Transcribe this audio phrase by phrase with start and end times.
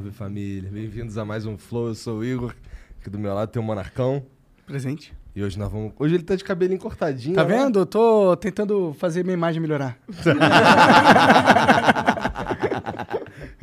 [0.00, 0.70] Salve, família.
[0.70, 1.88] Bem-vindos a mais um Flow.
[1.88, 2.54] Eu sou o Igor.
[2.98, 4.24] Aqui do meu lado tem o Monarcão.
[4.66, 5.14] Presente.
[5.36, 5.92] E hoje nós vamos.
[5.98, 7.34] Hoje ele tá de cabelinho cortadinho.
[7.34, 7.58] Tá né?
[7.58, 7.80] vendo?
[7.80, 9.98] Eu tô tentando fazer minha imagem melhorar.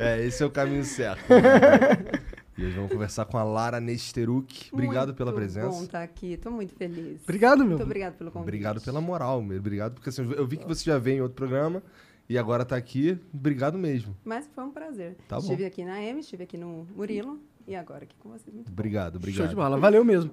[0.00, 1.24] É, esse é o caminho certo.
[2.56, 4.68] e hoje vamos conversar com a Lara Nesteruk.
[4.72, 5.68] Obrigado pela Muito presença.
[5.68, 7.20] bom estar aqui, tô muito feliz.
[7.24, 7.70] Obrigado, meu.
[7.70, 8.46] Muito obrigado pelo convite.
[8.46, 9.58] Obrigado pela moral, meu.
[9.58, 11.82] Obrigado, porque assim, eu vi que você já veio em outro programa
[12.28, 13.18] e agora tá aqui.
[13.32, 14.16] Obrigado mesmo.
[14.24, 15.16] Mas foi um prazer.
[15.26, 15.42] Tá bom.
[15.42, 18.54] estive aqui na M, estive aqui no Murilo e agora aqui com vocês.
[18.54, 18.72] Muito bom.
[18.72, 19.38] Obrigado, obrigado.
[19.38, 20.30] Show de bola, valeu mesmo.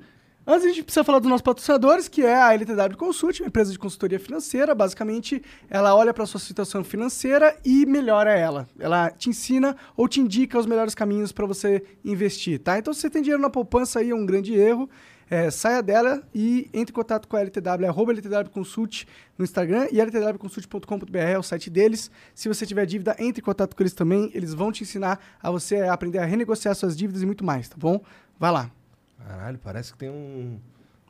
[0.47, 3.71] Antes a gente precisa falar dos nossos patrocinadores, que é a LTW Consult, uma empresa
[3.71, 4.75] de consultoria financeira.
[4.75, 8.67] Basicamente, ela olha para sua situação financeira e melhora ela.
[8.77, 12.77] Ela te ensina ou te indica os melhores caminhos para você investir, tá?
[12.77, 14.87] Então, se você tem dinheiro na poupança aí, é um grande erro.
[15.29, 19.05] É, saia dela e entre em contato com a LTW, arroba LTW Consult
[19.37, 22.11] no Instagram e ltwconsult.com.br é o site deles.
[22.33, 24.29] Se você tiver dívida, entre em contato com eles também.
[24.33, 27.75] Eles vão te ensinar a você aprender a renegociar suas dívidas e muito mais, tá
[27.77, 27.99] bom?
[28.39, 28.71] Vai lá.
[29.17, 30.59] Caralho, parece que tem um.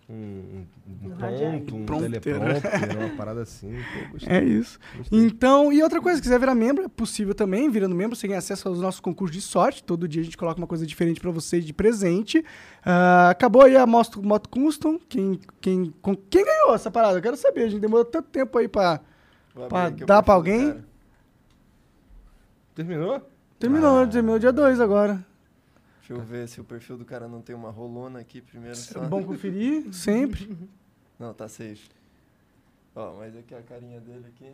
[0.07, 0.65] Um, um
[1.03, 2.21] Um ponto, um Prompter.
[2.21, 3.73] teleprompter, uma parada assim.
[4.11, 4.17] Pô.
[4.27, 4.77] É isso.
[4.97, 5.19] Gostei.
[5.19, 7.67] Então, e outra coisa, se quiser virar membro, é possível também.
[7.71, 9.83] Virando membro, você ganha acesso aos nossos concursos de sorte.
[9.83, 12.45] Todo dia a gente coloca uma coisa diferente pra vocês de presente.
[12.85, 14.99] Ah, acabou aí a Moto, Moto Custom.
[15.09, 17.17] Quem, quem, com- quem ganhou essa parada?
[17.17, 17.63] Eu quero saber.
[17.63, 18.99] A gente demorou tanto tempo aí pra.
[20.05, 20.67] Dar pra alguém?
[20.67, 20.85] cara.
[22.75, 23.21] Terminou?
[23.57, 25.25] Terminou, terminou dia 2 agora.
[26.07, 28.75] Deixa eu ver se o perfil do cara não tem uma rolona aqui primeiro.
[28.75, 29.03] Só.
[29.03, 30.55] É bom conferir, sempre.
[31.17, 31.89] Não, tá safe.
[32.95, 34.51] Ó, mas aqui a carinha dele aqui.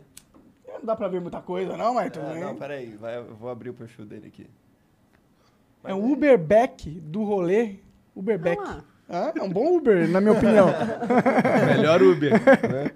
[0.66, 2.42] Não dá pra ver muita coisa, não, mas tudo Ah, bem.
[2.42, 4.46] não, peraí, vai, eu vou abrir o perfil dele aqui.
[5.84, 7.74] É um Uberback do rolê.
[8.16, 8.58] Uberback.
[8.58, 8.82] Lá.
[9.10, 10.68] Ah, é um bom Uber, na minha opinião.
[11.76, 12.90] Melhor Uber, né?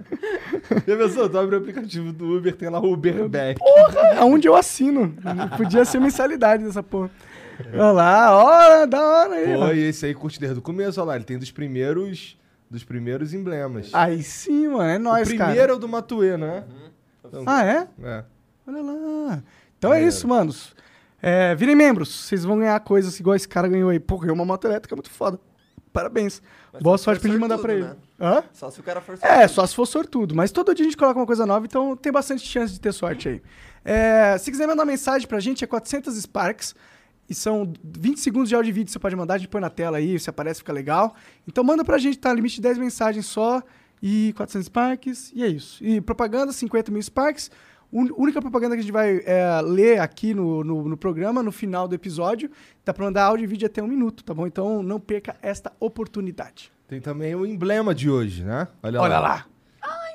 [0.87, 1.29] Já pensou?
[1.29, 3.59] Tu abre o aplicativo do Uber, tem lá o Uberback.
[3.59, 5.15] Porra, aonde eu assino.
[5.59, 7.11] Podia ser mensalidade dessa porra.
[7.73, 8.37] Olha lá,
[8.83, 9.55] ó, da hora aí.
[9.55, 11.17] Pô, e esse aí curte desde o começo, olha lá.
[11.17, 12.39] Ele tem dos primeiros,
[12.71, 13.91] dos primeiros emblemas.
[13.93, 15.73] Aí sim, mano, é o nóis, primeiro cara.
[15.73, 16.65] é o do Matuê, né?
[17.25, 17.89] Então, Ah, é?
[18.03, 18.25] é.
[18.67, 19.43] Olha lá.
[19.79, 20.09] Então é Maneiro.
[20.09, 20.75] isso, manos.
[21.23, 23.99] É, virem membros, vocês vão ganhar coisas igual esse cara ganhou aí.
[23.99, 25.39] Pô, ganhou uma moto elétrica muito foda.
[25.93, 26.43] Parabéns.
[26.73, 27.85] Mas Boa sorte pra gente mandar pra ele.
[27.85, 28.45] sortudo, Hã?
[28.53, 30.35] Só se o cara for É, só se for sortudo.
[30.35, 32.93] Mas todo dia a gente coloca uma coisa nova, então tem bastante chance de ter
[32.93, 33.43] sorte aí.
[33.85, 36.75] É, se quiser mandar mensagem pra gente, é 400 Sparks.
[37.29, 39.71] E são 20 segundos de áudio e vídeo, você pode mandar, a gente põe na
[39.71, 41.15] tela aí, se aparece, fica legal.
[41.47, 42.33] Então manda pra gente, tá?
[42.33, 43.63] Limite de 10 mensagens só
[44.03, 45.85] e 400 Sparks, e é isso.
[45.85, 47.51] E propaganda, 50 mil Sparks.
[47.93, 51.87] Única propaganda que a gente vai é, ler aqui no, no, no programa, no final
[51.89, 52.51] do episódio.
[52.85, 54.47] Dá pra mandar áudio e vídeo até um minuto, tá bom?
[54.47, 56.73] Então não perca esta oportunidade.
[56.89, 58.69] Tem também o emblema de hoje, né?
[58.83, 59.47] Olha, Olha lá.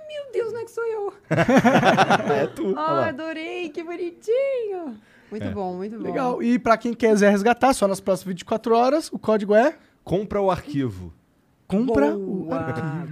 [0.07, 1.13] Meu Deus, não é que sou eu.
[2.33, 2.67] É tu.
[2.77, 3.07] Ai, lá.
[3.07, 4.97] adorei, que bonitinho.
[5.31, 6.03] Muito bom, muito bom.
[6.03, 6.43] Legal.
[6.43, 10.51] E pra quem quiser resgatar, só nas próximas 24 horas, o código é Compra o
[10.51, 11.13] arquivo.
[11.67, 12.59] compra o Boa,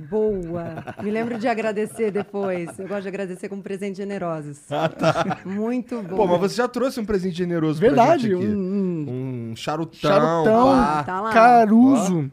[0.09, 0.85] boa.
[1.01, 2.77] Me lembro de agradecer depois.
[2.77, 4.59] Eu gosto de agradecer com presentes generosos.
[4.69, 5.37] Ah, tá.
[5.45, 6.15] Muito bom.
[6.17, 8.55] Pô, mas você já trouxe um presente generoso Verdade, pra gente aqui.
[8.55, 9.97] um, Um charutão.
[10.11, 10.65] Charutão.
[11.05, 11.31] Tá lá.
[11.31, 12.29] caruso.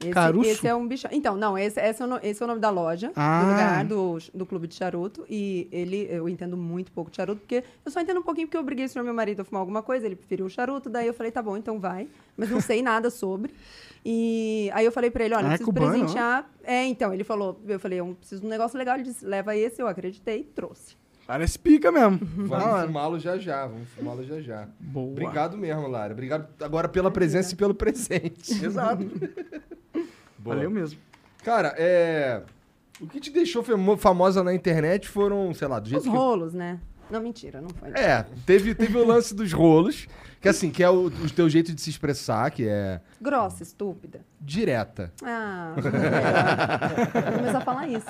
[0.00, 0.48] Esse, Caruço?
[0.48, 1.06] esse é um bicho.
[1.10, 3.40] Então, não, esse, esse, é, o, no- esse é o nome da loja, Ah.
[3.42, 5.26] do lugar, do, do clube de charuto.
[5.28, 8.56] E ele, eu entendo muito pouco de charuto, porque eu só entendo um pouquinho porque
[8.56, 11.06] eu obriguei o senhor meu marido a fumar alguma coisa, ele preferiu o charuto, daí
[11.06, 12.08] eu falei, tá bom, então vai.
[12.36, 13.52] Mas não sei nada sobre.
[14.04, 16.50] E aí eu falei pra ele, olha, Ah, eu é preciso cubano, presentear.
[16.64, 18.94] É, então, ele falou, eu falei, eu preciso de um negócio legal.
[18.94, 20.96] Ele disse, leva esse, eu acreditei trouxe.
[21.30, 22.18] Parece pica mesmo.
[22.48, 24.66] Vamos fumá-lo já já, vamos fumá-lo já já.
[24.80, 25.12] Boa.
[25.12, 26.12] Obrigado mesmo, Lara.
[26.12, 28.50] Obrigado agora pela presença e pelo presente.
[28.66, 29.04] Exato.
[30.36, 30.56] Boa.
[30.56, 30.98] Valeu mesmo.
[31.44, 32.42] Cara, é...
[33.00, 36.16] O que te deixou famo- famosa na internet foram, sei lá, do jeito Os que...
[36.16, 36.80] rolos, né?
[37.08, 37.90] Não, mentira, não foi.
[37.90, 40.08] É, teve, teve o lance dos rolos,
[40.40, 44.20] que assim, que é o, o teu jeito de se expressar, que é Grossa, estúpida.
[44.40, 45.12] direta.
[45.22, 47.32] Ah, é.
[47.38, 48.06] começar a falar isso.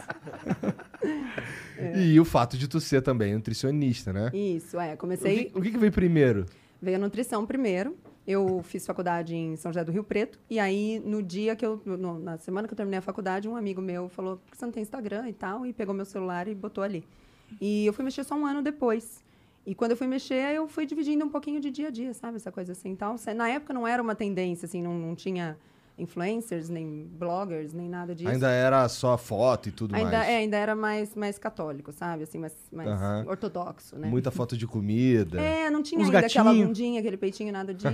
[1.97, 4.31] E o fato de tu ser também nutricionista, né?
[4.35, 4.95] Isso, é.
[4.95, 5.47] O Comecei.
[5.47, 6.47] que, o que que veio primeiro?
[6.81, 7.97] Veio a nutrição primeiro.
[8.27, 10.39] Eu fiz faculdade em São José do Rio Preto.
[10.49, 11.81] E aí, no dia que eu.
[11.85, 14.65] no- na semana que eu terminei a faculdade, um amigo meu falou: por que você
[14.67, 15.65] não tem Instagram e tal?
[15.67, 17.03] E pegou meu celular e botou ali.
[17.61, 19.25] E eu fui mexer só um ano depois.
[19.67, 22.37] E quando eu fui mexer, eu fui dividindo um pouquinho de dia a dia, sabe?
[22.37, 22.97] Essa coisa assim.
[22.97, 23.17] Tal.
[23.37, 25.59] Na época não era uma tendência, assim, não, não tinha
[26.01, 28.31] influencers, nem bloggers, nem nada disso.
[28.31, 30.29] Ainda era só foto e tudo Ainda, mais.
[30.29, 32.23] é, ainda era mais, mais católico, sabe?
[32.25, 32.89] Assim, mais, mais
[33.27, 34.09] ortodoxo, né?
[34.09, 35.41] Muita foto de comida.
[35.41, 36.67] É, não tinha Uns ainda aquela gatinhos.
[36.69, 37.89] bundinha, aquele peitinho, nada disso.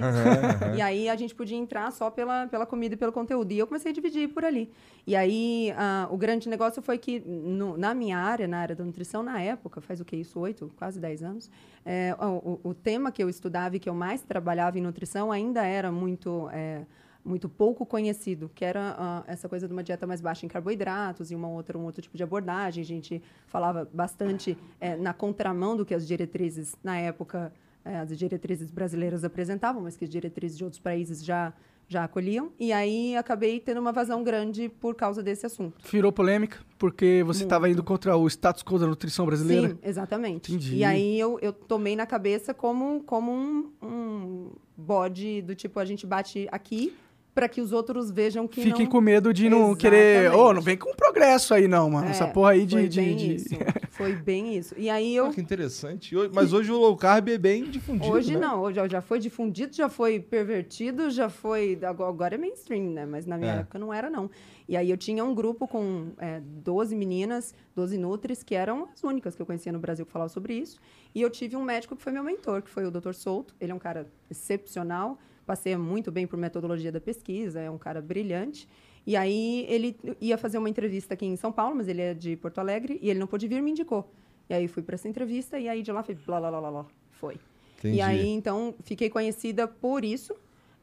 [0.76, 3.52] e aí a gente podia entrar só pela, pela comida e pelo conteúdo.
[3.52, 4.70] E eu comecei a dividir por ali.
[5.06, 8.84] E aí ah, o grande negócio foi que no- na minha área, na área da
[8.84, 10.38] nutrição, na época, faz o que isso?
[10.40, 11.50] Oito, quase dez anos,
[11.84, 15.30] é, o, o- o tema que eu estudava e que eu mais trabalhava em nutrição
[15.30, 16.48] ainda era muito.
[16.52, 16.82] é,
[17.26, 21.30] muito pouco conhecido, que era ah, essa coisa de uma dieta mais baixa em carboidratos
[21.30, 22.82] e uma outra, um outro tipo de abordagem.
[22.82, 27.52] A gente falava bastante eh, na contramão do que as diretrizes, na época,
[27.84, 31.52] eh, as diretrizes brasileiras apresentavam, mas que as diretrizes de outros países já,
[31.88, 32.52] já acolhiam.
[32.60, 35.76] E aí acabei tendo uma vazão grande por causa desse assunto.
[35.90, 39.70] Virou polêmica, porque você estava indo contra o status quo da nutrição brasileira.
[39.70, 40.52] Sim, exatamente.
[40.52, 40.76] Entendi.
[40.76, 45.84] E aí eu, eu tomei na cabeça como, como um, um bode do tipo, a
[45.84, 46.94] gente bate aqui
[47.36, 48.90] para que os outros vejam que Fiquem não...
[48.92, 50.22] com medo de não querer.
[50.22, 50.40] Exatamente.
[50.42, 52.06] Ô, não vem com progresso aí, não, mano.
[52.06, 52.74] É, Essa porra aí de.
[52.76, 53.48] foi de- bem de- isso.
[53.96, 54.74] Foi bem isso.
[54.76, 55.30] E aí Ah, eu...
[55.30, 56.14] que interessante.
[56.30, 58.12] Mas hoje o low carb é bem difundido.
[58.12, 58.40] Hoje né?
[58.40, 61.78] não, hoje já foi difundido, já foi pervertido, já foi.
[61.82, 63.06] Agora agora é mainstream, né?
[63.06, 63.58] Mas na minha É.
[63.60, 64.30] época não era, não.
[64.68, 69.02] E aí eu tinha um grupo com é, 12 meninas, 12 nutris, que eram as
[69.02, 70.78] únicas que eu conhecia no Brasil que falavam sobre isso.
[71.14, 73.14] E eu tive um médico que foi meu mentor, que foi o Dr.
[73.14, 73.54] Souto.
[73.58, 78.02] Ele é um cara excepcional, passeia muito bem por metodologia da pesquisa, é um cara
[78.02, 78.68] brilhante.
[79.06, 82.36] E aí ele ia fazer uma entrevista aqui em São Paulo, mas ele é de
[82.36, 84.10] Porto Alegre, e ele não pôde vir, me indicou.
[84.50, 86.70] E aí fui para essa entrevista, e aí de lá foi blá, blá, blá, blá,
[86.70, 86.86] blá.
[87.12, 87.36] Foi.
[87.78, 87.96] Entendi.
[87.98, 90.34] E aí, então, fiquei conhecida por isso.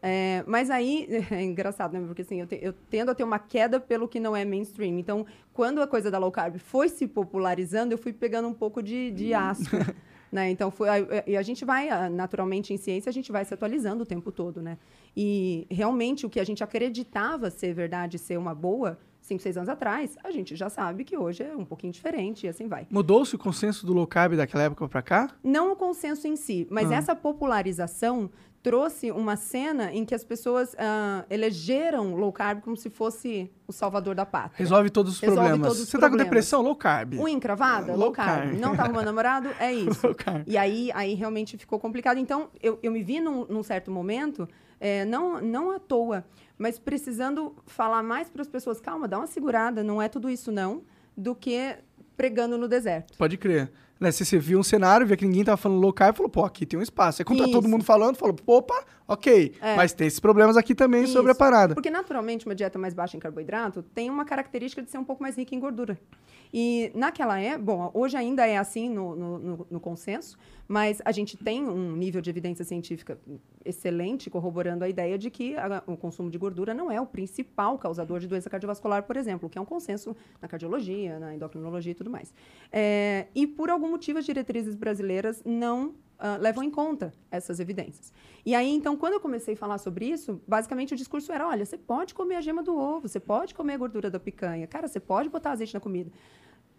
[0.02, 2.06] É, mas aí, é engraçado, né?
[2.06, 4.98] Porque assim, eu, te- eu tendo a ter uma queda pelo que não é mainstream.
[5.00, 8.82] Então, quando a coisa da low carb foi se popularizando, eu fui pegando um pouco
[8.82, 9.76] de, de asco.
[10.34, 10.50] né?
[10.50, 13.54] Então, foi, a- e a gente vai, ah, naturalmente, em ciência, a gente vai se
[13.54, 14.80] atualizando o tempo todo, né?
[15.16, 19.70] E realmente o que a gente acreditava ser verdade, ser uma boa, cinco, seis anos
[19.70, 22.88] atrás, a gente já sabe que hoje é um pouquinho diferente e assim vai.
[22.90, 25.30] Mudou-se o consenso do low carb daquela época pra cá?
[25.44, 26.96] Não o consenso em si, mas Ah.
[26.96, 28.30] essa popularização
[28.64, 33.74] trouxe uma cena em que as pessoas ah, elegeram low carb como se fosse o
[33.74, 34.58] salvador da pátria.
[34.58, 35.68] Resolve todos os Resolve problemas.
[35.68, 36.26] todos os Você tá com problemas.
[36.30, 36.62] depressão?
[36.62, 37.14] Low carb.
[37.20, 37.92] Unha encravada?
[37.92, 38.44] Low Low carb.
[38.46, 38.60] carb.
[38.60, 39.50] Não tá arrumando namorado?
[39.60, 40.08] É isso.
[40.08, 40.44] Low carb.
[40.48, 42.18] E aí, aí realmente ficou complicado.
[42.18, 44.48] Então, eu, eu me vi num, num certo momento,
[44.80, 46.26] é, não, não à toa,
[46.58, 50.54] mas precisando falar mais para as pessoas, calma, dá uma segurada, não é tudo isso
[50.54, 50.84] não,
[51.18, 51.76] do que
[52.16, 53.18] pregando no deserto.
[53.18, 53.72] Pode crer.
[54.04, 56.44] Né, se você viu um cenário, via que ninguém tava falando low carb, falou, pô,
[56.44, 57.22] aqui tem um espaço.
[57.22, 57.70] Aí quando tá todo Isso.
[57.70, 59.54] mundo falando, falou, opa, ok.
[59.62, 59.76] É.
[59.78, 61.40] Mas tem esses problemas aqui também sobre a Isso.
[61.40, 61.74] parada.
[61.74, 65.24] Porque, naturalmente, uma dieta mais baixa em carboidrato tem uma característica de ser um pouco
[65.24, 65.98] mais rica em gordura.
[66.54, 70.38] E naquela é, bom, hoje ainda é assim no, no, no- no consenso,
[70.68, 73.20] mas a gente tem um nível de evidência científica
[73.66, 77.78] excelente corroborando a ideia de que a- o consumo de gordura não é o principal
[77.78, 81.96] causador de doença cardiovascular, por exemplo, que é um consenso na cardiologia, na endocrinologia e
[81.96, 82.34] tudo mais.
[82.72, 88.14] É, e por algum motivo as diretrizes brasileiras não ah, levam em conta essas evidências.
[88.46, 91.66] E aí, então, quando eu comecei a falar sobre isso, basicamente o discurso era: olha,
[91.66, 94.88] você pode comer a gema do ovo, você pode comer a gordura da picanha, cara,
[94.88, 96.12] você pode botar azeite na comida.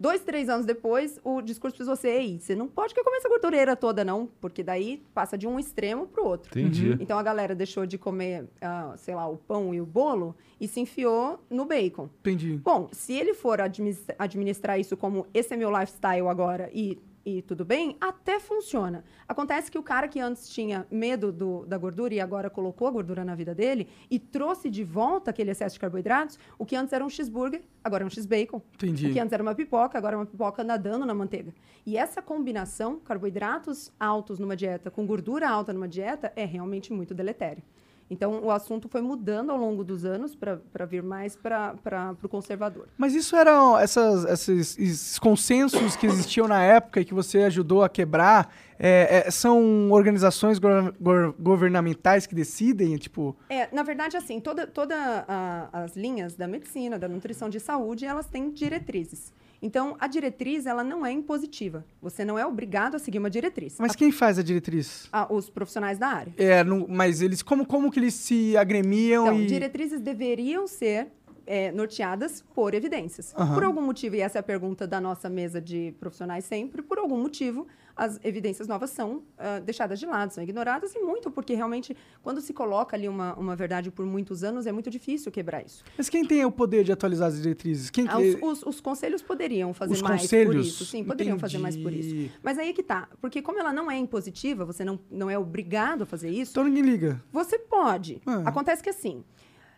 [0.05, 3.75] Dois, três anos depois, o discurso precisou ser: ei, você não pode comer essa gordureira
[3.75, 6.51] toda, não, porque daí passa de um extremo para o outro.
[6.59, 6.95] Entendi.
[7.01, 10.69] Então a galera deixou de comer, ah, sei lá, o pão e o bolo e
[10.69, 12.11] se enfiou no bacon.
[12.21, 12.61] Entendi.
[12.63, 17.65] Bom, se ele for administrar isso como esse é meu lifestyle agora e, e tudo
[17.65, 19.05] bem, até funciona.
[19.27, 22.91] Acontece que o cara que antes tinha medo do- da gordura e agora colocou a
[22.91, 26.93] gordura na vida dele e trouxe de volta aquele excesso de carboidratos, o que antes
[26.93, 28.61] era um cheeseburger, agora é um x-bacon.
[28.75, 29.07] Entendi.
[29.09, 31.53] O que antes era uma pipoca, agora é uma pipoca nadando na manteiga.
[31.87, 37.15] E essa combinação, carboidratos altos numa dieta com gordura alta numa dieta, é realmente muito
[37.15, 37.63] deletério.
[38.11, 41.75] Então, o assunto foi mudando ao longo dos anos para vir mais para
[42.23, 42.87] o conservador.
[42.99, 47.83] Mas isso eram essas, esses, esses consensos que existiam na época e que você ajudou
[47.83, 53.35] a quebrar, é, é, são organizações gor- gor- governamentais que decidem, tipo...
[53.49, 54.95] É, na verdade, assim, toda, toda
[55.27, 59.33] a- as linhas da medicina, da nutrição de saúde, elas têm diretrizes.
[59.65, 61.87] Então, a diretriz, ela não é impositiva.
[62.03, 63.77] Você não é obrigado a seguir uma diretriz.
[63.81, 65.09] Mas quem faz a diretriz?
[65.11, 66.35] A- os profissionais da área.
[66.37, 69.47] É, no- mas eles como, como que eles se agremiam Então, e...
[69.47, 71.09] diretrizes deveriam ser
[71.47, 73.35] é, norteadas por evidências.
[73.37, 73.55] Aham.
[73.55, 76.99] Por algum motivo, e essa é a pergunta da nossa mesa de profissionais sempre, por
[76.99, 77.67] algum motivo,
[77.97, 82.41] as evidências novas são ah, deixadas de lado, são ignoradas, e muito porque realmente, quando
[82.41, 85.85] se coloca ali uma, uma verdade por muitos anos, é muito difícil quebrar isso.
[85.97, 87.91] Mas quem tem o poder de atualizar as diretrizes?
[87.91, 88.19] Quem Ah.
[88.19, 90.67] Os, os- os conselhos poderiam fazer Os mais por conselhos?
[90.67, 90.85] isso.
[90.87, 92.25] Sim, poderiam fazer mais por Entendi.
[92.27, 92.35] isso.
[92.43, 93.09] Mas aí é que tá.
[93.21, 96.65] Porque como ela não é impositiva, você não, não é obrigado a fazer isso, Então
[96.65, 97.23] ninguém liga.
[97.33, 98.21] você pode.
[98.27, 98.43] Ah.
[98.47, 99.23] Acontece que assim,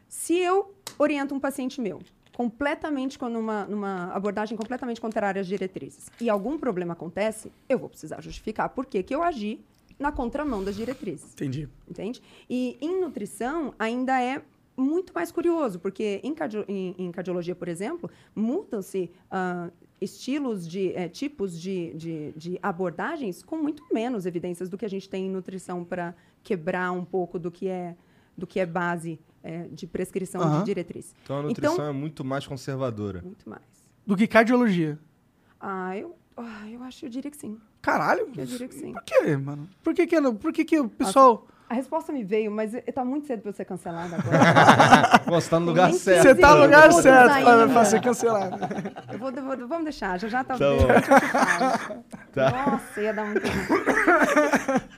[0.08, 2.00] se eu oriento um paciente meu
[2.40, 7.88] completamente com numa, numa abordagem completamente contrária às diretrizes e algum problema acontece, eu vou
[7.88, 9.58] precisar justificar por que que eu agi
[9.98, 11.66] na contramão das diretrizes Entendi.
[11.88, 12.20] entende?
[12.50, 14.42] E em nutrição ainda é
[14.76, 20.92] muito mais curioso, porque em, cardio- em- em cardiologia, por exemplo, mudam-se ah, estilos de
[20.94, 25.26] eh, tipos de, de, de abordagens com muito menos evidências do que a gente tem
[25.26, 27.96] em nutrição para quebrar um pouco do que é
[28.36, 31.14] do que é base eh, de prescrição de diretriz.
[31.22, 33.22] Então a nutrição Então- é muito mais conservadora.
[33.22, 33.62] Muito mais.
[34.04, 34.98] Do que cardiologia.
[35.60, 37.58] Ah, eu, ah, eu acho, eu diria que sim.
[37.80, 38.28] Caralho.
[38.36, 38.92] Eu diria que sim.
[38.92, 39.68] Por quê, mano?
[39.82, 41.46] Por que que, por que, que o pessoal...
[41.68, 45.20] A resposta me veio, mas está muito cedo para eu ser cancelada agora.
[45.40, 46.22] Você tá no lugar Nem certo.
[46.22, 48.58] Você tá no lugar certo pra, pra ser cancelado.
[49.12, 50.54] Eu vou, vou- vamos deixar, já já tá.
[50.56, 52.02] Tá falar.
[52.32, 52.50] Tá.
[52.50, 53.42] Nossa, ia dar muito.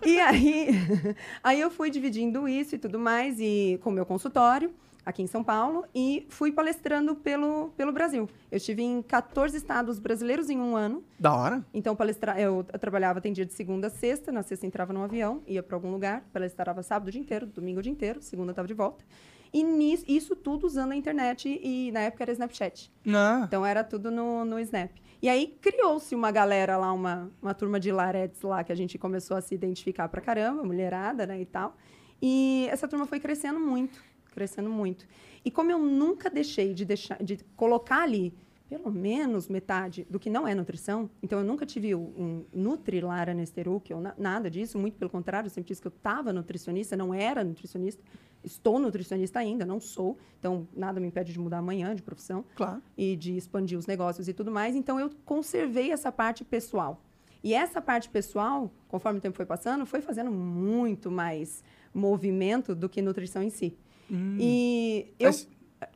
[0.04, 0.68] e aí,
[1.42, 4.70] aí eu fui dividindo isso e tudo mais, e com o meu consultório
[5.08, 8.28] aqui em São Paulo, e fui palestrando pelo, pelo Brasil.
[8.50, 11.02] Eu estive em 14 estados brasileiros em um ano.
[11.18, 11.64] Da hora.
[11.72, 12.38] Então, palestra...
[12.38, 14.30] eu, trabalhava, tem dia de segunda a sexta.
[14.30, 17.78] Na sexta entrava num avião, ia para algum lugar, palestrava sábado o dia inteiro, domingo
[17.80, 19.02] o dia inteiro, segunda estava de volta.
[19.50, 22.92] E nis- isso tudo usando a internet e na época era Snapchat.
[23.02, 23.44] Não.
[23.44, 24.90] Então era tudo no, no Snap.
[25.22, 28.98] E aí criou-se uma galera lá, uma, uma turma de laretes lá, que a gente
[28.98, 31.74] começou a se identificar pra caramba, mulherada, né, e tal.
[32.20, 35.06] E essa turma foi crescendo muito, crescendo muito.
[35.44, 38.32] E como eu nunca deixei de deixar de colocar ali
[38.68, 43.32] pelo menos metade do que não é nutrição, então eu nunca tive um Nutri Lara
[43.32, 46.94] Nesteruk ou na- nada disso, muito pelo contrário, eu sempre disse que eu estava nutricionista,
[46.94, 48.02] não era nutricionista,
[48.44, 52.82] estou nutricionista ainda, não sou, então nada me impede de mudar amanhã de profissão Claro.
[52.94, 54.76] e de expandir os negócios e tudo mais.
[54.76, 57.02] Então, eu conservei essa parte pessoal.
[57.42, 62.86] E essa parte pessoal, conforme o tempo foi passando, foi fazendo muito mais movimento do
[62.88, 63.74] que nutrição em si.
[64.10, 65.26] E eu...
[65.28, 65.48] Mas-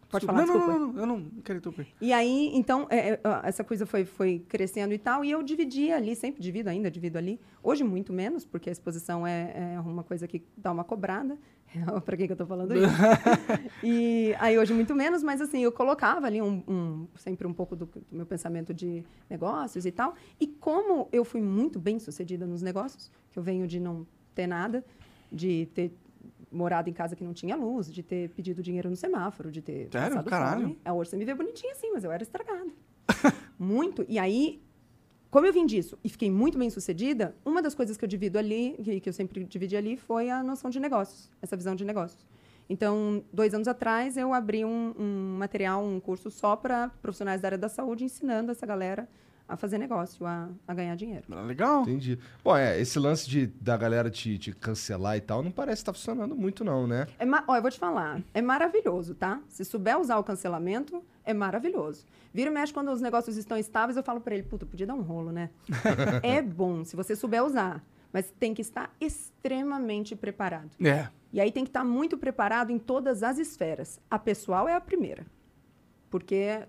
[0.09, 0.79] Pode falar, não, não, desculpa.
[0.79, 1.87] não, não, eu não quero interromper.
[1.99, 5.91] E aí, então, é, é, essa coisa foi, foi crescendo e tal, e eu dividi
[5.91, 7.41] ali, sempre divido ainda, divido ali.
[7.63, 11.39] Hoje, muito menos, porque a exposição é, é uma coisa que dá uma cobrada.
[12.05, 12.93] Para quem que eu tô falando isso?
[13.83, 17.75] e aí, hoje, muito menos, mas assim, eu colocava ali um, um- sempre um pouco
[17.75, 20.15] do, do meu pensamento de negócios e tal.
[20.39, 24.47] E como eu fui muito bem sucedida nos negócios, que eu venho de não ter
[24.47, 24.85] nada,
[25.33, 25.91] de ter
[26.53, 29.89] morado em casa que não tinha luz, de ter pedido dinheiro no semáforo, de ter
[29.91, 30.23] Sério?
[30.25, 30.63] Caralho.
[30.63, 30.79] fome.
[30.85, 32.71] A Orça me vê bonitinha assim, mas eu era estragada.
[33.59, 34.05] muito.
[34.09, 34.63] E aí,
[35.31, 38.39] como eu vim disso e fiquei muito bem sucedida, uma das coisas que eu divido
[38.39, 41.85] ali, que, que eu sempre dividi ali, foi a noção de negócios, essa visão de
[41.85, 42.25] negócios.
[42.69, 47.49] Então, dois anos atrás, eu abri um, um material, um curso só para profissionais da
[47.49, 49.09] área da saúde, ensinando essa galera
[49.53, 51.25] a fazer negócio, a, a ganhar dinheiro.
[51.31, 51.83] Ah, Legal.
[51.83, 52.19] Entendi.
[52.43, 55.93] Bom, é, esse lance de, da galera te, te cancelar e tal, não parece estar
[55.93, 57.07] funcionando muito, não, né?
[57.19, 59.41] É ó, eu vou te falar, é maravilhoso, tá?
[59.49, 62.07] Se souber usar o cancelamento, é maravilhoso.
[62.33, 64.95] Vira e mexe quando os negócios estão estáveis, eu falo pra ele, puta, podia dar
[64.95, 65.51] um rolo, né?
[66.23, 67.85] é bom, se você souber usar.
[68.11, 70.71] Mas tem que estar extremamente preparado.
[70.83, 71.09] É.
[71.33, 74.01] E aí tem que estar muito preparado em todas as esferas.
[74.11, 75.27] A pessoal é a primeira.
[76.11, 76.61] Porque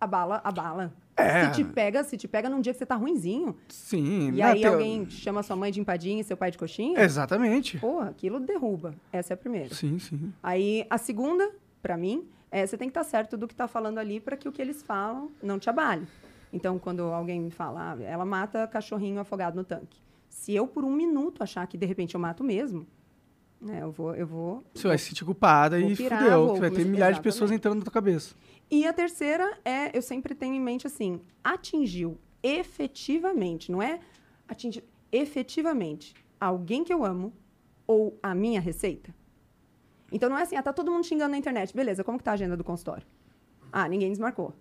[0.00, 0.92] abala, abala.
[1.16, 1.46] É.
[1.46, 4.28] Se te pega, se te pega num dia que você tá ruinzinho, Sim.
[4.28, 7.78] e né, aí alguém chama sua mãe de empadinha e seu pai de coxinha, Exatamente.
[7.78, 8.94] porra, aquilo derruba.
[9.12, 9.74] Essa é a primeira.
[9.74, 10.32] Sim, sim.
[10.42, 11.50] Aí a segunda,
[11.82, 14.48] pra mim, é você tem que estar certo do que tá falando ali para que
[14.48, 16.06] o que eles falam não te abale.
[16.52, 19.98] Então, quando alguém me fala, ah, ela mata cachorrinho afogado no tanque.
[20.28, 22.86] Se eu por um minuto achar que de repente eu mato mesmo,
[23.60, 24.64] né, eu vou, eu vou.
[24.74, 26.46] Você vai se sentir culpada e pirar, fudeu.
[26.46, 28.34] vou que vai ter milhares de pessoas entrando na tua cabeça.
[28.70, 34.00] E a terceira é, eu sempre tenho em mente assim, atingiu efetivamente, não é
[34.48, 37.32] atingir efetivamente alguém que eu amo
[37.86, 39.14] ou a minha receita.
[40.10, 41.74] Então não é assim, ah, tá todo mundo xingando na internet.
[41.74, 43.06] Beleza, como que tá a agenda do consultório?
[43.70, 44.52] Ah, ninguém desmarcou.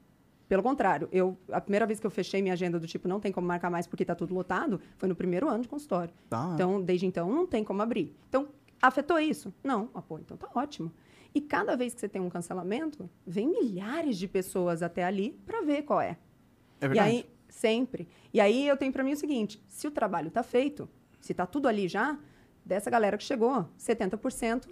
[0.48, 3.32] Pelo contrário, eu, a primeira vez que eu fechei minha agenda do tipo não tem
[3.32, 6.14] como marcar mais porque tá tudo lotado, foi no primeiro ano de consultório.
[6.30, 6.52] Tá.
[6.54, 8.14] Então, desde então, não tem como abrir.
[8.28, 8.50] Então,
[8.82, 9.54] afetou isso?
[9.64, 9.90] Não.
[9.94, 10.92] Ah, pô, então tá ótimo.
[11.34, 15.62] E cada vez que você tem um cancelamento, vem milhares de pessoas até ali para
[15.62, 16.18] ver qual é.
[16.80, 17.00] É e verdade.
[17.00, 18.08] aí, sempre.
[18.34, 21.46] E aí eu tenho pra mim o seguinte: se o trabalho tá feito, se tá
[21.46, 22.18] tudo ali já,
[22.66, 24.68] dessa galera que chegou, 70%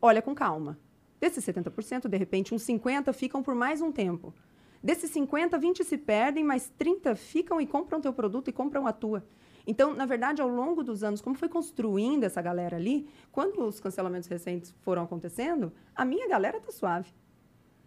[0.00, 0.78] olha com calma.
[1.20, 4.34] Desses 70%, de repente, uns 50 ficam por mais um tempo.
[4.82, 8.92] Desses 50, 20 se perdem, mas 30 ficam e compram teu produto e compram a
[8.92, 9.26] tua.
[9.66, 13.80] Então, na verdade, ao longo dos anos, como foi construindo essa galera ali, quando os
[13.80, 17.10] cancelamentos recentes foram acontecendo, a minha galera tá suave.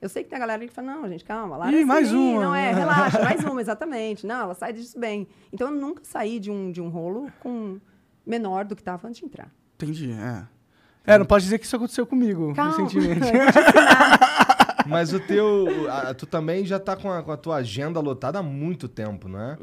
[0.01, 2.33] Eu sei que tem a galera que fala, não, gente, calma, lá Ih, mais assim,
[2.33, 2.43] uma.
[2.45, 4.25] Não é, relaxa, mais uma, exatamente.
[4.25, 5.27] Não, ela sai disso bem.
[5.51, 7.79] Então, eu nunca saí de um, de um rolo com
[8.25, 9.51] menor do que estava antes de entrar.
[9.75, 10.45] Entendi, é.
[11.05, 12.71] É, não pode dizer que isso aconteceu comigo Calma.
[12.71, 13.31] recentemente.
[14.85, 15.89] Mas o teu.
[15.89, 19.27] a- tu também já tá com a, com a tua agenda lotada há muito tempo,
[19.27, 19.57] não é?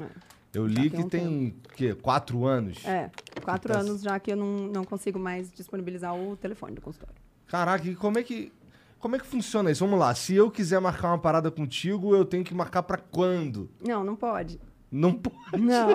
[0.56, 1.94] Eu li tem que um tem, o quê?
[1.94, 2.82] Quatro anos?
[2.86, 3.10] É,
[3.44, 7.14] quatro Tá- anos já que eu não, não consigo mais disponibilizar o telefone do consultório.
[7.46, 8.50] Caraca, e como é que.
[8.98, 9.84] Como é que funciona isso?
[9.84, 13.68] Vamos lá, se eu quiser marcar uma parada contigo, eu tenho que marcar pra quando?
[13.86, 14.58] Não, não pode.
[14.90, 15.36] Não pode.
[15.62, 15.88] Não.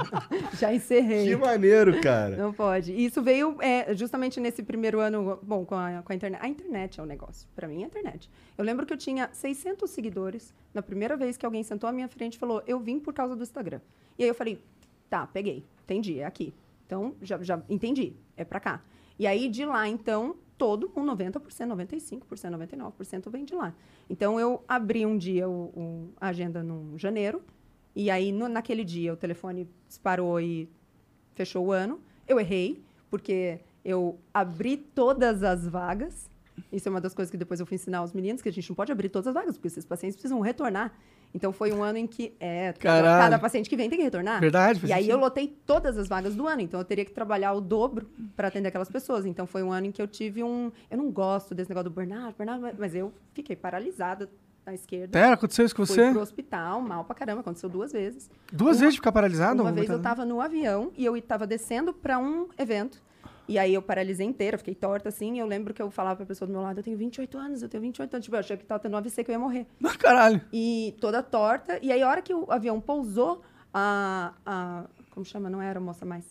[0.58, 1.26] já encerrei.
[1.26, 2.36] Que maneiro, cara.
[2.36, 2.92] Não pode.
[2.92, 6.40] E Isso veio é, justamente nesse primeiro ano, bom, com a, com a internet.
[6.44, 7.48] A internet é o negócio.
[7.56, 8.30] Para mim, é a internet.
[8.56, 12.08] Eu lembro que eu tinha 600 seguidores na primeira vez que alguém sentou à minha
[12.08, 13.80] frente e falou: Eu vim por causa do Instagram.
[14.18, 14.60] E aí eu falei:
[15.08, 15.64] Tá, peguei.
[15.84, 16.52] Entendi, é aqui.
[16.86, 18.12] Então, já, já entendi.
[18.36, 18.82] É para cá.
[19.18, 23.72] E aí, de lá, então, todo mundo, 90%, 95%, 99% vem de lá.
[24.10, 27.40] Então, eu abri um dia o, o- a agenda no janeiro.
[27.96, 30.68] E aí, no- naquele dia, o telefone disparou e
[31.34, 31.98] fechou o ano.
[32.28, 36.28] Eu errei, porque eu abri todas as vagas.
[36.70, 38.68] Isso é uma das coisas que depois eu fui ensinar aos meninos, que a gente
[38.68, 40.92] não pode abrir todas as vagas, porque esses pacientes precisam retornar.
[41.34, 44.40] Então foi um ano em que é, cada, cada paciente que vem tem que retornar.
[44.40, 45.12] Verdade, E aí sentido.
[45.12, 48.48] eu lotei todas as vagas do ano, então eu teria que trabalhar o dobro para
[48.48, 49.26] atender aquelas pessoas.
[49.26, 51.94] Então foi um ano em que eu tive um, eu não gosto desse negócio do
[51.94, 54.30] burnout, burnout, mas eu fiquei paralisada
[54.66, 55.12] na esquerda.
[55.18, 56.10] Pera, aconteceu isso com Fui você?
[56.10, 58.28] pro hospital, mal pra caramba, aconteceu duas vezes.
[58.52, 59.62] Duas Uma- vezes de ficar paralisado?
[59.62, 63.00] Uma vez eu tava no avião e eu estava descendo para um evento.
[63.48, 65.36] E aí eu paralisei inteira, fiquei torta assim.
[65.36, 67.62] E eu lembro que eu falava pra pessoa do meu lado: eu tenho 28 anos,
[67.62, 68.24] eu tenho 28 anos.
[68.24, 69.66] Tipo, eu achei que tava tendo um AVC, que eu ia morrer.
[69.84, 70.40] Ah, caralho.
[70.52, 71.78] E toda torta.
[71.80, 74.32] E aí, a hora que o avião pousou, a.
[74.44, 75.48] a como chama?
[75.48, 76.24] Não era moça mais.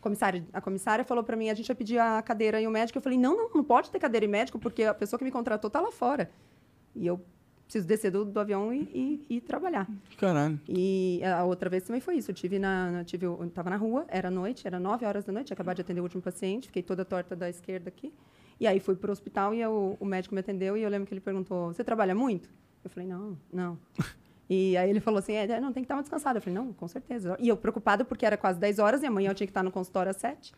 [0.00, 2.96] Comissária, a comissária falou pra mim: a gente vai pedir a cadeira e o médico.
[2.96, 5.30] Eu falei: não, não, não pode ter cadeira e médico, porque a pessoa que me
[5.30, 6.30] contratou tá lá fora.
[6.96, 7.20] E eu
[7.70, 8.80] preciso descer do, do avião e,
[9.28, 9.86] e- e trabalhar.
[10.18, 10.60] Caralho.
[10.68, 12.30] E a outra vez também foi isso.
[12.30, 15.32] Eu tive na, na- tive, eu tava na rua, era noite, era 9 horas da
[15.32, 18.12] noite, acabado de atender o último paciente, fiquei toda torta da esquerda aqui.
[18.58, 21.14] E aí fui pro hospital e eu- o médico me atendeu e eu lembro que
[21.14, 22.50] ele perguntou: "Você trabalha muito?"
[22.84, 23.78] Eu falei: "Não, não".
[24.52, 26.38] E aí ele falou assim: é, não, tem que estar mais descansada.
[26.38, 27.36] Eu falei: "Não, com certeza".
[27.38, 29.70] E eu preocupada porque era quase 10 horas e amanhã eu tinha que estar no
[29.70, 30.52] consultório às 7.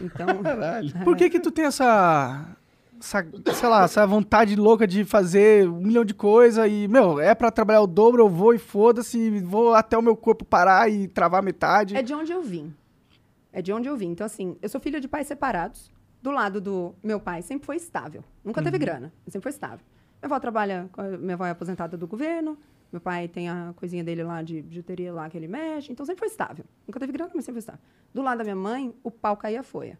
[0.00, 0.92] Então, Caralho.
[1.02, 2.46] Por que que tu tem essa,
[3.00, 7.34] essa, sei lá, essa vontade louca de fazer um milhão de coisas e, meu, é
[7.34, 11.08] pra trabalhar o dobro, eu vou e foda-se, vou até o meu corpo parar e
[11.08, 11.96] travar metade.
[11.96, 12.74] É de onde eu vim.
[13.52, 14.10] É de onde eu vim.
[14.10, 15.92] Então, assim, eu sou filha de pais separados.
[16.22, 18.24] Do lado do meu pai, sempre foi estável.
[18.42, 19.84] Nunca teve grana, sempre foi estável.
[20.22, 20.88] Minha avó trabalha,
[21.20, 22.56] minha avó é aposentada do governo,
[22.90, 26.20] meu pai tem a coisinha dele lá de bijuteria lá que ele mexe, então sempre
[26.20, 26.64] foi estável.
[26.86, 27.80] Nunca teve grana, mas sempre foi estável.
[28.14, 29.98] Do lado da minha mãe, o pau caía a folha.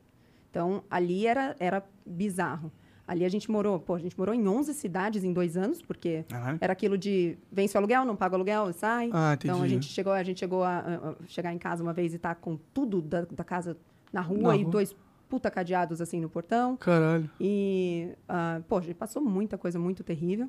[0.49, 2.73] Então, ali era, era bizarro.
[3.07, 6.25] Ali a gente morou, pô, a gente morou em 11 cidades em dois anos, porque
[6.29, 6.59] Caralho.
[6.61, 9.11] era aquilo de vence o aluguel, não paga o aluguel, sai.
[9.13, 9.35] Ah.
[9.39, 12.19] Então a gente chegou, a gente chegou a, a- chegar em casa uma vez e
[12.19, 13.77] tá com tudo da, da casa
[14.13, 14.71] na rua Na e rua.
[14.73, 14.97] dois
[15.29, 16.77] puta cadeados assim no portão.
[16.77, 17.29] Caralho.
[17.41, 20.49] E, ah, pô, a gente passou muita coisa muito terrível.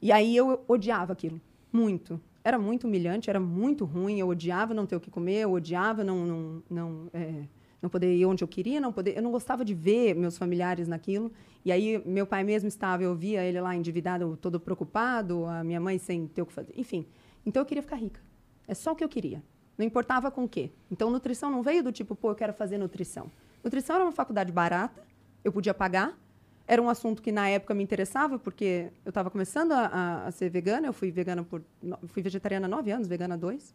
[0.00, 1.40] E aí eu odiava aquilo,
[1.72, 2.20] muito.
[2.44, 4.18] Era muito humilhante, era muito ruim.
[4.18, 7.42] Eu odiava não ter o que comer, eu odiava não, não, não, é,
[7.80, 9.16] não poder ir onde eu queria, não poder.
[9.16, 11.30] Eu não gostava de ver meus familiares naquilo.
[11.64, 15.80] E aí meu pai mesmo estava, eu via ele lá endividado, todo preocupado, a minha
[15.80, 16.72] mãe sem ter o que fazer.
[16.76, 17.06] Enfim,
[17.46, 18.20] então eu queria ficar rica.
[18.66, 19.42] É só o que eu queria.
[19.76, 20.70] Não importava com o quê.
[20.90, 23.30] Então nutrição não veio do tipo, pô, eu quero fazer nutrição.
[23.62, 25.00] Nutrição era uma faculdade barata,
[25.44, 26.18] eu podia pagar.
[26.66, 30.30] Era um assunto que na época me interessava, porque eu estava começando a, a- a
[30.30, 30.86] ser vegana.
[30.86, 31.62] Eu fui vegana por.
[32.08, 33.74] Fui vegetariana há nove anos, vegana há dois.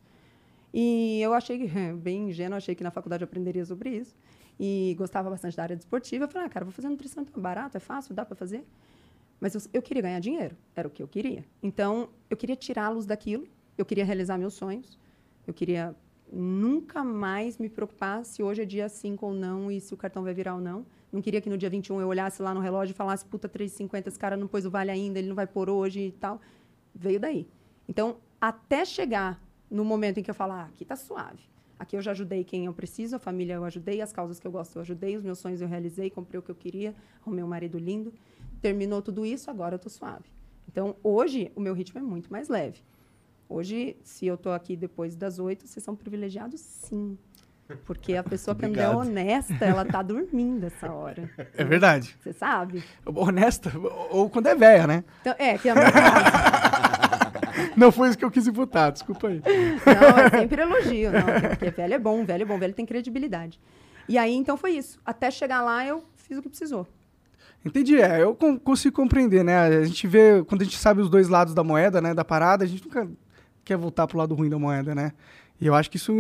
[0.74, 1.70] E eu achei,
[2.02, 4.16] bem ingênua, achei que na faculdade eu aprenderia sobre isso.
[4.60, 6.26] E gostava bastante da área desportiva.
[6.26, 8.66] Eu falei, ah, cara, vou fazer nutrição então, é barato, é fácil, dá para fazer.
[9.40, 11.44] Mas eu, eu queria ganhar dinheiro, era o que eu queria.
[11.62, 14.98] Então, eu queria tirá-los daquilo, eu queria realizar meus sonhos,
[15.46, 15.96] eu queria
[16.32, 20.24] nunca mais me preocupar se hoje é dia 5 ou não e se o cartão
[20.24, 20.86] vai virar ou não.
[21.12, 24.08] Não queria que no dia 21 eu olhasse lá no relógio e falasse, puta, 3,50,
[24.08, 26.40] esse cara não pôs o vale ainda, ele não vai pôr hoje e tal.
[26.96, 27.48] Veio daí.
[27.88, 29.43] Então, até chegar
[29.74, 31.44] no momento em que eu falar, ah, aqui tá suave.
[31.80, 34.52] Aqui eu já ajudei quem eu preciso, a família eu ajudei, as causas que eu
[34.52, 37.48] gosto eu ajudei, os meus sonhos eu realizei, comprei o que eu queria, arrumei um
[37.48, 38.14] marido lindo.
[38.62, 40.26] Terminou tudo isso, agora eu tô suave.
[40.72, 42.82] Então, hoje, o meu ritmo é muito mais leve.
[43.50, 47.18] Hoje, se eu tô aqui depois das oito, vocês são privilegiados sim.
[47.86, 51.30] Porque a pessoa que é honesta, ela tá dormindo essa hora.
[51.58, 52.16] É verdade.
[52.22, 52.84] Você sabe?
[53.06, 53.72] Honesta,
[54.12, 55.04] ou quando é velha, né?
[55.22, 55.74] Então, é, que é.
[57.76, 59.42] Não foi isso que eu quis imputar, desculpa aí.
[59.42, 61.50] Não, é sempre elogio, não.
[61.50, 63.60] Porque velho é bom, velho é bom, velho tem credibilidade.
[64.08, 65.00] E aí, então, foi isso.
[65.06, 66.88] Até chegar lá, eu fiz o que precisou.
[67.66, 69.58] Entendi, é, eu con- consigo compreender, né?
[69.58, 72.66] A gente vê, quando a gente sabe os dois lados da moeda, né, da parada,
[72.66, 73.08] a gente nunca
[73.64, 75.14] quer voltar pro lado ruim da moeda, né?
[75.62, 76.12] E eu acho que isso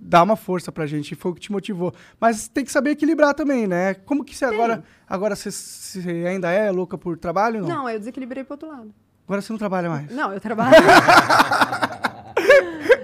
[0.00, 1.92] dá uma força pra gente, foi o que te motivou.
[2.20, 3.94] Mas tem que saber equilibrar também, né?
[3.94, 7.68] Como que você agora, agora você, você ainda é louca por trabalho não?
[7.68, 8.94] Não, eu desequilibrei pro outro lado.
[9.24, 10.10] Agora você não trabalha mais.
[10.10, 10.74] Não, eu trabalho.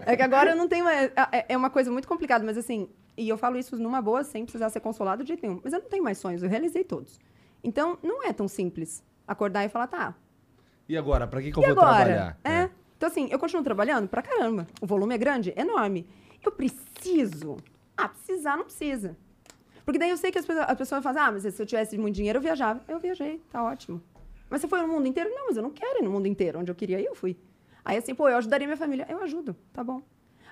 [0.06, 1.10] é que agora eu não tenho mais.
[1.32, 4.44] É, é uma coisa muito complicada, mas assim, e eu falo isso numa boa, sem
[4.44, 5.60] precisar ser consolado de jeito nenhum.
[5.62, 7.18] Mas eu não tenho mais sonhos, eu realizei todos.
[7.62, 10.14] Então, não é tão simples acordar e falar, tá.
[10.88, 12.04] E agora, pra que, que eu vou agora?
[12.04, 12.38] trabalhar?
[12.44, 12.68] É.
[12.96, 14.66] Então, assim, eu continuo trabalhando pra caramba.
[14.80, 16.06] O volume é grande, enorme.
[16.44, 17.56] Eu preciso.
[17.96, 19.16] Ah, precisar não precisa.
[19.84, 21.96] Porque daí eu sei que as pessoas, a pessoa fala, ah, mas se eu tivesse
[21.96, 22.80] muito dinheiro, eu viajava.
[22.88, 24.02] Eu viajei, tá ótimo.
[24.50, 25.30] Mas você foi no mundo inteiro?
[25.32, 26.58] Não, mas eu não quero ir no mundo inteiro.
[26.58, 27.36] Onde eu queria ir, eu fui.
[27.84, 29.06] Aí assim, pô, eu ajudaria minha família.
[29.08, 30.02] Eu ajudo, tá bom.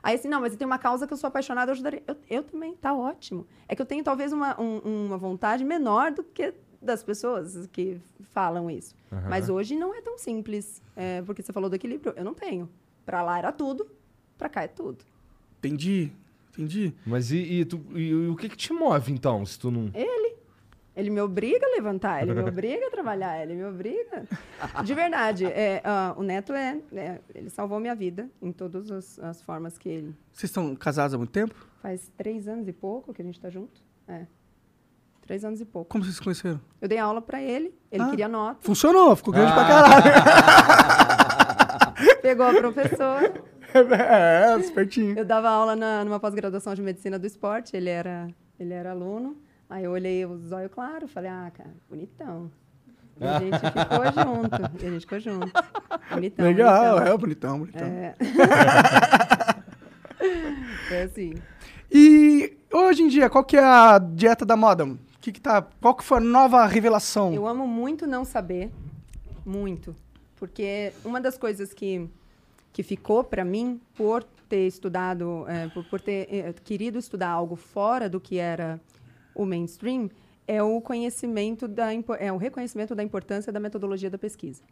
[0.03, 2.03] Aí assim, não, mas eu tenho uma causa que eu sou apaixonada, eu ajudaria.
[2.07, 3.47] Eu, eu também, tá ótimo.
[3.69, 8.01] É que eu tenho talvez uma, um- uma vontade menor do que das pessoas que
[8.31, 8.95] falam isso.
[9.29, 10.81] Mas hoje não é tão simples.
[10.95, 12.71] É, porque você falou do equilíbrio, eu não tenho.
[13.05, 13.91] Pra lá era tudo,
[14.39, 15.05] pra cá é tudo.
[15.59, 16.13] Entendi,
[16.53, 16.95] entendi.
[17.05, 19.91] Mas e, e tu- e- e o que que te move, então, se tu não...
[19.93, 20.37] Ele
[21.11, 24.25] me obriga a levantar, ele me obriga a trabalhar, ele me obriga.
[24.85, 29.19] De verdade, é, ah, o Neto é, é- Ele salvou minha vida em todas as,
[29.21, 30.15] as formas que ele.
[30.33, 31.55] Vocês estão casados há muito tempo?
[31.81, 33.81] Faz três anos e pouco que a gente tá junto.
[34.09, 34.27] É.
[35.23, 35.91] Três anos e pouco.
[35.91, 36.61] Como vocês se conheceram?
[36.81, 38.09] Eu dei aula pra ele, ele Ah.
[38.11, 39.69] queria nota, Funcionou, ficou grande pra Ah.
[39.69, 40.03] caralho.
[42.23, 43.33] pegou a professora.
[43.75, 45.19] é, espertinho.
[45.19, 49.37] Eu dava aula na, numa pós-graduação de medicina do esporte, ele era, ele era aluno.
[49.71, 52.51] Aí eu olhei os olhos claros, falei, ah, cara, bonitão.
[53.21, 55.53] E a gente ficou junto, e a gente ficou junto.
[56.11, 56.47] Bonitão.
[56.47, 57.15] Legal, bonitão.
[57.15, 57.87] é bonitão, bonitão.
[57.87, 58.15] É.
[60.95, 61.35] é assim.
[61.91, 64.97] E hoje em dia, qual que é a dieta da moda?
[65.21, 67.35] Que que tá, qual que foi a nova revelação?
[67.35, 68.71] Eu amo muito não saber,
[69.45, 69.95] muito,
[70.37, 72.09] porque uma das coisas que
[72.73, 77.57] que ficou para mim por ter estudado, é, por, por ter é, querido estudar algo
[77.57, 78.81] fora do que era
[79.35, 80.11] o mainstream,
[80.47, 81.89] é o conhecimento da
[82.19, 84.63] é o reconhecimento da importância da metodologia da pesquisa.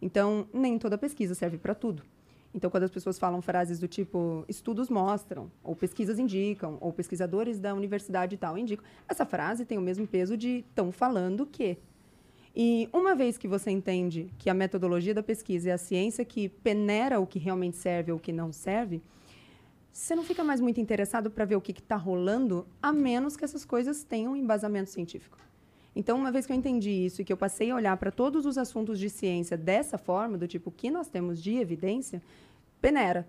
[0.00, 2.02] Então, nem toda pesquisa serve para tudo.
[2.54, 7.58] Então, quando as pessoas falam frases do tipo estudos mostram, ou pesquisas indicam, ou pesquisadores
[7.58, 11.76] da universidade tal indicam, essa frase tem o mesmo peso de estão falando que.
[12.54, 16.48] E uma vez que você entende que a metodologia da pesquisa é a ciência que
[16.48, 19.02] peneira o que realmente serve ou o que não serve,
[19.96, 23.44] você não fica mais muito interessado para ver o que está rolando, a menos que
[23.44, 25.38] essas coisas tenham um embasamento científico.
[25.94, 28.44] Então, uma vez que eu entendi isso e que eu passei a olhar para todos
[28.44, 32.20] os assuntos de ciência dessa forma, do tipo, o que nós temos de evidência,
[32.80, 33.26] peneira.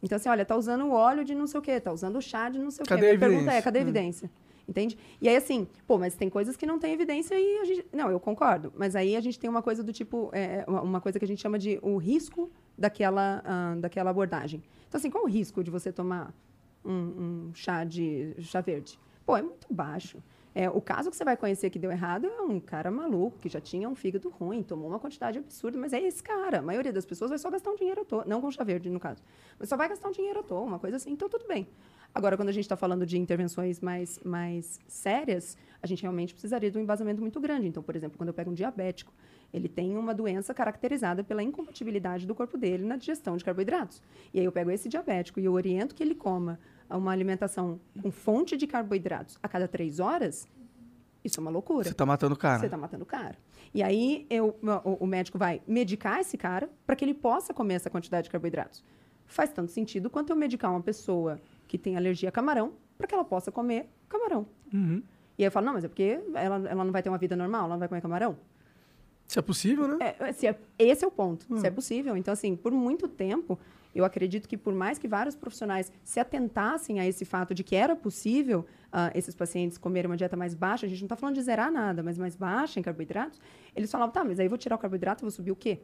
[0.00, 2.22] Então, assim, olha, tá usando o óleo de não sei o quê, tá usando o
[2.22, 3.06] chá de não sei o Cadê quê.
[3.08, 3.84] a Minha pergunta é, cadê a Hum.
[3.84, 4.30] evidência?
[4.68, 4.96] Entende?
[5.20, 7.86] E aí, assim, pô, mas tem coisas que não tem evidência e a gente...
[7.92, 8.72] Não, eu concordo.
[8.76, 10.30] Mas aí a gente tem uma coisa do tipo...
[10.32, 14.62] é, uma- uma coisa que a gente chama de o risco daquela, ah, daquela abordagem.
[14.88, 16.32] Então, assim, qual o risco de você tomar
[16.84, 18.98] um, um chá de chá verde?
[19.26, 20.22] Pô, é muito baixo.
[20.54, 23.48] É, o caso que você vai conhecer que deu errado é um cara maluco, que
[23.48, 26.58] já tinha um fígado ruim, tomou uma quantidade absurda, mas é esse cara.
[26.58, 28.24] A maioria das pessoas vai só gastar um dinheiro à toa.
[28.26, 29.22] Não com chá verde, no caso.
[29.58, 31.12] Mas só vai gastar um dinheiro à toa, uma coisa assim.
[31.12, 31.68] Então, tudo bem.
[32.14, 36.70] Agora, quando a gente está falando de intervenções mais, mais sérias, a gente realmente precisaria
[36.70, 37.68] de um embasamento muito grande.
[37.68, 39.12] Então, por exemplo, quando eu pego um diabético,
[39.52, 44.02] ele tem uma doença caracterizada pela incompatibilidade do corpo dele na digestão de carboidratos.
[44.32, 46.58] E aí eu pego esse diabético e eu oriento que ele coma
[46.90, 50.48] uma alimentação com fonte de carboidratos a cada três horas,
[51.24, 51.88] isso é uma loucura.
[51.88, 52.58] Você tá matando o cara.
[52.58, 53.36] Você está matando o cara.
[53.74, 57.74] E aí eu, o, o médico vai medicar esse cara para que ele possa comer
[57.74, 58.82] essa quantidade de carboidratos.
[59.26, 63.14] Faz tanto sentido quanto eu medicar uma pessoa que tem alergia a camarão para que
[63.14, 64.46] ela possa comer camarão.
[64.72, 65.02] Uhum.
[65.36, 67.36] E aí eu falo, não, mas é porque ela, ela não vai ter uma vida
[67.36, 68.36] normal, ela não vai comer camarão.
[69.28, 69.96] Se é possível, né?
[70.18, 72.16] É, se é- esse é o ponto, se é possível.
[72.16, 73.58] Então, assim, por muito tempo,
[73.94, 77.76] eu acredito que por mais que vários profissionais se atentassem a esse fato de que
[77.76, 81.34] era possível ah, esses pacientes comerem uma dieta mais baixa, a gente não está falando
[81.34, 83.38] de zerar nada, mas mais baixa em carboidratos,
[83.76, 85.78] eles falavam, tá, mas aí eu vou tirar o carboidrato e vou subir o quê?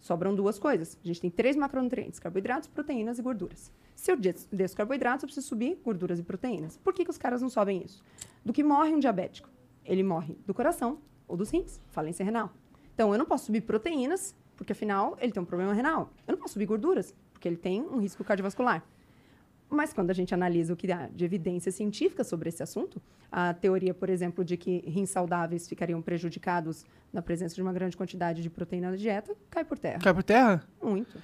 [0.00, 0.98] Sobram duas coisas.
[1.04, 3.70] A gente tem três macronutrientes: carboidratos, proteínas e gorduras.
[3.94, 6.76] Se eu des- desço carboidratos, eu preciso subir gorduras e proteínas.
[6.78, 8.02] Por que, que os caras não sobem isso?
[8.44, 9.48] Do que morre um diabético?
[9.84, 12.52] Ele morre do coração ou dos rins, falência renal.
[12.94, 16.10] Então, eu não posso subir proteínas, porque afinal ele tem um problema renal.
[16.26, 18.84] Eu não posso subir gorduras, porque ele tem um risco cardiovascular.
[19.68, 23.00] Mas quando a gente analisa o que há de evidência científica sobre esse assunto,
[23.30, 27.96] a teoria, por exemplo, de que rins saudáveis ficariam prejudicados na presença de uma grande
[27.96, 29.98] quantidade de proteína na dieta, cai por terra.
[29.98, 30.62] Cai por terra?
[30.82, 31.18] Muito.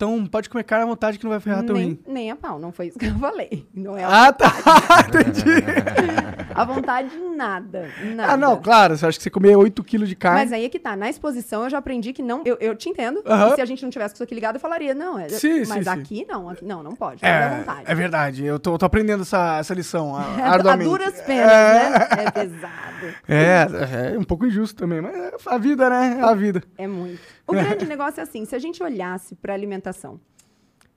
[0.00, 1.98] Então pode comer carne à vontade que não vai ferrar teu nem, rim.
[2.08, 3.68] nem a pau, não foi isso que eu falei.
[3.74, 4.50] Não é a, Ah, tá.
[5.06, 5.62] Entendi.
[6.54, 7.86] a vontade, nada.
[8.14, 8.32] Nada.
[8.32, 8.96] Ah, não, claro.
[8.96, 10.40] Você acha que você comer 8 quilos de carne.
[10.40, 10.96] Mas aí é que tá.
[10.96, 12.40] Na exposição eu já aprendi que não.
[12.46, 13.22] Eu, eu te entendo.
[13.54, 15.18] Se a gente não tivesse com isso aqui ligado, eu falaria, não.
[15.18, 16.48] É, Sim, mas sim, aqui não.
[16.48, 17.22] Aqui, não, não pode.
[17.22, 17.82] É, vontade.
[17.86, 18.42] É, é verdade.
[18.42, 20.88] Eu tô, tô aprendendo essa, essa lição a- a arduamente.
[20.88, 22.08] duras penas, né?
[22.24, 23.06] É pesado.
[23.28, 26.16] É, é um pouco injusto também, mas é a vida, né?
[26.20, 26.62] É a vida.
[26.78, 27.20] É muito.
[27.50, 30.20] O grande negócio é assim: se a gente olhasse para alimentação,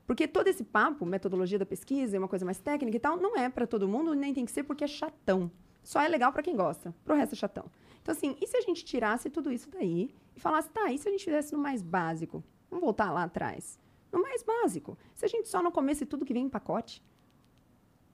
[0.05, 3.35] porque todo esse papo, metodologia da pesquisa, é uma coisa mais técnica e tal, não
[3.35, 5.49] é para todo mundo, nem tem que ser porque é chatão.
[5.81, 6.93] Só é legal para quem gosta.
[7.03, 7.65] Pro resto é chatão.
[8.03, 11.07] Então, assim, e se a gente tirasse tudo isso daí e falasse, tá, e se
[11.07, 12.43] a gente fizesse no mais básico?
[12.69, 13.79] Vamos voltar lá atrás.
[14.11, 14.95] No mais básico.
[15.15, 17.01] Se a gente só não comesse tudo que vem em pacote.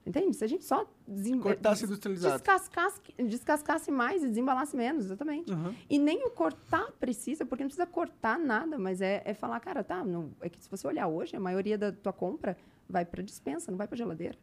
[0.10, 0.36] Entende?
[0.36, 2.34] Se a gente só desem- Cortasse des- industrializado.
[2.38, 5.54] Descascasse, descascasse mais e desembalasse menos, exatamente.
[5.54, 5.72] Uhum.
[5.88, 9.84] E nem o cortar precisa, porque não precisa cortar nada, mas é, é falar, cara,
[9.84, 12.58] tá, não, é que se você olhar hoje, a maioria da tua compra
[12.90, 14.36] vai para dispensa, não vai para geladeira.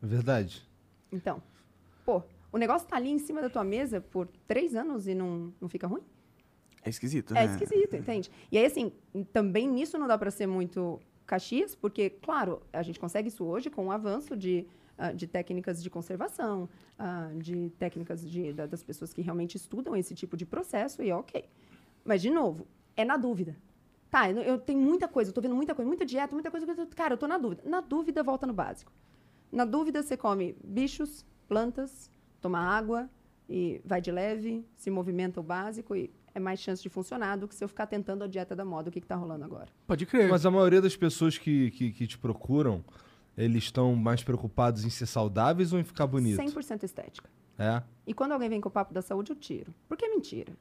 [0.00, 0.68] Verdade.
[1.12, 1.40] Então,
[2.04, 2.20] pô,
[2.52, 5.68] o negócio tá ali em cima da tua mesa por três anos e não, não
[5.68, 6.02] fica ruim?
[6.84, 7.52] É esquisito, É né?
[7.54, 8.32] esquisito, entende?
[8.50, 8.90] E aí, assim,
[9.32, 10.98] também nisso não dá para ser muito
[11.32, 14.66] caxias, porque, claro, a gente consegue isso hoje com o avanço de,
[14.98, 16.68] ah, de técnicas de conservação,
[16.98, 21.08] ah, de técnicas de, da- das pessoas que realmente estudam esse tipo de processo, e
[21.08, 21.44] é ok.
[22.04, 23.56] Mas, de novo, é na dúvida.
[24.10, 26.66] Tá, eu, eu tenho muita coisa, eu tô vendo muita coisa, muita dieta, muita coisa.
[26.94, 27.62] Cara, eu tô na dúvida.
[27.64, 28.92] Na dúvida, volta no básico.
[29.50, 32.10] Na dúvida, você come bichos, plantas,
[32.42, 33.08] toma água
[33.48, 37.46] e vai de leve, se movimenta o básico e é mais chance de funcionar do
[37.46, 39.68] que se eu ficar tentando a dieta da moda, o que, que tá rolando agora.
[39.86, 40.28] Pode crer.
[40.28, 42.84] Mas a maioria das pessoas que, que, que te procuram,
[43.36, 46.40] eles estão mais preocupados em ser saudáveis ou em ficar bonito?
[46.40, 47.30] 100% estética.
[47.58, 47.82] É?
[48.06, 49.74] E quando alguém vem com o papo da saúde, eu tiro.
[49.88, 50.52] Porque é mentira.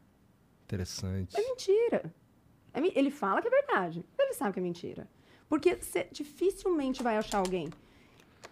[0.66, 1.38] Interessante.
[1.38, 2.14] É mentira.
[2.74, 4.06] É ele fala que é verdade.
[4.18, 5.08] Ele sabe que é mentira.
[5.50, 7.70] Porque você dificilmente vai achar alguém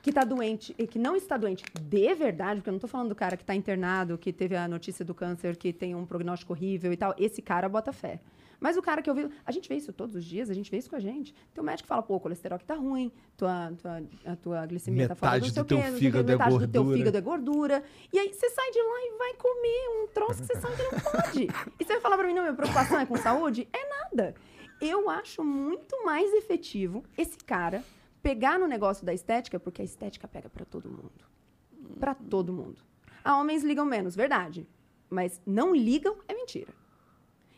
[0.01, 3.09] que está doente e que não está doente de verdade, porque eu não estou falando
[3.09, 6.53] do cara que está internado, que teve a notícia do câncer, que tem um prognóstico
[6.53, 7.13] horrível e tal.
[7.17, 8.19] Esse cara bota fé.
[8.59, 9.29] Mas o cara que eu vi.
[9.45, 11.33] A gente vê isso todos os dias, a gente vê isso com a gente.
[11.53, 14.65] Tem um médico que fala, pô, o colesterol que tá ruim, tua, tua, a tua
[14.65, 16.35] glicemia tá fora Metade do seu do teu quê, não sei o quê, fígado é
[16.35, 16.97] metade do teu gordura.
[16.97, 17.83] fígado é gordura.
[18.11, 20.83] E aí você sai de lá e vai comer um troço que você sabe que
[20.83, 21.47] não pode.
[21.79, 23.67] E você vai falar pra mim, não, minha preocupação é com saúde?
[23.71, 24.35] É nada.
[24.81, 27.83] Eu acho muito mais efetivo esse cara
[28.21, 31.25] pegar no negócio da estética, porque a estética pega pra todo mundo.
[31.99, 32.81] Pra todo mundo.
[33.23, 34.67] Ah, homens ligam menos, verdade.
[35.09, 36.73] Mas não ligam é mentira.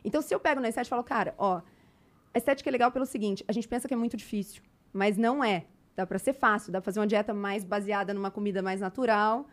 [0.03, 1.61] Então, se eu pego na estética e falo, cara, ó,
[2.33, 5.43] a estética é legal pelo seguinte, a gente pensa que é muito difícil, mas não
[5.43, 5.65] é.
[5.95, 9.47] Dá pra ser fácil, dá pra fazer uma dieta mais baseada numa comida mais natural.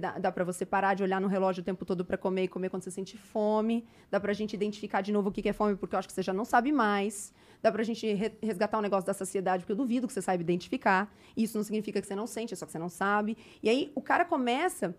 [0.00, 2.48] Dá, dá para você parar de olhar no relógio o tempo todo para comer e
[2.48, 3.86] comer quando você sente fome.
[4.10, 6.14] Dá pra gente identificar de novo o que que é fome, porque eu acho que
[6.14, 7.32] você já não sabe mais.
[7.62, 10.42] Dá pra gente re- resgatar o negócio da saciedade, porque eu duvido que você saiba
[10.42, 11.12] identificar.
[11.36, 13.36] Isso não significa que você não sente, é só que você não sabe.
[13.62, 14.94] E aí o cara começa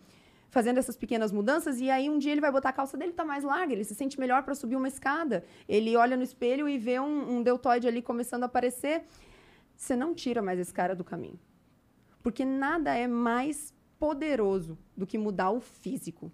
[0.49, 3.23] fazendo essas pequenas mudanças e aí um dia ele vai botar a calça dele tá
[3.23, 5.45] mais larga, ele se sente melhor para subir uma escada.
[5.67, 9.03] Ele olha no espelho e vê um, um deltoide ali começando a aparecer.
[9.75, 11.39] Você não tira mais esse cara do caminho.
[12.21, 16.31] Porque nada é mais poderoso do que mudar o físico.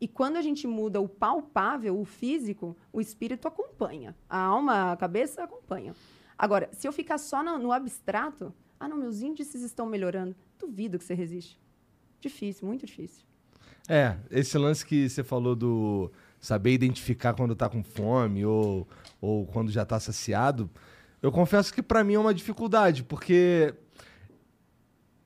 [0.00, 4.16] E quando a gente muda o palpável, o físico, o espírito acompanha.
[4.28, 5.94] A alma, a cabeça acompanha.
[6.38, 10.34] Agora, se eu ficar só no, no abstrato, ah, não, meus índices estão melhorando.
[10.58, 11.60] Duvido que você resiste.
[12.18, 13.24] Difícil, muito difícil.
[13.86, 16.10] É, esse lance que você falou do
[16.40, 18.88] saber identificar quando tá com fome ou,
[19.20, 20.70] ou quando já tá saciado,
[21.20, 23.74] eu confesso que pra mim é uma dificuldade, porque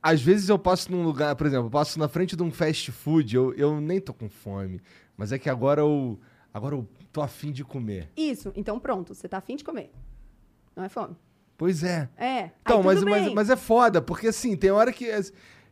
[0.05, 2.93] às vezes eu passo num lugar, por exemplo, eu passo na frente de um fast
[2.93, 4.79] food, eu, eu nem tô com fome,
[5.17, 6.21] mas é que agora eu,
[6.53, 8.11] agora eu tô afim de comer.
[8.15, 9.91] Isso, então pronto, você tá afim de comer.
[10.77, 11.17] Não é fome.
[11.57, 12.11] Pois é.
[12.19, 12.51] É.
[12.61, 13.35] Então, aí mas, tudo mas, bem.
[13.35, 15.07] mas é foda, porque assim, tem hora que.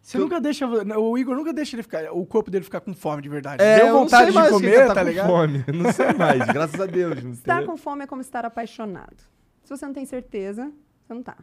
[0.00, 0.66] Você nunca deixa.
[0.66, 2.10] O Igor nunca deixa ele ficar.
[2.10, 3.62] O corpo dele ficar com fome de verdade.
[3.62, 5.26] É, Deu eu não vontade de comer, tá, tá com ligado?
[5.26, 5.64] fome.
[5.74, 7.22] Não sei mais, graças a Deus.
[7.22, 9.22] não Estar com fome é como estar apaixonado.
[9.62, 10.72] Se você não tem certeza,
[11.04, 11.36] você não tá.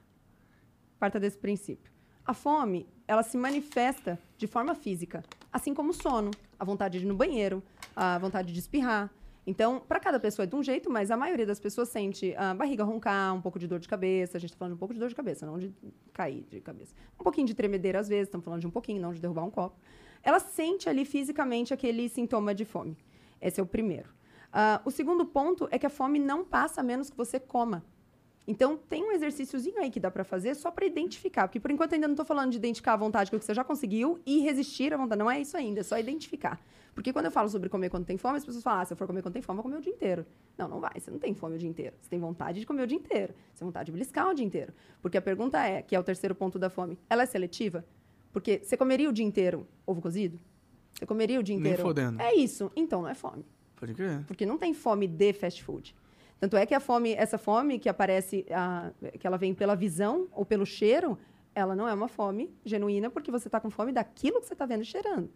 [0.97, 1.98] Parta desse princípio.
[2.29, 7.03] A fome, ela se manifesta de forma física, assim como o sono, a vontade de
[7.03, 7.63] ir no banheiro,
[7.95, 9.09] a vontade de espirrar.
[9.47, 12.53] Então, para cada pessoa é de um jeito, mas a maioria das pessoas sente a
[12.53, 14.37] barriga roncar, um pouco de dor de cabeça.
[14.37, 15.73] A gente está falando de um pouco de dor de cabeça, não de
[16.13, 16.93] cair de cabeça.
[17.19, 19.49] Um pouquinho de tremedeira às vezes, estamos falando de um pouquinho, não de derrubar um
[19.49, 19.75] copo.
[20.21, 22.95] Ela sente ali fisicamente aquele sintoma de fome.
[23.41, 24.07] Esse é o primeiro.
[24.53, 27.83] Ah, o segundo ponto é que a fome não passa a menos que você coma.
[28.49, 31.47] Então, tem um exercíciozinho aí que dá pra fazer só pra identificar.
[31.47, 34.19] Porque, por enquanto, ainda não tô falando de identificar a vontade que você já conseguiu
[34.25, 35.19] e resistir à vontade.
[35.19, 36.59] Não é isso ainda, é só identificar.
[36.95, 38.97] Porque quando eu falo sobre comer quando tem fome, as pessoas falam, ah, se eu
[38.97, 40.25] for comer quando tem fome, eu vou comer o dia inteiro.
[40.57, 40.99] Não, não vai.
[40.99, 41.95] Você não tem fome o dia inteiro.
[42.01, 43.35] Você tem vontade de comer o dia inteiro.
[43.53, 44.73] Você tem vontade de beliscar o dia inteiro.
[44.99, 47.85] Porque a pergunta é, que é o terceiro ponto da fome, ela é seletiva?
[48.33, 50.39] Porque você comeria o dia inteiro ovo cozido?
[50.93, 51.83] Você comeria o dia Nem inteiro?
[51.83, 52.19] fodendo.
[52.19, 52.71] É isso.
[52.75, 53.45] Então, não é fome.
[53.75, 54.25] Pode crer.
[54.25, 55.95] Porque não tem fome de fast food.
[56.39, 60.27] Tanto é que a fome, essa fome que aparece, ah, que ela vem pela visão
[60.31, 61.17] ou pelo cheiro,
[61.53, 64.65] ela não é uma fome genuína, porque você está com fome daquilo que você está
[64.65, 65.29] vendo e cheirando.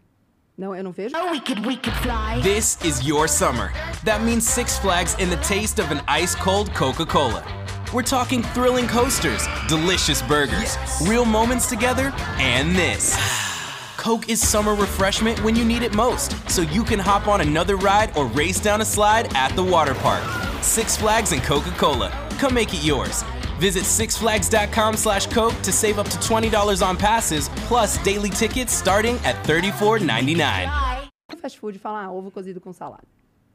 [0.57, 1.15] Não, eu não vejo.
[1.15, 2.41] We could, we could fly.
[2.41, 3.71] This is your summer.
[4.05, 7.43] That means Six Flags and the taste of an ice cold Coca Cola.
[7.91, 13.17] We're talking thrilling coasters, delicious burgers, real moments together, and this.
[13.97, 17.75] Coke is summer refreshment when you need it most, so you can hop on another
[17.77, 20.52] ride or race down a slide at the water park.
[20.63, 22.09] Six Flags and Coca Cola.
[22.39, 23.23] Come make it yours.
[23.59, 29.15] Visit sixflags.com slash Coke to save up to $20 on passes, plus daily tickets starting
[29.23, 30.93] at $34.99.
[31.31, 33.07] no fast food falar ah, ovo cozido com salada.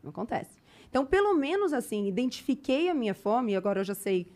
[0.02, 0.50] Não acontece.
[0.88, 4.26] Então, pelo menos assim, identifiquei a minha fome e agora eu já sei.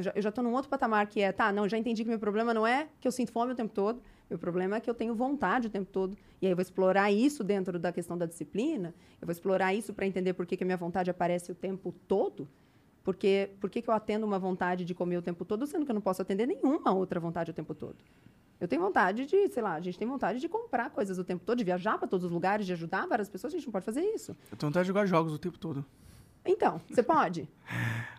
[0.00, 2.18] já, eu já tô num outro patamar que é, tá, não, já entendi que meu
[2.18, 4.00] problema não é que eu sinto fome o tempo todo,
[4.32, 6.16] meu problema é que eu tenho vontade o tempo todo.
[6.40, 9.92] E aí eu vou explorar isso dentro da questão da disciplina, eu vou explorar isso
[9.92, 12.48] para entender por que, que a minha vontade aparece o tempo todo.
[13.04, 15.90] Porque por que, que eu atendo uma vontade de comer o tempo todo, sendo que
[15.90, 17.96] eu não posso atender nenhuma outra vontade o tempo todo?
[18.58, 21.44] Eu tenho vontade de, sei lá, a gente tem vontade de comprar coisas o tempo
[21.44, 23.84] todo, de viajar para todos os lugares, de ajudar várias pessoas, a gente não pode
[23.84, 24.36] fazer isso.
[24.50, 25.84] Eu tenho vontade de jogar jogos o tempo todo.
[26.44, 27.48] Então, você pode?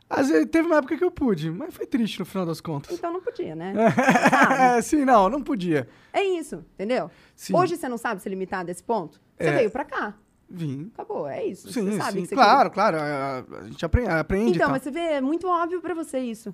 [0.10, 2.96] Às vezes, teve uma época que eu pude, mas foi triste no final das contas.
[2.98, 3.74] Então não podia, né?
[4.78, 5.88] É, sim, não, não podia.
[6.12, 7.10] É isso, entendeu?
[7.36, 7.56] Sim.
[7.56, 9.20] Hoje você não sabe se limitar desse ponto?
[9.38, 9.56] Você É.
[9.58, 10.14] veio pra cá.
[10.50, 10.92] Vim.
[10.94, 11.72] Acabou, é isso.
[11.72, 12.22] Sim, você sabe sim.
[12.22, 12.98] que você claro, claro.
[13.00, 16.54] A, a gente aprende, aprende Então, mas você vê, é muito óbvio pra você isso.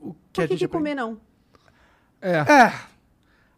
[0.00, 0.68] O Por a que, que aprende?
[0.68, 1.20] comer não?
[2.20, 2.36] É.
[2.38, 2.72] É.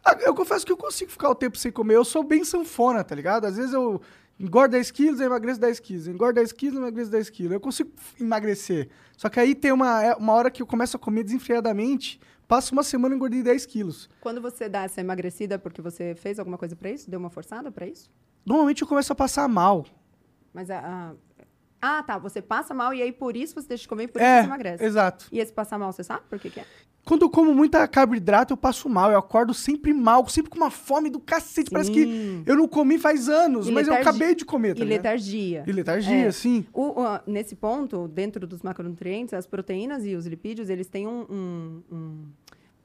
[0.03, 1.97] Ah, Eu confesso que eu consigo ficar o tempo sem comer.
[1.97, 3.45] Eu sou bem sanfona, tá ligado?
[3.45, 4.01] Às vezes eu
[4.41, 6.07] engordo 10 quilos, eu emagreço 10 quilos.
[6.09, 7.53] Engordo 10 quilos, eu emagreço 10 quilos.
[7.53, 8.89] Eu consigo emagrecer.
[9.17, 12.21] Só que aí tem uma, é- uma hora que eu começo a comer desenfreadamente.
[12.49, 14.09] Passo uma semana e engordei 10 quilos.
[14.21, 17.09] Quando você dá essa emagrecida porque você fez alguma coisa pra isso?
[17.09, 18.11] Deu uma forçada pra isso?
[18.45, 19.87] Normalmente eu começo a passar mal.
[20.53, 21.15] Mas a, a-
[21.83, 22.19] Ah, tá.
[22.19, 24.41] Você passa mal e aí por isso você deixa de comer e por isso é,
[24.43, 24.85] você emagrece.
[24.85, 25.27] exato.
[25.33, 26.65] E esse passar mal, você sabe por que, que é?
[27.03, 29.11] Quando eu como muita carboidrato, eu passo mal.
[29.11, 31.71] Eu acordo sempre mal, sempre com uma fome do cacete.
[31.71, 32.43] Parece que Sim.
[32.45, 35.65] eu não comi faz anos, E mas eu letargia- acabei de comer, tá e letargia.
[35.67, 36.31] E letargia, É.
[36.31, 36.67] sim.
[36.75, 41.23] O- o- nesse ponto, dentro dos macronutrientes, as proteínas e os lipídios, eles têm um,
[41.31, 42.25] um- um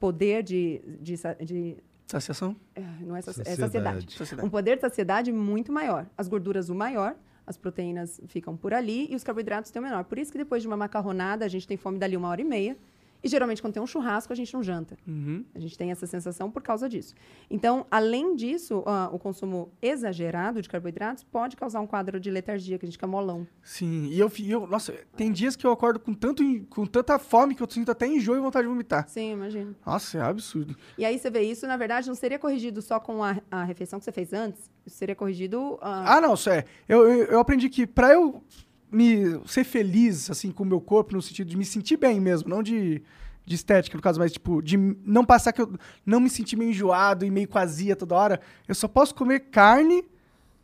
[0.00, 2.56] poder de, de, de- Saciação?
[2.74, 4.06] é, não é, saci- é saciedade.
[4.16, 4.46] Saciedade.
[4.46, 6.06] Um poder de saciedade muito maior.
[6.16, 7.14] As gorduras o maior,
[7.46, 10.04] as proteínas ficam por ali e os carboidratos têm o menor.
[10.04, 12.44] Por isso que depois de uma macarronada, a gente tem fome dali uma hora e
[12.44, 12.76] meia.
[13.22, 14.96] E geralmente, quando tem um churrasco, a gente não janta.
[15.06, 15.44] Uhum.
[15.54, 17.14] A gente tem essa sensação por causa disso.
[17.50, 22.78] Então, além disso, ah, o consumo exagerado de carboidratos pode causar um quadro de letargia,
[22.78, 23.46] que a gente fica molão.
[23.62, 24.66] Sim, e eu, eu.
[24.66, 28.06] Nossa, tem dias que eu acordo com, tanto, com tanta fome que eu sinto até
[28.06, 29.08] enjoo e vontade de vomitar.
[29.08, 29.74] Sim, imagino.
[29.84, 30.76] Nossa, é absurdo.
[30.96, 33.98] E aí você vê isso, na verdade, não seria corrigido só com a, a refeição
[33.98, 34.70] que você fez antes.
[34.86, 35.78] Isso seria corrigido.
[35.80, 36.64] ah, Ah, não, isso é.
[36.88, 38.42] Eu, eu, eu aprendi que pra eu
[38.90, 42.48] me ser feliz, assim, com o meu corpo, no sentido de me sentir bem mesmo,
[42.48, 43.02] não de,
[43.44, 45.72] de estética, no caso, mas, tipo, de não passar que eu
[46.04, 50.04] não me sentir meio enjoado e meio azia toda hora, eu só posso comer carne,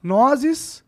[0.02, 0.84] nozes,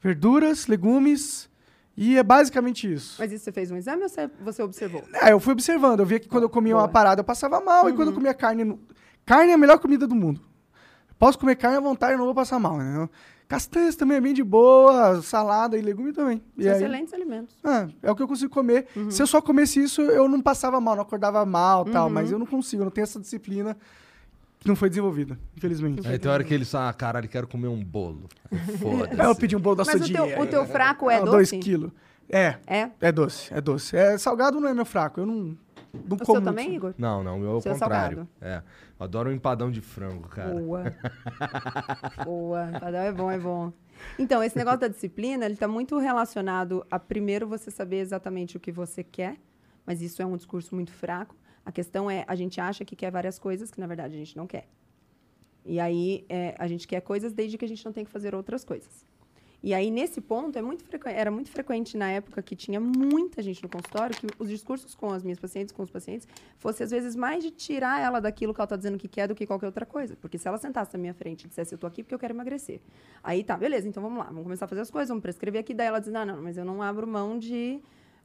[0.00, 1.50] verduras, legumes,
[1.96, 3.16] e é basicamente isso.
[3.18, 5.04] Mas isso você fez um exame ou você, você observou?
[5.14, 6.00] É, eu fui observando.
[6.00, 6.84] Eu via que quando eu comia Boa.
[6.84, 8.78] uma parada eu passava mal, e quando eu comia carne.
[9.24, 10.40] Carne é a melhor comida do mundo.
[11.18, 13.08] Posso comer carne à vontade, eu não vou passar mal, né?
[13.52, 16.40] Castanhas também é bem de boa, salada e legume também.
[16.56, 17.54] E São aí- excelentes alimentos.
[17.62, 18.86] Ah, é o que eu consigo comer.
[18.96, 19.10] Uhum.
[19.10, 22.38] Se eu só comesse isso, eu não passava mal, não acordava mal tal, mas eu
[22.38, 23.76] não consigo, eu não tenho essa disciplina
[24.58, 26.08] que não foi desenvolvida, infelizmente.
[26.08, 28.26] Aí tem hora que ele só, ah, caralho, quero comer um bolo.
[28.80, 29.20] Foda-se.
[29.20, 31.50] Aí eu pedi um bolo da Mas o teu, o teu fraco é Ah, Dois
[31.50, 31.58] doce?
[31.58, 31.90] quilos.
[32.30, 32.88] É, É?
[33.02, 33.94] é doce, é doce.
[33.94, 35.54] É, salgado não é meu fraco, eu não,
[35.92, 36.94] não O como seu também, Igor?
[36.96, 38.28] Não, não, o meu é o Seu contrário.
[38.40, 38.62] É.
[38.98, 40.54] Eu adoro um empadão de frango, cara.
[40.54, 40.84] Boa.
[42.24, 42.68] Boa.
[42.80, 43.72] Padrão É bom, é bom.
[44.18, 48.60] Então, esse negócio da disciplina, ele está muito relacionado a, primeiro, você saber exatamente o
[48.60, 49.36] que você quer,
[49.86, 51.36] mas isso é um discurso muito fraco.
[51.64, 54.36] A questão é, a gente acha que quer várias coisas que, na verdade, a gente
[54.36, 54.66] não quer.
[55.64, 58.34] E aí, é, a gente quer coisas desde que a gente não tem que fazer
[58.34, 59.06] outras coisas.
[59.62, 63.62] E aí, nesse ponto, é muito era muito frequente na época que tinha muita gente
[63.62, 66.26] no consultório, que os discursos com as minhas pacientes, com os pacientes,
[66.58, 69.34] fosse às vezes mais de tirar ela daquilo que ela está dizendo que quer do
[69.34, 70.16] que qualquer outra coisa.
[70.20, 72.34] Porque se ela sentasse na minha frente e dissesse, eu tô aqui porque eu quero
[72.34, 72.80] emagrecer.
[73.22, 75.72] Aí tá, beleza, então vamos lá, vamos começar a fazer as coisas, vamos prescrever aqui.
[75.74, 77.80] Daí ela diz, não, não, mas eu não abro mão de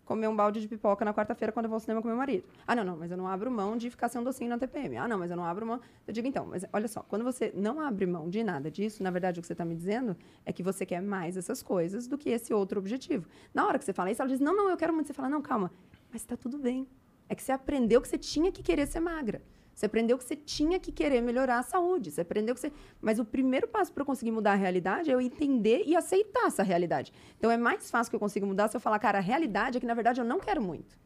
[0.08, 2.48] comer um balde de pipoca na quarta-feira quando eu vou ao cinema com meu marido.
[2.66, 4.96] Ah, não, não, mas eu não abro mão de ficar sem um docinho na TPM.
[4.96, 5.82] Ah, não, mas eu não abro mão.
[6.08, 9.12] Eu digo, então, mas olha só, quando você não abre mão de nada disso, na
[9.12, 12.18] verdade o que você está me dizendo é que você quer mais essas coisas do
[12.18, 13.28] que esse outro objetivo.
[13.54, 15.08] Na hora que você fala isso, ela diz, não, não, eu quero muito.
[15.08, 15.72] Você fala, não, calma,
[16.10, 16.88] mas está tudo bem.
[17.28, 19.42] É que você aprendeu que você tinha que querer ser magra.
[19.78, 22.10] Você aprendeu que você tinha que querer melhorar a saúde.
[22.10, 22.72] Você aprendeu que você.
[23.00, 26.48] Mas o primeiro passo para eu conseguir mudar a realidade é eu entender e aceitar
[26.48, 27.14] essa realidade.
[27.38, 29.80] Então é mais fácil que eu consiga mudar se eu falar, cara, a realidade é
[29.80, 30.98] que na verdade eu não quero muito.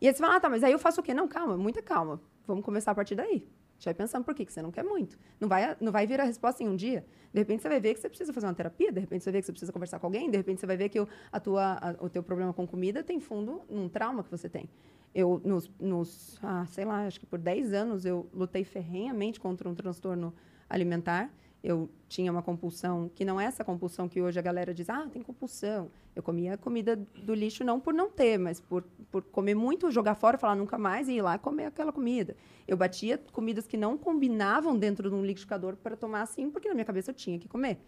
[0.00, 1.14] E aí você fala, ah, tá, mas aí eu faço o quê?
[1.14, 2.20] Não, calma, muita calma.
[2.48, 3.46] Vamos começar a partir daí.
[3.78, 4.44] Já vai pensando por quê?
[4.44, 5.16] que você não quer muito.
[5.38, 7.06] Não vai, não vai vir a resposta em um dia.
[7.32, 9.34] De repente você vai ver que você precisa fazer uma terapia, de repente você vai
[9.34, 11.38] ver que você precisa conversar com alguém, de repente você vai ver que o, a
[11.38, 14.68] tua, a- o teu problema com comida tem fundo num trauma que você tem.
[15.14, 19.68] Eu, nos, nos ah, sei lá, acho que por 10 anos eu lutei ferrenhamente contra
[19.68, 20.34] um transtorno
[20.68, 21.30] alimentar.
[21.62, 25.08] Eu tinha uma compulsão, que não é essa compulsão que hoje a galera diz, ah,
[25.10, 25.90] tem compulsão.
[26.14, 30.14] Eu comia comida do lixo não por não ter, mas por, por comer muito, jogar
[30.14, 32.36] fora, falar nunca mais e ir lá comer aquela comida.
[32.68, 36.74] Eu batia comidas que não combinavam dentro de um liquidificador para tomar assim, porque na
[36.74, 37.78] minha cabeça eu tinha que comer.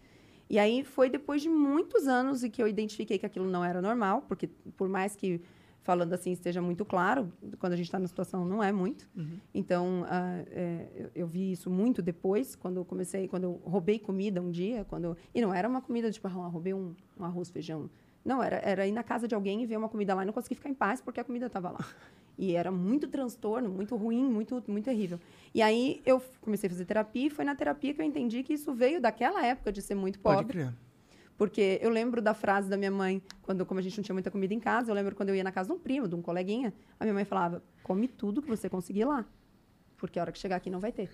[0.49, 3.81] E aí foi depois de muitos anos e que eu identifiquei que aquilo não era
[3.81, 4.47] normal, porque
[4.77, 5.41] por mais que
[5.87, 9.07] falando assim esteja muito claro, quando a gente está na situação não é muito.
[9.53, 13.97] Então ah, é, eu, eu vi isso muito depois, quando eu comecei, quando eu roubei
[13.97, 17.23] comida um dia, quando eu- e não era uma comida tipo, ah, roubei um, um
[17.23, 17.89] arroz, feijão.
[18.25, 20.33] Não, era, era ir na casa de alguém e ver uma comida lá e não
[20.33, 21.79] conseguir ficar em paz porque a comida estava lá.
[22.39, 25.19] E era muito transtorno, muito ruim, muito, muito terrível.
[25.55, 28.53] E aí eu comecei a fazer terapia e foi na terapia que eu entendi que
[28.53, 30.53] isso veio daquela época de ser muito Pode pobre.
[30.59, 30.73] crer.
[31.37, 34.31] Porque eu lembro da frase da minha mãe, quando como a gente não tinha muita
[34.31, 36.21] comida em casa, eu lembro quando eu ia na casa de um primo, de um
[36.21, 39.23] coleguinha, a minha mãe falava: "Come tudo que você conseguir lá,
[39.97, 41.09] porque a hora que chegar aqui não vai ter".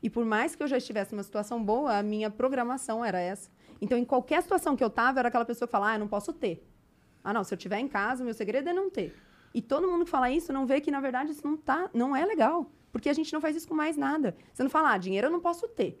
[0.00, 3.50] E por mais que eu já estivesse numa situação boa, a minha programação era essa.
[3.80, 6.08] Então, em qualquer situação que eu tava, era aquela pessoa que fala: "Ah, eu não
[6.08, 6.64] posso ter".
[7.24, 9.16] Ah, não, se eu tiver em casa, meu segredo é não ter.
[9.52, 12.14] E todo mundo que fala isso não vê que na verdade isso não tá, não
[12.14, 14.36] é legal, porque a gente não faz isso com mais nada.
[14.52, 16.00] Você não fala: ah, "Dinheiro eu não posso ter".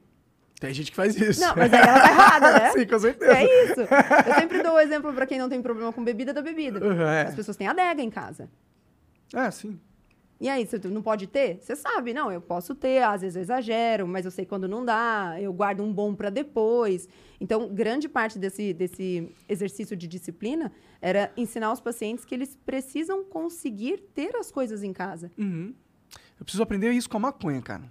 [0.60, 1.40] Tem gente que faz isso.
[1.40, 2.70] Não, mas aí ela tá errada, né?
[2.76, 3.32] Sim, com certeza.
[3.32, 3.80] É isso.
[3.80, 6.84] Eu sempre dou o exemplo pra quem não tem problema com bebida da bebida.
[6.84, 7.22] Uhum, é.
[7.22, 8.48] As pessoas têm adega em casa.
[9.34, 9.78] É, sim.
[10.38, 11.58] E aí, você não pode ter?
[11.62, 14.84] Você sabe, não, eu posso ter, às vezes eu exagero, mas eu sei quando não
[14.84, 17.08] dá, eu guardo um bom pra depois.
[17.40, 23.24] Então, grande parte desse, desse exercício de disciplina era ensinar os pacientes que eles precisam
[23.24, 25.30] conseguir ter as coisas em casa.
[25.38, 25.74] Uhum.
[26.38, 27.90] Eu preciso aprender isso com a maconha, cara.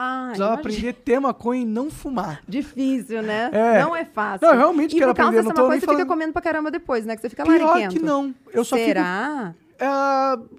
[0.00, 0.60] Ah, Precisava imagina.
[0.60, 2.40] aprender a ter maconha e não fumar.
[2.46, 3.50] Difícil, né?
[3.52, 3.82] É.
[3.82, 4.46] Não é fácil.
[4.46, 6.00] Não, eu realmente e quero por causa aprender, não dessa tô maconha, nem você falando-
[6.02, 7.16] fica comendo pra caramba depois, né?
[7.16, 7.94] Que você fica Pior lariquento.
[7.96, 8.32] que não.
[8.52, 9.54] Eu só Será?
[9.78, 9.84] fico...
[9.84, 10.58] É,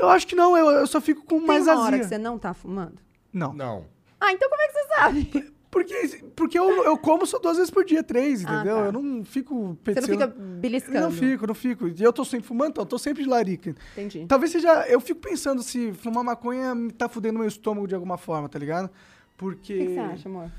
[0.00, 1.98] Eu acho que não, eu, eu só fico com mais Tem uma hora azia.
[2.04, 2.94] que você não tá fumando?
[3.32, 3.52] Não.
[3.52, 3.84] Não.
[4.20, 5.52] Ah, então como é que você sabe?
[5.70, 5.94] Porque,
[6.34, 8.76] porque eu, eu como só duas vezes por dia, três, Ah, entendeu?
[8.76, 8.84] tá.
[8.86, 11.00] Eu não fico Você não fica Eu beliscando?
[11.00, 11.86] não fico, não fico.
[11.88, 13.74] E eu tô sempre fumando, então eu tô sempre de larica.
[13.92, 14.26] Entendi.
[14.26, 14.84] Talvez seja.
[14.88, 18.58] Eu fico pensando se fumar maconha me tá fudendo meu estômago de alguma forma, tá
[18.58, 18.90] ligado?
[19.36, 19.74] Porque.
[19.74, 20.50] O que, que você acha, amor?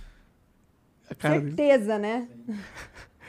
[1.22, 1.46] Dele.
[1.56, 2.28] Certeza, né?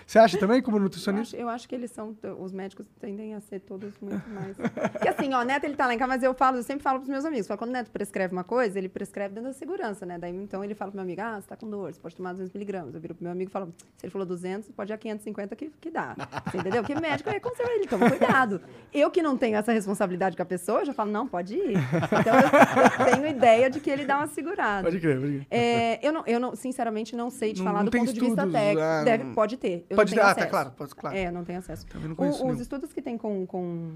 [0.06, 1.36] Você acha também, como Eu nutricionista?
[1.36, 4.56] acho, eu acho que eles são, os médicos tendem a ser todos muito mais.
[4.56, 6.82] Porque assim, ó, o Neto ele tá lá em casa, mas eu falo, eu sempre
[6.82, 9.54] falo pros meus amigos, falo, quando o Neto prescreve uma coisa, ele prescreve dentro da
[9.54, 10.18] segurança, né?
[10.18, 12.32] Daí então ele fala pro meu amigo, ah, você tá com dor, você pode tomar
[12.32, 12.94] 200 miligramas.
[12.94, 14.98] Eu viro pro meu amigo e falo, se ele falou 200, você pode ir a
[14.98, 16.14] 550 que, que dá.
[16.50, 16.82] Você entendeu?
[16.82, 18.60] Porque médico é conservador, ele toma cuidado.
[18.92, 21.74] Eu que não tenho essa responsabilidade com a pessoa, eu já falo, não, pode ir.
[22.20, 24.82] Então eu, eu tenho ideia de que ele dá uma segurada.
[24.84, 25.46] Pode crer, pode crer.
[25.50, 28.20] É, eu, não, eu não, sinceramente, não sei te Não- falar não do ponto de
[28.20, 28.80] vista técnico.
[28.82, 29.86] ah, Deve, pode ter.
[29.88, 31.16] Eu Pode não ter, ah, tá claro, pode- claro.
[31.16, 31.86] É, não tenho acesso.
[31.86, 33.92] Também não O- os estudos que tem com, com,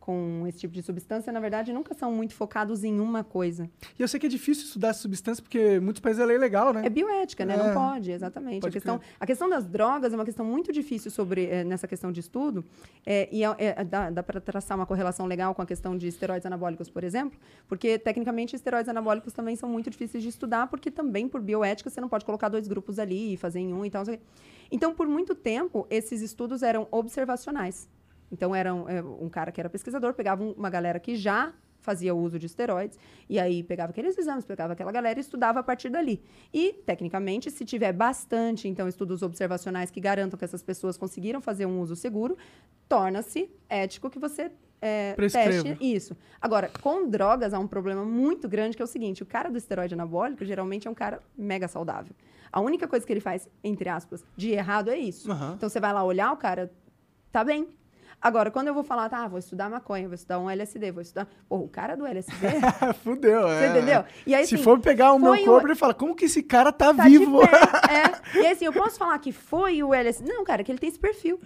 [0.00, 3.70] com esse tipo de substância, na verdade, nunca são muito focados em uma coisa.
[3.98, 6.72] E eu sei que é difícil estudar essa substância, porque muitos países ela é legal,
[6.72, 6.82] né?
[6.86, 7.54] É bioética, né?
[7.54, 7.56] É.
[7.58, 8.60] Não pode, exatamente.
[8.62, 11.86] Pode a, questão, a questão das drogas é uma questão muito difícil sobre eh, nessa
[11.86, 12.64] questão de estudo.
[13.06, 16.08] eh, e é- é- dá, dá para traçar uma correlação legal com a questão de
[16.08, 17.38] esteroides anabólicos, por exemplo,
[17.68, 22.00] porque, tecnicamente, esteroides anabólicos também são muito difíceis de estudar, porque também, por bioética, você
[22.00, 24.02] não pode colocar dois grupos ali e fazer em um e tal.
[24.72, 27.88] Então, por muito tempo, esses estudos eram observacionais.
[28.30, 32.14] Então, eram eh, um cara que era pesquisador, pegava um- uma galera que já fazia
[32.14, 35.88] uso de esteroides, e aí pegava aqueles exames, pegava aquela galera e estudava a partir
[35.88, 36.22] dali.
[36.52, 41.64] E, tecnicamente, se tiver bastante, então, estudos observacionais que garantam que essas pessoas conseguiram fazer
[41.64, 42.36] um uso seguro,
[42.88, 44.50] torna-se ético que você
[44.82, 46.16] é, teste isso.
[46.40, 49.56] Agora, com drogas há um problema muito grande, que é o seguinte, o cara do
[49.58, 52.14] esteroide anabólico, geralmente, é um cara mega saudável.
[52.52, 55.30] A única coisa que ele faz, entre aspas, de errado é isso.
[55.30, 55.54] Aham.
[55.56, 56.70] Então, você vai lá olhar, o cara
[57.30, 57.68] tá bem.
[58.22, 61.26] Agora, quando eu vou falar, tá, vou estudar maconha, vou estudar um LSD, vou estudar...
[61.48, 62.34] Pô, o cara do LSD...
[63.02, 63.58] Fudeu, é.
[63.58, 64.04] Você entendeu?
[64.26, 66.26] E aí, Se assim, for pegar o meu foi o- corpo, ele fala, como que
[66.26, 67.40] esse cara tá, tá vivo?
[67.88, 68.40] é.
[68.40, 70.28] E assim, eu posso falar que foi o LSD?
[70.30, 71.40] Não, cara, que ele tem esse perfil.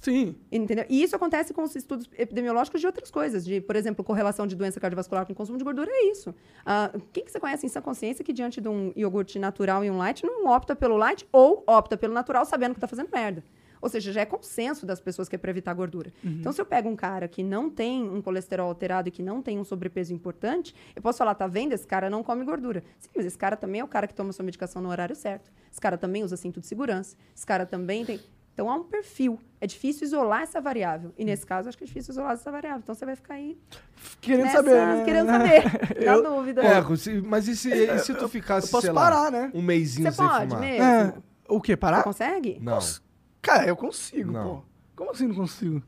[0.00, 0.34] Sim.
[0.52, 0.84] Entendeu?
[0.88, 4.54] E isso acontece com os estudos epidemiológicos de outras coisas, de, por exemplo, correlação de
[4.54, 6.34] doença cardiovascular com consumo de gordura, é isso.
[6.64, 9.90] Ah, quem que você conhece em sã consciência que diante de um iogurte natural e
[9.90, 13.42] um light não opta pelo light ou opta pelo natural sabendo que está fazendo merda?
[13.84, 16.10] Ou seja, já é consenso das pessoas que é para evitar gordura.
[16.24, 19.42] Então, se eu pego um cara que não tem um colesterol alterado e que não
[19.42, 21.72] tem um sobrepeso importante, eu posso falar, tá vendo?
[21.74, 22.82] Esse cara não come gordura.
[22.98, 25.52] Sim, mas esse cara também é o cara que toma sua medicação no horário certo.
[25.70, 27.14] Esse cara também usa cinto de segurança.
[27.36, 28.18] Esse cara também tem.
[28.54, 29.38] Então, há um perfil.
[29.60, 31.12] É difícil isolar essa variável.
[31.18, 32.80] E nesse caso, acho que é difícil isolar essa variável.
[32.82, 33.58] Então, você vai ficar aí
[34.20, 34.74] Querendo nessa, saber.
[34.86, 35.04] né?
[35.04, 35.62] querendo saber.
[36.06, 36.62] Na dúvida.
[36.62, 39.50] É, se- mas e se, e se tu ficasse, eu posso sei lá, parar, né?
[39.52, 40.60] um mêsinho Você sem pode fumar?
[40.60, 40.84] mesmo?
[40.84, 41.14] É,
[41.48, 41.72] o quê?
[41.72, 42.02] Você Parar?
[42.02, 42.58] consegue?
[42.62, 42.78] Não.
[43.44, 44.44] Cara, eu consigo, Não.
[44.56, 44.62] pô.
[44.96, 45.82] Como assim não consigo?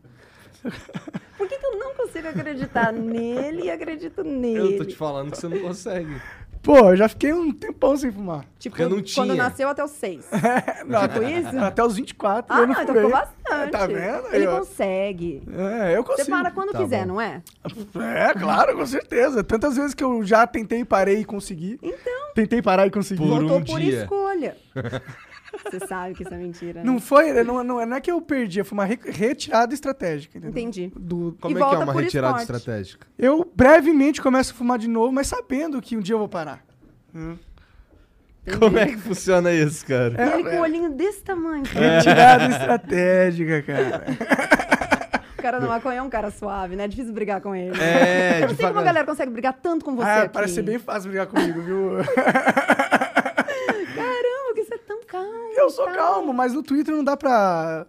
[1.38, 4.74] Por que, que eu não consigo acreditar nele e acredito nele?
[4.74, 6.20] Eu tô te falando que você não consegue.
[6.62, 8.44] Pô, eu já fiquei um tempão sem fumar.
[8.58, 9.34] Tipo, Porque não quando tinha.
[9.36, 10.26] nasceu até os seis.
[10.84, 11.56] Não, Tipo isso?
[11.60, 13.70] Até os 24 Ah, eu não não, então ficou bastante.
[13.70, 14.34] Tá vendo?
[14.34, 14.58] Ele ó.
[14.58, 15.42] consegue.
[15.52, 16.24] É, eu consigo.
[16.24, 17.12] Você para quando Tá quiser, bom.
[17.14, 17.40] não é?
[18.16, 19.44] É, claro, com certeza.
[19.44, 21.78] Tantas vezes que eu já tentei, parei e consegui.
[21.80, 23.22] Então, Tentei parar e consegui.
[23.22, 24.02] Por voltou um por dia.
[24.02, 24.56] escolha.
[25.64, 26.86] Você sabe que isso é mentira, né?
[26.86, 30.50] Não foi, não, não, não é que eu perdi, foi uma re- retirada estratégica, entendeu?
[30.50, 30.92] Entendi.
[30.96, 32.56] Do, Como E é que é uma retirada esporte.
[32.58, 33.06] estratégica?
[33.18, 36.64] eu brevemente começo a fumar de novo, mas sabendo que um dia eu vou parar.
[38.58, 40.14] Como é que funciona isso, cara?
[40.18, 41.64] E ele com o olhinho desse tamanho.
[41.74, 41.96] É.
[41.98, 44.04] Retirada estratégica, cara.
[45.38, 46.84] O cara da maconha é um cara suave, né?
[46.84, 47.76] É difícil brigar com ele.
[47.80, 50.32] É, Eu não sei como a galera consegue brigar tanto com você Ah, aqui.
[50.34, 51.90] parece ser bem fácil brigar comigo, viu?
[53.94, 55.52] Caramba, que você é tão calmo.
[55.56, 55.92] Eu sou tá?
[55.92, 57.86] calmo, mas no Twitter não dá pra.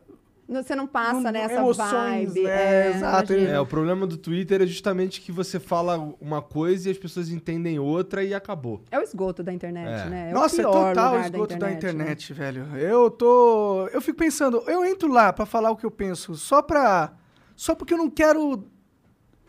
[0.49, 2.43] Você não passa, Não- né, essa emoções, vibe.
[2.43, 2.89] né?
[2.95, 3.51] Exato, imagino.
[3.53, 7.27] É, o problema do Twitter é justamente que você fala uma coisa e as pessoas
[7.29, 8.81] entendem outra e acabou.
[8.89, 10.09] É o esgoto da internet, É.
[10.09, 10.29] né?
[10.29, 11.73] É Nossa, o é total o esgoto da né?
[11.73, 12.65] internet, velho.
[12.77, 13.89] Eu tô.
[13.91, 17.11] Eu fico pensando, eu entro lá pra falar o que eu penso, só pra.
[17.53, 18.63] Só porque eu não quero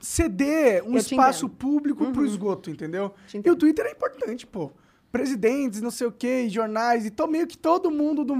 [0.00, 1.56] ceder um espaço entendo.
[1.58, 3.12] público pro esgoto, entendeu?
[3.28, 3.54] Te E o.
[3.56, 4.72] Twitter é importante, pô.
[5.10, 8.34] Presidentes, não sei o quê, jornais, e tô meio que todo mundo do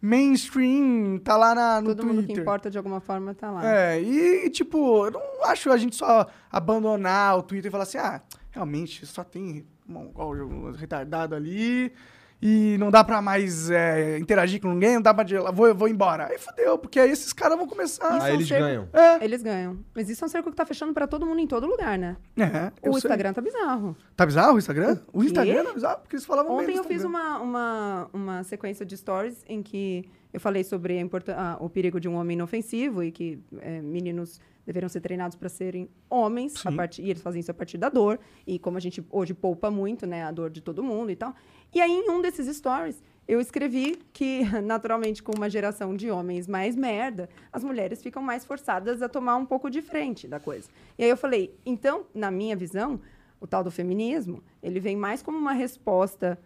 [0.00, 2.14] mainstream tá lá na, no Todo Twitter.
[2.14, 3.66] mundo que importa de alguma forma tá lá.
[3.66, 7.98] É, e tipo, eu não acho a gente só abandonar o Twitter e falar assim,
[7.98, 11.92] ah, realmente só tem mongol um retardado ali
[12.40, 15.88] e não dá pra mais é, interagir com ninguém, não dá pra dizer, vou, vou
[15.88, 16.26] embora.
[16.30, 18.22] Aí fodeu, porque aí esses caras vão começar.
[18.22, 18.88] Aí é um eles cerco- ganham.
[18.92, 19.78] É, Eles ganham.
[19.94, 22.16] Mas isso é um cerco que tá fechando pra todo mundo em todo lugar, né?
[22.38, 22.98] é, eu O sei.
[22.98, 23.96] Instagram tá bizarro.
[24.14, 24.98] Tá bizarro o Instagram?
[25.12, 25.26] O, quê?
[25.26, 29.44] Instagram tá bizarro, porque eles falavam Ontem eu fiz uma, uma, uma sequência de stories
[29.48, 31.06] em que eu falei sobre a
[31.36, 35.48] ah, o perigo de um homem inofensivo e que eh, meninos deveriam ser treinados para
[35.48, 39.06] serem homens, partir, e eles fazem isso a partir da dor, e como a gente
[39.10, 41.34] hoje poupa muito, né, a dor de todo mundo e tal.
[41.72, 46.48] E aí, em um desses stories, eu escrevi que, naturalmente, com uma geração de homens
[46.48, 50.68] mais merda, as mulheres ficam mais forçadas a tomar um pouco de frente da coisa.
[50.98, 53.00] E aí eu falei, então, na minha visão,
[53.40, 56.38] o tal do feminismo, ele vem mais como uma resposta,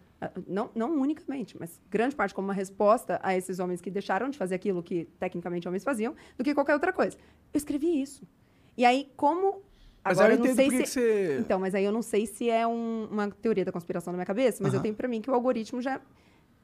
[0.47, 4.37] não, não unicamente, mas grande parte como uma resposta a esses homens que deixaram de
[4.37, 7.17] fazer aquilo que tecnicamente homens faziam, do que qualquer outra coisa.
[7.53, 8.23] Eu escrevi isso.
[8.77, 9.61] E aí, como.
[10.03, 10.77] Mas agora eu não sei se.
[10.87, 14.17] você- Então, mas aí eu não sei se é um- uma teoria da conspiração na
[14.17, 15.99] minha cabeça, mas eu tenho pra mim que o algoritmo já.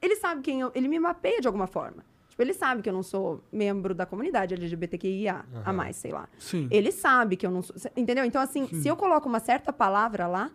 [0.00, 0.70] Ele sabe quem eu.
[0.74, 2.04] Ele me mapeia de alguma forma.
[2.30, 6.28] Tipo, ele sabe que eu não sou membro da comunidade LGBTQIA, a mais, sei lá.
[6.38, 6.68] Sim.
[6.70, 7.74] Ele sabe que eu não sou.
[7.96, 8.24] Entendeu?
[8.24, 10.50] Então, assim, se eu coloco uma certa palavra lá,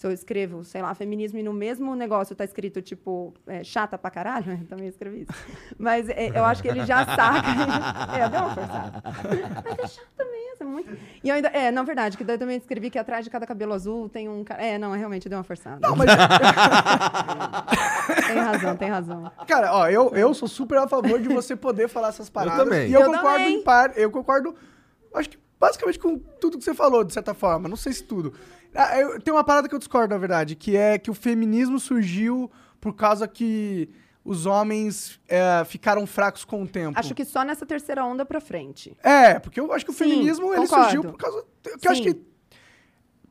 [0.00, 3.98] se eu escrevo, sei lá, feminismo e no mesmo negócio tá escrito, tipo, é, chata
[3.98, 5.32] pra caralho, eu também escrevi isso.
[5.78, 7.46] Mas é, eu acho que ele já saca.
[8.16, 9.02] é, deu uma forçada.
[9.62, 10.98] Mas é chata mesmo, é muito.
[11.22, 11.48] E eu ainda.
[11.48, 14.26] É, na verdade, que daí eu também escrevi que atrás de cada cabelo azul tem
[14.26, 14.64] um cara.
[14.64, 15.86] É, não, realmente deu uma forçada.
[15.86, 16.08] Não, mas,
[18.26, 19.30] Tem razão, tem razão.
[19.46, 22.64] cara, ó, eu, eu sou super a favor de você poder falar essas paradas.
[22.64, 22.88] também.
[22.88, 23.54] E eu, Eu concordo também.
[23.56, 24.54] em par, eu concordo,
[25.14, 27.68] acho que basicamente com tudo que você falou, de certa forma.
[27.68, 28.32] Não sei se tudo.
[28.74, 31.78] Ah, eu- tem uma parada que eu discordo, na verdade, que é que o feminismo
[31.78, 32.50] surgiu
[32.80, 33.88] por causa que
[34.24, 36.98] os homens é, ficaram fracos com o tempo.
[36.98, 38.96] Acho que só nessa terceira onda pra frente.
[39.02, 40.84] É, porque eu acho que o Sim, feminismo ele concordo.
[40.84, 41.44] surgiu por causa.
[41.80, 42.29] Que eu acho que.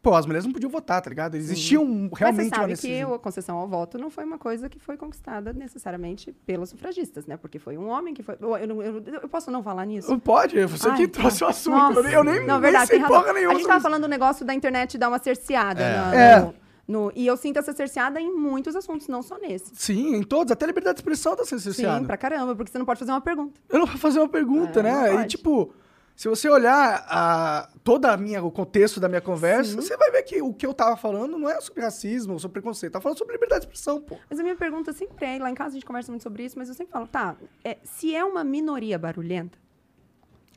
[0.02, 1.36] Pô, as mulheres não podiam votar, tá ligado?
[1.36, 4.38] Existia um, Mas realmente você uma sabe que a concessão ao voto não foi uma
[4.38, 7.36] coisa que foi conquistada necessariamente pelos sufragistas, né?
[7.36, 8.38] Porque foi um homem que foi.
[8.40, 10.18] Eu, eu- eu posso não falar nisso?
[10.20, 11.20] Pode, você Ai, que tá.
[11.20, 11.76] trouxe o assunto.
[11.76, 12.00] Nossa.
[12.00, 13.20] Eu nem, eu nem, Não, verdade, sei razão.
[13.22, 13.84] porra nenhuma A gente tava isso.
[13.84, 15.84] falando do negócio da internet dar uma cerceada.
[15.84, 15.98] É.
[15.98, 16.40] na- É.
[16.40, 16.54] no-
[16.88, 19.72] no- e eu sinto essa cerceada em muitos assuntos, não só nesse.
[19.76, 20.52] Sim, em todos.
[20.52, 22.06] Até a liberdade de expressão tá sendo Sim, cerceada.
[22.06, 23.60] pra caramba, porque você não pode fazer uma pergunta.
[23.70, 25.24] Eu não vou fazer uma pergunta, É, né?
[25.24, 25.74] E tipo,
[26.20, 30.24] se você olhar a, toda a minha, o contexto da minha conversa, você vai ver
[30.24, 32.92] que o que eu tava falando não é sobre racismo ou sobre preconceito.
[32.92, 34.18] Tá falando sobre liberdade de expressão, pô.
[34.30, 36.58] Mas a minha pergunta sempre é, lá em casa a gente conversa muito sobre isso,
[36.60, 39.58] mas eu sempre falo, tá, é, se é uma minoria barulhenta,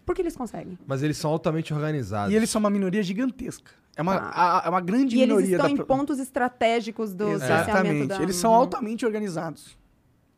[0.04, 0.76] Porque eles conseguem.
[0.84, 2.32] Mas eles são altamente organizados.
[2.32, 3.70] E eles são uma minoria gigantesca.
[3.94, 7.28] É uma, a- é uma grande E eles minoria estão da em pontos estratégicos do
[7.28, 8.08] Exatamente.
[8.08, 8.20] da...
[8.20, 8.56] Eles são Uhum.
[8.56, 9.78] altamente organizados.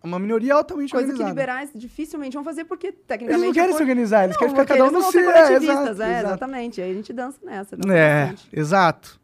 [0.04, 1.40] Uma minoria altamente Coisa que organizada.
[1.40, 3.46] liberais dificilmente vão fazer, porque Eles tecnicamente...
[3.46, 5.30] não querem se organizar, eles Não, querem ficar cada um eles no seu.
[5.30, 6.26] É, exato, é, exato.
[6.26, 6.82] exatamente.
[6.82, 7.74] Aí a gente dança nessa.
[7.74, 8.48] É, bastante.
[8.52, 9.20] exato.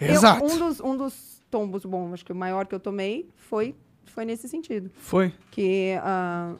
[0.00, 0.44] Eu- Exato.
[0.44, 3.74] um, dos, um dos tombos, bom, acho que o maior que eu tomei foi,
[4.06, 4.88] foi nesse sentido.
[4.94, 5.34] Foi.
[5.50, 6.54] Que ah,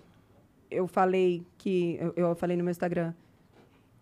[0.68, 1.96] eu falei que.
[2.00, 3.14] Eu, eu falei no meu Instagram.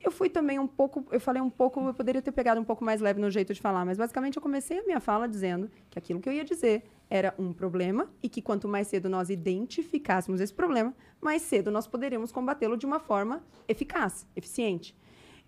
[0.03, 1.05] Eu fui também um pouco.
[1.11, 1.81] Eu falei um pouco.
[1.87, 4.43] Eu poderia ter pegado um pouco mais leve no jeito de falar, mas basicamente eu
[4.43, 8.29] comecei a minha fala dizendo que aquilo que eu ia dizer era um problema e
[8.29, 12.99] que quanto mais cedo nós identificássemos esse problema, mais cedo nós poderíamos combatê-lo de uma
[12.99, 14.97] forma eficaz, eficiente.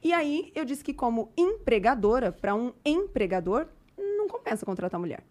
[0.02, 5.24] E aí eu disse que, como empregadora, para um empregador, não compensa contratar mulher.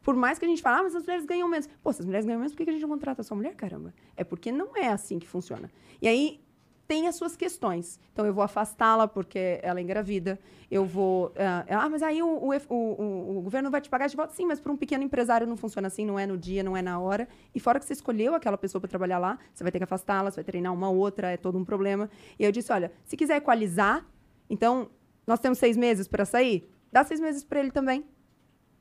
[0.00, 1.68] Por mais que a gente fale, ah, mas as mulheres ganham menos.
[1.82, 3.92] Pô, se as mulheres ganham menos, por que a gente não contrata só mulher, caramba?
[4.16, 5.68] É porque não é assim que funciona.
[6.00, 6.40] E aí
[6.88, 7.98] tem as suas questões.
[8.12, 10.38] Então eu vou afastá-la porque ela é engravida.
[10.70, 11.32] Eu vou.
[11.36, 14.32] ah, ah, mas aí o, o, o, o- o governo vai te pagar de volta.
[14.34, 16.82] Sim, mas para um pequeno empresário não funciona assim, não é no dia, não é
[16.82, 17.28] na hora.
[17.54, 20.30] E fora que você escolheu aquela pessoa para trabalhar lá, você vai ter que afastá-la,
[20.30, 22.08] você vai treinar uma outra, é todo um problema.
[22.38, 24.04] E eu disse: olha, se quiser equalizar,
[24.48, 24.88] então
[25.26, 28.04] nós temos seis meses para sair, dá seis meses para ele também.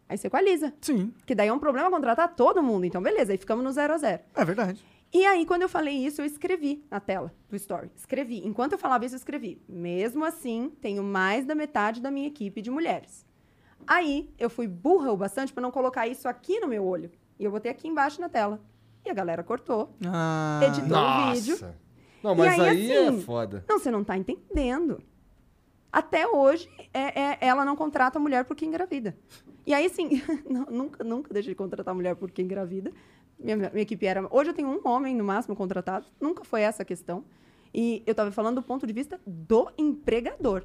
[0.07, 0.71] Aí você equaliza.
[0.81, 2.85] Sim, Que daí é um problema contratar todo mundo.
[2.85, 4.21] Então, beleza, aí ficamos no zero a zero.
[4.35, 4.85] é verdade.
[5.17, 7.89] E aí, quando eu falei isso, eu escrevi na tela do Story.
[7.95, 8.45] Escrevi.
[8.45, 9.61] Enquanto eu falava isso, eu escrevi.
[9.69, 13.25] Mesmo assim, tenho mais da metade da minha equipe de mulheres.
[13.87, 17.09] Aí, eu fui burra o bastante para não colocar isso aqui no meu olho.
[17.39, 18.59] E eu botei aqui embaixo na tela.
[19.05, 19.95] E a galera cortou.
[20.05, 21.75] Ah, Editou o vídeo.
[22.21, 23.63] Não, E mas aí, aí, assim, é foda.
[23.69, 25.01] Não, você não tá entendendo.
[25.93, 29.15] Até hoje, é, é- ela não contrata mulher porque engravida.
[29.65, 30.09] E aí, assim,
[30.69, 32.91] nunca, nunca deixei de contratar mulher porque engravida.
[33.39, 34.27] Minha, minha equipe era.
[34.31, 36.05] Hoje eu tenho um homem, no máximo, contratado.
[36.19, 37.23] Nunca foi essa a questão.
[37.73, 40.63] E eu estava falando do ponto de vista do empregador.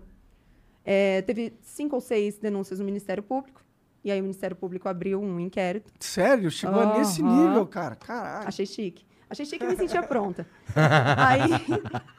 [0.85, 3.63] É, teve cinco ou seis denúncias no Ministério Público.
[4.03, 5.93] E aí o Ministério Público abriu um inquérito.
[6.01, 6.51] sério?
[6.51, 6.99] Chegou Aham.
[6.99, 7.97] nesse nível, cara.
[7.97, 8.49] Caralho.
[8.49, 9.05] Achei chique.
[9.29, 10.47] Achei chique e me sentia pronta.
[11.17, 11.51] Aí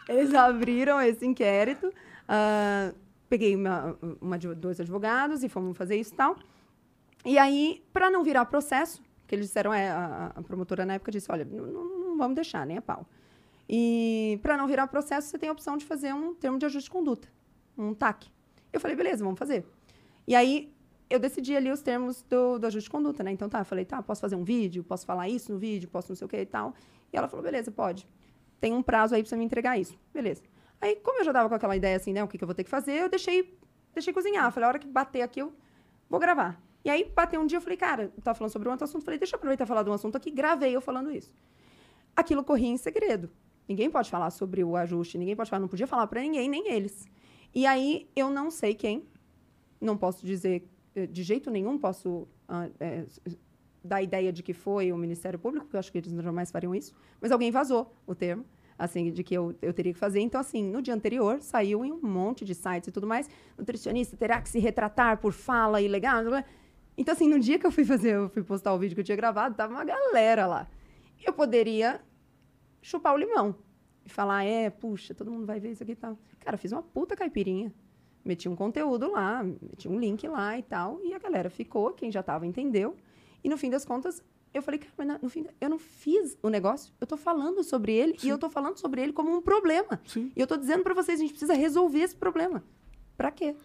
[0.07, 1.91] eles abriram esse inquérito.
[2.27, 2.93] ah,
[3.27, 6.35] peguei uma, uma dois advogados e fomos fazer isso e tal.
[7.25, 9.01] E aí, para não virar processo,
[9.31, 12.77] que eles disseram, é, a, a promotora na época disse, olha, não, vamos deixar, nem
[12.77, 13.07] a pau.
[13.67, 16.89] E para não virar processo, você tem a opção de fazer um termo de ajuste
[16.89, 17.29] de conduta,
[17.77, 18.29] um TAC.
[18.73, 19.65] Eu falei, beleza, vamos fazer.
[20.27, 20.69] E aí,
[21.09, 23.31] eu decidi ali os termos do, do ajuste de conduta, né?
[23.31, 26.15] Então, tá, falei, tá, posso fazer um vídeo, posso falar isso no vídeo, posso não
[26.17, 26.75] sei o que e tal.
[27.13, 28.05] E ela falou, beleza, pode.
[28.59, 29.97] Tem um prazo aí pra você me entregar isso.
[30.13, 30.43] Beleza.
[30.81, 32.55] Aí, como eu já tava com aquela ideia assim, né, o que, que eu vou
[32.55, 33.57] ter que fazer, eu deixei,
[33.93, 34.51] deixei cozinhar.
[34.51, 35.53] Falei, a hora que bater aqui, eu
[36.09, 36.61] vou gravar.
[36.83, 39.19] E aí, bateu um dia, eu falei, cara, tava falando sobre um outro assunto, falei,
[39.19, 41.33] deixa eu aproveitar e falar de um assunto aqui, gravei eu falando isso.
[42.15, 43.29] Aquilo corria em segredo.
[43.67, 46.67] Ninguém pode falar sobre o ajuste, ninguém pode falar, não podia falar pra ninguém, nem
[46.71, 47.05] eles.
[47.53, 49.05] E aí, eu não sei quem,
[49.79, 52.27] não posso dizer eh, de jeito nenhum, posso
[52.79, 53.39] eh, s-
[53.83, 56.73] dar ideia de que foi o Ministério Público, porque eu acho que eles jamais fariam
[56.75, 58.45] isso, mas alguém vazou o termo,
[58.77, 60.19] assim, de que eu, eu teria que fazer.
[60.19, 64.17] Então, assim, no dia anterior, saiu em um monte de sites e tudo mais, nutricionista
[64.17, 66.23] terá que se retratar por fala ilegal.
[66.97, 69.05] Então, assim, no dia que eu fui fazer, eu fui postar o vídeo que eu
[69.05, 70.67] tinha gravado, tava uma galera lá.
[71.25, 72.01] Eu poderia
[72.81, 73.55] chupar o limão
[74.05, 76.17] e falar, é, puxa, todo mundo vai ver isso aqui e tal.
[76.39, 77.73] Cara, eu fiz uma puta caipirinha.
[78.23, 82.11] Meti um conteúdo lá, meti um link lá e tal, e a galera ficou, quem
[82.11, 82.95] já tava entendeu.
[83.43, 84.23] E no fim das contas,
[84.53, 87.93] eu falei, cara, mas no fim, eu não fiz o negócio, eu tô falando sobre
[87.93, 89.99] ele e eu tô falando sobre ele como um problema.
[90.05, 90.31] Sim.
[90.35, 92.63] E eu tô dizendo pra vocês, a gente precisa resolver esse problema.
[93.17, 93.55] Pra quê?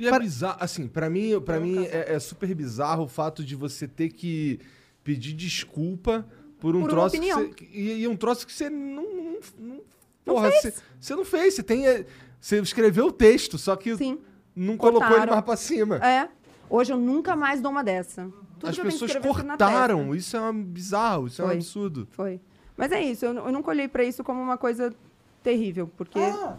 [0.00, 3.44] E é Para- bizarro, assim, pra mim, pra mim é, é super bizarro o fato
[3.44, 4.58] de você ter que
[5.04, 6.26] pedir desculpa
[6.58, 9.80] por um Por troço que você, e, e um troço que você não, não, não-
[10.24, 12.06] porra, você, você não fez, você tem é,
[12.40, 14.18] você escreveu o texto, só que Sim.
[14.56, 15.96] não colocou ele mais pra cima.
[15.96, 16.30] É.
[16.70, 18.24] Hoje eu nunca mais dou uma dessa.
[18.58, 21.56] Tudo As pessoas cortaram, isso é um bizarro, isso é um Foi.
[21.56, 22.08] absurdo.
[22.12, 22.40] Foi.
[22.74, 24.94] Mas é isso, eu, eu nunca olhei pra isso como uma coisa
[25.42, 26.18] terrível, porque.
[26.18, 26.56] Ah,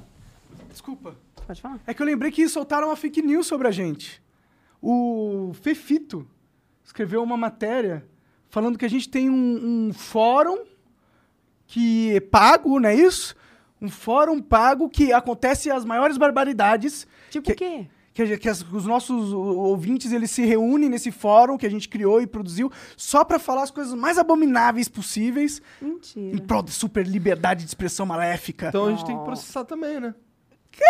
[0.69, 1.15] desculpa.
[1.51, 1.79] Pode falar?
[1.85, 4.23] É que eu lembrei que soltaram uma fake news sobre a gente.
[4.81, 6.25] O Fefito
[6.81, 8.07] escreveu uma matéria
[8.47, 10.59] falando que a gente tem um, um fórum
[11.67, 13.35] que é pago, não é isso?
[13.81, 17.05] Um fórum pago que acontece as maiores barbaridades.
[17.29, 17.87] Tipo que, o quê?
[18.13, 22.21] Que, que as- os nossos ouvintes eles se reúnem nesse fórum que a gente criou
[22.21, 26.41] e produziu só pra falar as coisas mais abomináveis possíveis em Mentira.
[26.43, 28.69] prol da super liberdade de expressão maléfica.
[28.69, 30.15] Então a gente tem que processar também, né?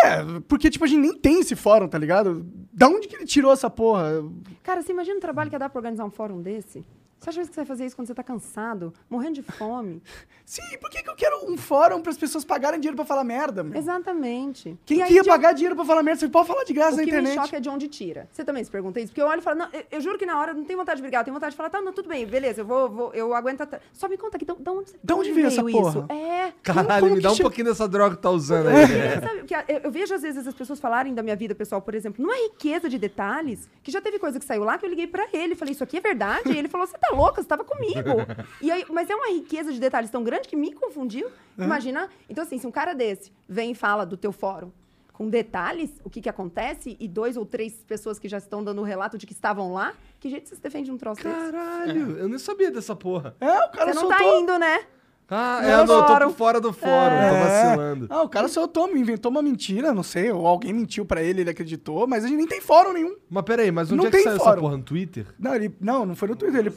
[0.03, 2.45] É, porque, tipo, a gente nem tem esse fórum, tá ligado?
[2.71, 4.23] Da onde que ele tirou essa porra?
[4.63, 6.85] Cara, você imagina o trabalho que ia dar pra organizar um fórum desse?
[7.21, 10.01] Você acha que você vai fazer isso quando você tá cansado, morrendo de fome?
[10.43, 13.23] Sim, por que, que eu quero um fórum para as pessoas pagarem dinheiro para falar
[13.23, 13.77] merda, meu?
[13.79, 14.75] Exatamente.
[14.85, 16.19] Quem que ia de- pagar dinheiro pra falar merda?
[16.19, 17.37] Você pode falar de graça O na que internet.
[17.37, 18.27] me choca é de onde tira.
[18.31, 19.09] Você também se pergunta isso?
[19.11, 20.97] Porque eu olho e falo, não, eu, eu juro que na hora não tenho vontade
[20.97, 23.13] de brigar, eu tenho vontade de falar, tá, não, tudo bem, beleza, eu vou, vou-
[23.13, 23.79] eu aguento até.
[23.93, 25.89] Só me conta aqui, da onde, Da onde veio essa porra?
[25.89, 26.05] isso?
[26.11, 26.51] É.
[26.63, 28.75] Caralho, como me que dá um che- pouquinho dessa droga que tá usando aí.
[29.21, 31.93] Sabe, porque eu, eu vejo às vezes as pessoas falarem da minha vida pessoal, por
[31.93, 35.05] exemplo, numa riqueza de detalhes, que já teve coisa que saiu lá que eu liguei
[35.07, 36.51] pra ele, falei, isso aqui é verdade?
[36.51, 38.01] E ele falou, você tá louca, você tava comigo.
[38.61, 41.29] E aí, mas é uma riqueza de detalhes tão grande que me confundiu.
[41.57, 44.71] Imagina, então assim, se um cara desse vem e fala do teu fórum
[45.13, 48.81] com detalhes, o que que acontece, e dois ou três pessoas que já estão dando
[48.81, 51.35] o relato de que estavam lá, que jeito você se defende de um troço desse?
[51.35, 53.35] Caralho, eu nem sabia dessa porra.
[53.39, 54.17] É, o cara Você não soltou...
[54.17, 54.85] tá indo, né?
[55.33, 58.07] Ah, é, não, eu tô fora do fórum, tô vacilando.
[58.09, 61.39] Ah, o cara soltou, me inventou uma mentira, não sei, ou alguém mentiu pra ele,
[61.39, 63.15] ele acreditou, mas a gente nem tem fórum nenhum.
[63.29, 64.61] Mas peraí, mas onde Não é que tem saiu essa fórum.
[64.61, 64.75] porra?
[64.77, 65.25] No Twitter?
[65.39, 66.73] Não, ele, não, não foi no Twitter, ele...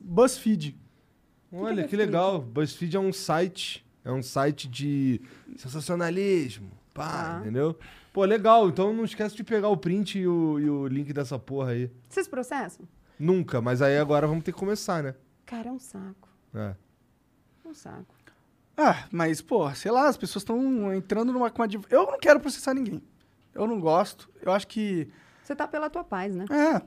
[0.00, 0.76] BuzzFeed.
[1.52, 2.40] Olha, que legal.
[2.40, 3.84] BuzzFeed é um site.
[4.04, 5.20] É um site de
[5.56, 6.70] sensacionalismo.
[6.94, 7.40] Pá, Ah.
[7.40, 7.76] entendeu?
[8.12, 8.68] Pô, legal.
[8.68, 11.90] Então não esquece de pegar o print e o, e o link dessa porra aí.
[12.08, 12.86] Vocês processam?
[13.18, 15.14] Nunca, mas aí agora vamos ter que começar, né?
[15.46, 16.28] Cara, é um saco.
[16.54, 16.74] É.
[17.72, 18.14] Um saco.
[18.76, 21.50] Ah, mas, pô, sei lá, as pessoas estão entrando numa...
[21.50, 23.02] com uma div- Eu não quero processar ninguém.
[23.54, 24.28] Eu não gosto.
[24.40, 25.08] Eu acho que...
[25.42, 26.44] Você tá pela tua paz, né?
[26.50, 26.80] É.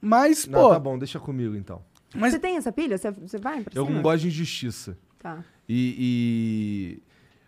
[0.00, 0.70] Mas, Não, pô...
[0.70, 1.82] tá bom, deixa comigo então.
[2.14, 2.96] Mas Você tem essa pilha?
[2.98, 3.96] Você, você vai pra Eu cima?
[3.96, 4.98] não gosto de injustiça.
[5.18, 5.44] Tá.
[5.68, 5.94] E,
[6.98, 7.02] e,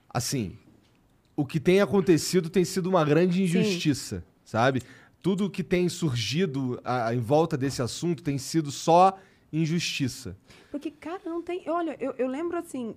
[0.08, 0.56] assim,
[1.34, 4.82] o que tem acontecido tem sido uma grande injustiça, sabe?
[5.20, 9.18] Tudo que tem surgido a- em volta desse assunto tem sido só
[9.52, 10.36] injustiça.
[10.70, 11.68] Porque, cara, não tem...
[11.68, 12.96] Olha, eu, eu lembro, assim,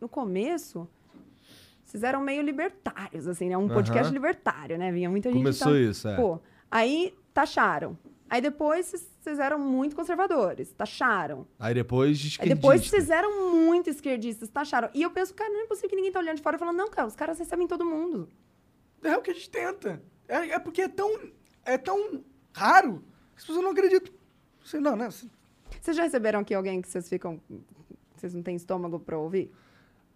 [0.00, 0.88] no começo,
[1.84, 3.56] vocês eram meio libertários, assim, né?
[3.58, 4.90] Um podcast libertário, né?
[4.90, 5.38] Vinha muita gente...
[5.38, 6.16] Começou isso, é.
[6.16, 6.40] Pô,
[6.70, 7.98] aí taxaram.
[8.28, 8.86] Aí depois
[9.20, 11.46] vocês- eram muito conservadores, taxaram.
[11.58, 12.54] Aí depois de Aí esquerdista.
[12.56, 14.88] depois vocês eram muito esquerdistas, taxaram.
[14.94, 16.76] E eu penso, cara, não é possível que ninguém tá olhando de fora e falando,
[16.76, 18.28] não, cara, os caras recebem todo mundo.
[19.02, 20.00] É o que a gente tenta.
[20.28, 21.18] É, é porque é tão,
[21.64, 22.22] é tão
[22.54, 23.02] raro
[23.34, 24.14] que as pessoas não acreditam.
[24.80, 25.08] Não, né?
[25.70, 27.40] Você- Vocês já receberam aqui alguém que vocês ficam...
[28.16, 29.50] Vocês não têm estômago pra ouvir?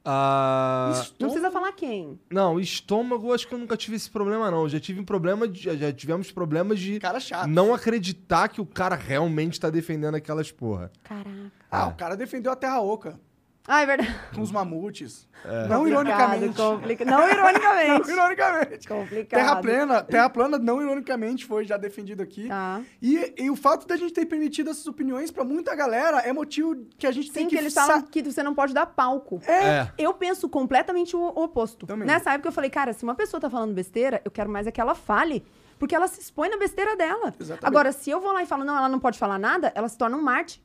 [0.06, 2.20] Ah, Não precisa falar quem.
[2.30, 4.68] não, estômago, acho que eu nunca tive esse problema, não.
[4.68, 7.48] Já tive um problema de, já- tivemos problemas de Cara chato.
[7.48, 10.92] não acreditar que o cara realmente tá defendendo aquelas porra.
[11.02, 11.50] Caraca.
[11.70, 11.86] Ah, Ah.
[11.88, 13.18] o cara defendeu a Terra Oca
[13.66, 14.14] Ah, é verdade.
[14.34, 15.26] com os mamutes.
[15.44, 15.68] É.
[15.68, 16.56] Não ironicamente.
[16.56, 17.04] Complica...
[17.04, 18.08] Não ironicamente.
[18.08, 18.88] Não ironicamente.
[18.88, 19.40] Complicado.
[19.40, 22.48] Terra plana, terra plana, não ironicamente, foi já defendido aqui.
[22.48, 22.82] Tá.
[23.00, 26.76] E, e o fato da gente ter permitido essas opiniões pra muita galera é motivo
[26.98, 27.56] que a gente tem Sim, que...
[27.56, 29.40] que eles falam que você não pode dar palco.
[29.46, 29.88] É.
[29.98, 31.86] Eu penso completamente o oposto.
[31.86, 32.06] Também.
[32.06, 34.70] Nessa época eu falei, cara, se uma pessoa tá falando besteira, eu quero mais é
[34.70, 35.44] que ela fale.
[35.78, 37.34] Porque ela se expõe na besteira dela.
[37.38, 37.66] Exatamente.
[37.66, 39.98] Agora, se eu vou lá e falo, não, ela não pode falar nada, ela se
[39.98, 40.62] torna um Marte.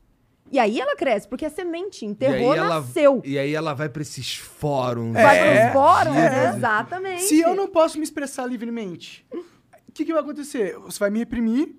[0.51, 3.21] E aí ela cresce, porque a semente enterrou, e ela, nasceu.
[3.23, 5.13] E aí ela vai pra esses fóruns.
[5.13, 5.61] Vai É.
[5.61, 6.49] pros fóruns, É.
[6.55, 7.21] exatamente.
[7.23, 10.77] Se eu não posso me expressar livremente, o que, que vai acontecer?
[10.79, 11.75] Você vai me reprimir,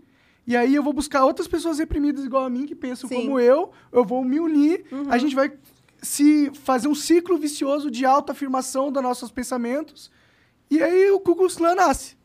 [0.47, 3.17] e aí eu vou buscar outras pessoas reprimidas igual a mim, que pensam Sim.
[3.17, 3.23] Uhum.
[3.23, 5.53] como eu, eu vou me unir, a gente vai
[6.03, 10.11] se fazer um ciclo vicioso de autoafirmação dos nossos pensamentos,
[10.71, 12.17] e aí o Ku Klux Klan nasce.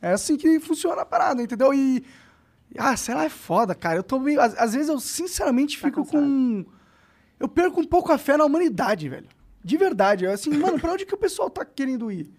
[0.00, 1.72] É assim que funciona a parada, entendeu?
[1.74, 2.04] E.
[2.76, 3.96] Ah, sei lá, é foda, cara.
[3.98, 4.40] Eu tô meio.
[4.40, 6.22] Às, às vezes eu sinceramente Tá fico cansado.
[6.22, 6.64] com.
[7.40, 9.28] Eu perco um pouco a fé na humanidade, velho.
[9.64, 10.24] De verdade.
[10.24, 12.30] Eu, assim, mano, pra onde que o pessoal tá querendo ir?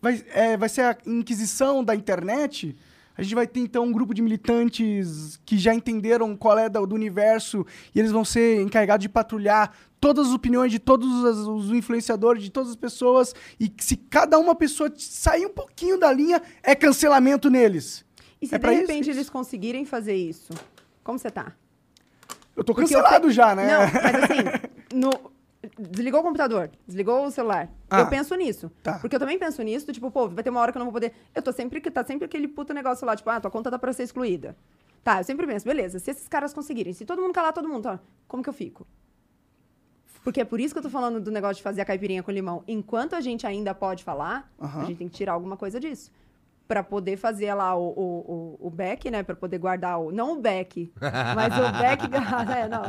[0.00, 2.76] Vai, é, vai ser a inquisição da internet?
[3.16, 6.84] A gente vai ter, então, um grupo de militantes que já entenderam qual é do,
[6.84, 7.64] do universo
[7.94, 12.42] e eles vão ser encarregados de patrulhar todas as opiniões de todos os, os influenciadores,
[12.42, 13.32] de todas as pessoas.
[13.58, 18.04] E se cada uma pessoa sair um pouquinho da linha, é cancelamento neles.
[18.44, 19.18] E se É de isso, repente isso.
[19.18, 20.52] eles conseguirem fazer isso?
[21.02, 21.52] Como você tá?
[22.54, 23.66] Eu tô eu cancelado pe- já, né?
[23.66, 25.32] Não, mas assim, no-
[25.78, 27.70] desligou o computador, desligou o celular.
[27.88, 28.70] Ah, eu penso nisso.
[28.82, 28.98] tá.
[28.98, 30.92] Porque eu também penso nisso, tipo, pô, vai ter uma hora que eu não vou
[30.92, 31.14] poder.
[31.34, 33.78] Eu tô sempre que tá sempre aquele puto negócio lá, tipo, ah, tua conta tá
[33.78, 34.54] pra ser excluída.
[35.02, 37.82] Tá, eu sempre penso, beleza, se esses caras conseguirem, se todo mundo calar todo mundo,
[37.84, 38.86] tá, como que eu fico?
[40.22, 42.30] Porque é por isso que eu tô falando do negócio de fazer a caipirinha com
[42.30, 42.62] limão.
[42.68, 44.86] Enquanto a gente ainda pode falar, a Aham.
[44.86, 46.10] gente tem que tirar alguma coisa disso.
[46.66, 49.22] Pra poder fazer lá o, o, o, o back, né?
[49.22, 50.10] Pra poder guardar o.
[50.10, 50.90] Não o back,
[51.36, 52.04] mas o back.
[52.56, 52.82] é, não,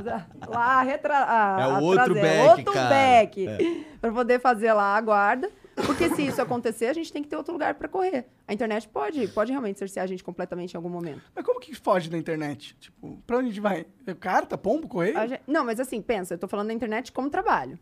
[0.49, 2.89] lá a retra, a, É o outro traseira, back, Outro cara.
[2.89, 3.47] back.
[3.47, 3.57] É.
[3.99, 5.49] Pra poder fazer lá a guarda.
[5.85, 8.25] Porque se isso acontecer, a gente tem que ter outro lugar pra correr.
[8.47, 11.21] A internet pode, pode realmente cercear a gente completamente em algum momento.
[11.35, 12.77] Mas como que foge da internet?
[12.79, 13.85] Tipo, pra onde a gente vai?
[14.21, 15.19] Carta, pombo, correio?
[15.27, 17.77] Gente- não, mas assim, pensa, eu tô falando da internet como trabalho.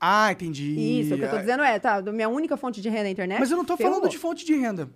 [0.00, 1.00] Ah, entendi.
[1.00, 3.10] Isso, o que eu tô dizendo é, tá, minha única fonte de renda é a
[3.10, 3.40] internet.
[3.40, 3.94] Mas eu não tô ferrou.
[3.94, 4.88] falando de fonte de renda.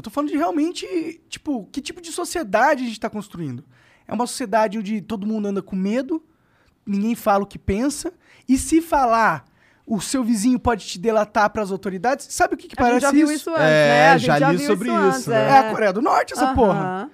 [0.00, 3.62] Eu tô falando de realmente, tipo, que tipo de sociedade a gente tá construindo.
[4.08, 6.24] é uma sociedade onde todo mundo anda com medo,
[6.86, 8.12] ninguém fala o que pensa,
[8.48, 9.44] e se falar,
[9.86, 12.26] o seu vizinho pode te delatar para as autoridades.
[12.30, 13.34] Sabe o que, que A gente parece já viu isso?
[13.34, 14.08] isso antes, É, né?
[14.10, 15.48] A gente já já li viu sobre isso né?
[15.48, 16.80] É a Coreia do Norte, essa porra.
[16.80, 17.10] Aham.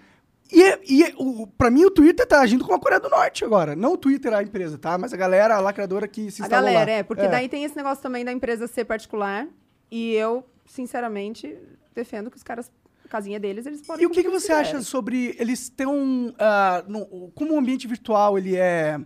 [0.52, 3.08] E, é- e é- o, pra mim o Twitter tá agindo como a Coreia do
[3.10, 3.74] Norte agora.
[3.74, 4.96] Não o Twitter, a empresa, tá?
[4.96, 6.98] Mas a galera, a lacradora que se A instalou galera, lá.
[6.98, 9.48] é, porque daí tem esse negócio também da empresa ser particular.
[9.90, 11.56] E eu, sinceramente,
[11.96, 12.70] defendo que os caras,
[13.04, 14.04] a casinha deles, eles podem.
[14.04, 16.32] E o que, que você acha sobre eles ter um...
[16.38, 19.00] ah, no- como o ambiente virtual, ele é...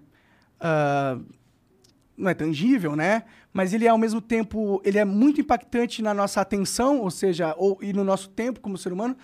[0.60, 1.18] ah,
[2.16, 3.22] não é tangível, né?
[3.52, 7.54] Mas ele é, ao mesmo tempo, ele é muito impactante na nossa atenção, ou seja,
[7.56, 9.16] ou, e no nosso tempo como ser humano.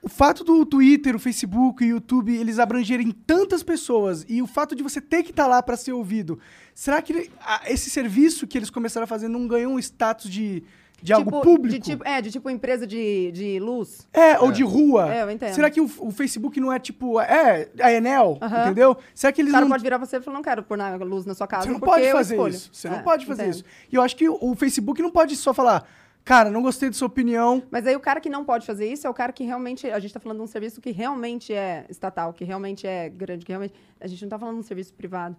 [0.00, 4.46] O fato do Twitter, o Facebook e o YouTube, eles abrangerem tantas pessoas e o
[4.46, 6.38] fato de você ter que estar lá para ser ouvido,
[6.74, 10.30] será que ele- a- esse serviço que eles começaram a fazer não ganhou um status
[10.30, 10.62] de,
[11.02, 11.74] de algo Tipo, público?
[11.74, 14.06] De tipo, é, de tipo empresa de, de luz.
[14.12, 15.12] É, ou de rua.
[15.14, 15.52] É, eu entendo.
[15.54, 17.20] Será que o, o Facebook não é tipo.
[17.20, 18.96] É, a Enel, entendeu?
[19.14, 19.70] Será que O eles cara não.
[19.70, 21.64] pode virar você e falar, não quero pôr na luz na sua casa.
[21.64, 22.70] Você não porque pode eu fazer isso.
[22.72, 23.54] Você É, não pode fazer entendo.
[23.54, 23.64] isso.
[23.92, 25.86] E eu acho que o, o Facebook não pode só falar,
[26.24, 27.62] cara, não gostei da sua opinião.
[27.70, 29.90] Mas aí o cara que não pode fazer isso é o cara que realmente.
[29.90, 33.44] A gente tá falando de um serviço que realmente é estatal, que realmente é grande,
[33.44, 33.74] que realmente.
[34.00, 35.36] A gente não tá falando de um serviço privado.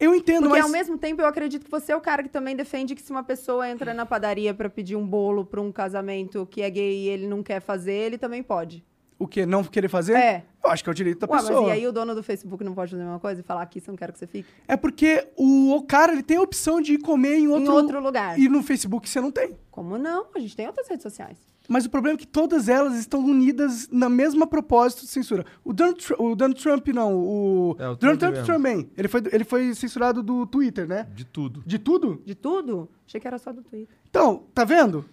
[0.00, 0.64] Eu entendo, Porque mas.
[0.64, 3.12] ao mesmo tempo eu acredito que você é o cara que também defende que se
[3.12, 7.04] uma pessoa entra na padaria pra pedir um bolo pra um casamento que é gay
[7.04, 8.84] e ele não quer fazer, ele também pode.
[9.16, 9.46] O quê?
[9.46, 10.14] Não querer fazer?
[10.14, 10.44] É.
[10.64, 11.68] Eu acho que é o direito da Ué, mas pessoa.
[11.68, 13.80] e aí o dono do Facebook não pode fazer a mesma coisa e falar aqui,
[13.80, 14.48] você não quer que você fique?
[14.66, 17.68] É porque o, o cara ele tem a opção de ir comer em outro, Em
[17.68, 18.36] outro lugar.
[18.36, 19.56] E no Facebook você não tem.
[19.70, 20.26] Como não?
[20.34, 21.38] A gente tem outras redes sociais.
[21.72, 25.44] Mas o problema é que todas elas estão unidas na mesma propósito de censura.
[25.64, 27.14] O Donald, Tru- o Donald Trump, não.
[27.16, 28.90] O, É, o Donald Trump Trump também.
[28.96, 31.08] Ele foi, ele foi censurado do Twitter, né?
[31.14, 31.62] De tudo.
[31.66, 32.20] De tudo?
[32.26, 32.90] De tudo?
[33.06, 33.88] Achei que era só do Twitter.
[34.08, 35.04] Então, tá vendo?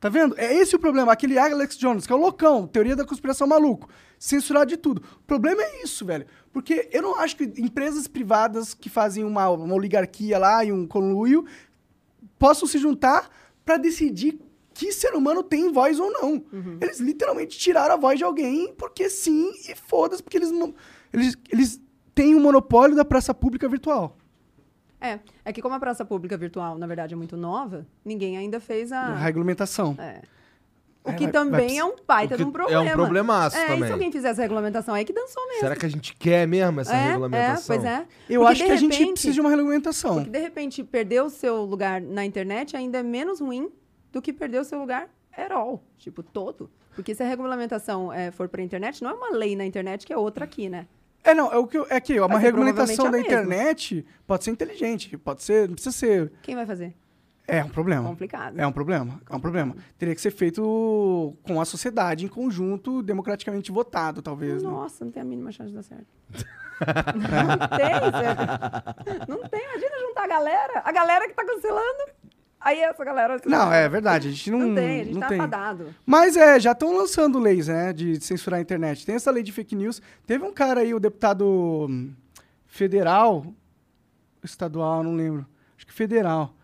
[0.00, 0.34] Tá vendo?
[0.38, 1.12] É esse o problema.
[1.12, 3.88] Aquele Alex Jones, que é o loucão, teoria da conspiração maluco.
[4.18, 5.02] Censurado de tudo.
[5.20, 6.26] O problema é isso, velho.
[6.52, 10.86] Porque eu não acho que empresas privadas que fazem uma, uma oligarquia lá e um
[10.86, 11.44] conluio
[12.38, 13.28] possam se juntar
[13.64, 14.38] pra decidir
[14.78, 16.40] que ser humano tem voz ou não.
[16.80, 20.72] Eles literalmente tiraram a voz de alguém porque sim e foda-se, porque eles não.
[21.12, 21.80] Eles, eles
[22.14, 24.16] têm o monopólio da praça pública virtual.
[25.00, 28.60] É, é que como a praça pública virtual, na verdade, é muito nova, ninguém ainda
[28.60, 29.14] fez a...
[29.14, 29.96] Regulamentação.
[29.98, 30.22] É.
[31.04, 32.84] O É, que vai- também vai- é um baita de um problema.
[32.84, 33.86] é um problemaço é, também.
[33.86, 35.60] se alguém fizesse a regulamentação aí, que dançou mesmo.
[35.60, 37.74] Será que a gente quer mesmo essa é, regulamentação?
[37.76, 38.06] É, pois é.
[38.28, 40.14] Eu Porque, acho que a gente repente- precisa de uma regulamentação.
[40.16, 43.70] Porque, de repente, perder o seu lugar na internet ainda é menos ruim
[44.12, 45.82] do que perder o seu lugar at all.
[45.98, 46.70] Tipo, todo.
[46.94, 50.12] Porque se a regulamentação é, for pra internet, não é uma lei na internet que
[50.12, 50.86] é outra aqui, né?
[51.22, 53.26] É, não, é o que eu- é que ó, uma ser regulamentação da a mesma.
[53.26, 56.94] internet pode ser inteligente, pode ser, não precisa ser, Quem vai fazer?
[57.46, 58.08] é um problema.
[58.08, 58.58] Complicado.
[58.58, 59.76] É um problema, é um problema.
[59.98, 64.68] Teria que ser feito com a sociedade em conjunto, democraticamente votado, talvez, né?
[64.70, 66.06] Nossa, não tem a mínima chance de dar certo.
[67.14, 69.26] não tem, Zé.
[69.28, 69.60] Não tem.
[69.64, 70.82] Imagina juntar a galera.
[70.84, 72.04] A galera que tá cancelando.
[72.60, 73.40] Aí essa galera...
[73.46, 75.38] Não, é verdade, a gente não Não tem, a gente não tá tem.
[75.38, 75.94] afadado.
[76.04, 79.06] Mas é, já estão lançando leis, né, de censurar a internet.
[79.06, 80.02] Tem essa lei de fake news.
[80.26, 82.12] Teve um cara aí, o deputado hum,
[82.66, 83.46] federal,
[84.42, 85.46] estadual, não lembro,
[85.76, 86.54] acho que federal,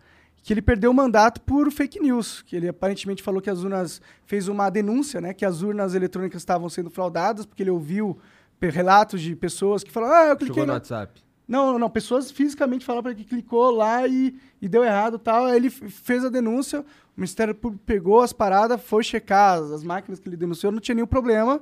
[0.43, 4.01] que ele perdeu o mandato por fake news, que ele aparentemente falou que as urnas
[4.25, 8.17] fez uma denúncia, né, que as urnas eletrônicas estavam sendo fraudadas, porque ele ouviu
[8.61, 10.73] relatos de pessoas que falaram: "Ah, eu cliquei Chegou no na...
[10.73, 11.23] WhatsApp.
[11.47, 15.45] Não, não, pessoas fisicamente falaram que clicou lá e, e deu errado tal.
[15.45, 16.85] Aí ele fez a denúncia, o
[17.17, 20.95] Ministério Público pegou as paradas, foi checar as, as máquinas que ele denunciou, não tinha
[20.95, 21.61] nenhum problema.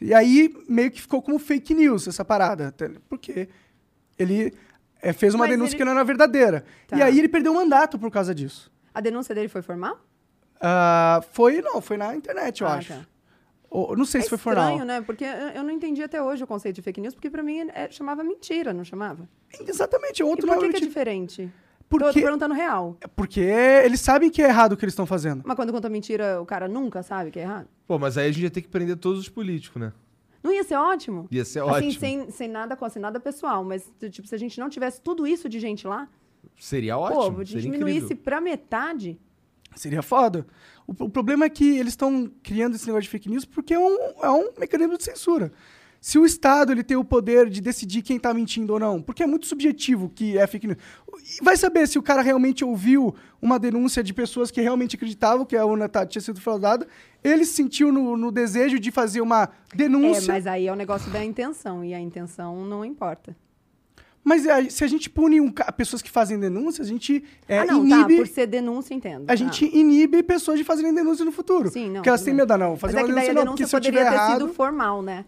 [0.00, 2.72] E aí meio que ficou como fake news essa parada,
[3.08, 3.48] porque
[4.16, 4.52] ele
[5.02, 6.64] é, fez uma Mas denúncia ele- que não era verdadeira.
[6.86, 6.96] Tá.
[6.96, 8.70] E aí ele perdeu o mandato por causa disso.
[8.94, 9.98] A denúncia dele foi formal?
[10.60, 12.92] Ah, foi, não, foi na internet, eu Ah, acho.
[12.94, 13.00] tá.
[13.76, 14.86] Ou, não sei é se foi estranho, formal.
[14.86, 15.00] né?
[15.00, 17.90] Porque eu não entendi até hoje o conceito de fake news, porque pra mim é-
[17.90, 19.28] chamava mentira, não chamava?
[19.66, 21.50] Exatamente, E outro por que, que é diferente?
[21.88, 22.96] Porque- Tô, tô perguntando real.
[23.16, 25.42] Porque eles sabem que é errado o que eles estão fazendo.
[25.44, 27.66] Mas quando conta mentira, o cara nunca sabe que é errado?
[27.86, 29.92] Pô, mas aí a gente ia ter que prender todos os políticos, né?
[30.40, 31.26] Não ia ser ótimo?
[31.30, 31.92] Ia ser assim, ótimo.
[32.00, 35.26] sem, sem nada com assim, nada pessoal, mas tipo, se a gente não tivesse tudo
[35.26, 36.06] isso de gente lá,
[36.60, 37.38] Seria pô, ótimo.
[37.44, 38.22] se seria diminuísse incrível.
[38.24, 39.18] pra metade,
[39.74, 40.46] Seria foda.
[40.86, 43.78] O, o problema é que eles estão criando esse negócio de fake news porque é
[43.78, 45.52] um, é um mecanismo de censura.
[46.00, 49.22] Se o Estado ele tem o poder de decidir quem tá mentindo ou não, porque
[49.22, 50.78] é muito subjetivo que é fake news.
[51.40, 55.46] E vai saber se o cara realmente ouviu uma denúncia de pessoas que realmente acreditavam
[55.46, 56.86] que a urna tá- tinha sido fraudada,
[57.22, 60.30] ele se sentiu no, no desejo de fazer uma é, denúncia.
[60.30, 63.34] mas aí é o negócio da intenção, e a intenção não importa.
[64.24, 67.66] Mas aí, se a gente pune um pessoas que fazem denúncias, a gente é, ah,
[67.66, 68.14] não, inibe.
[68.16, 69.26] tá, por ser denúncia, entendo.
[69.28, 71.70] A gente inibe pessoas de fazerem denúncia no futuro.
[71.70, 71.94] Sim, não.
[71.96, 72.70] Porque elas tudo têm medo, ah, não.
[72.70, 74.40] Mas Fazer é uma denúncia não, denúncia porque se eu poderia tiver ter errado...
[74.40, 75.24] sido formal, né?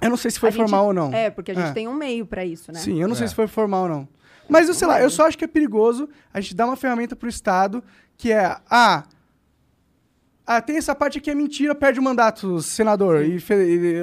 [0.00, 1.12] Eu não sei se foi A gente- formal ou não.
[1.12, 1.72] É, porque a gente É.
[1.72, 2.78] tem um meio pra isso, né?
[2.78, 3.28] Sim, eu não sei É.
[3.28, 4.08] se foi formal ou não.
[4.48, 7.14] Mas eu sei lá, eu só acho que é perigoso a gente dar uma ferramenta
[7.16, 7.82] pro Estado
[8.16, 9.04] que é, ah,
[10.56, 13.22] ah tem essa parte aqui é mentira, perde o mandato, senador.
[13.22, 13.96] E, e-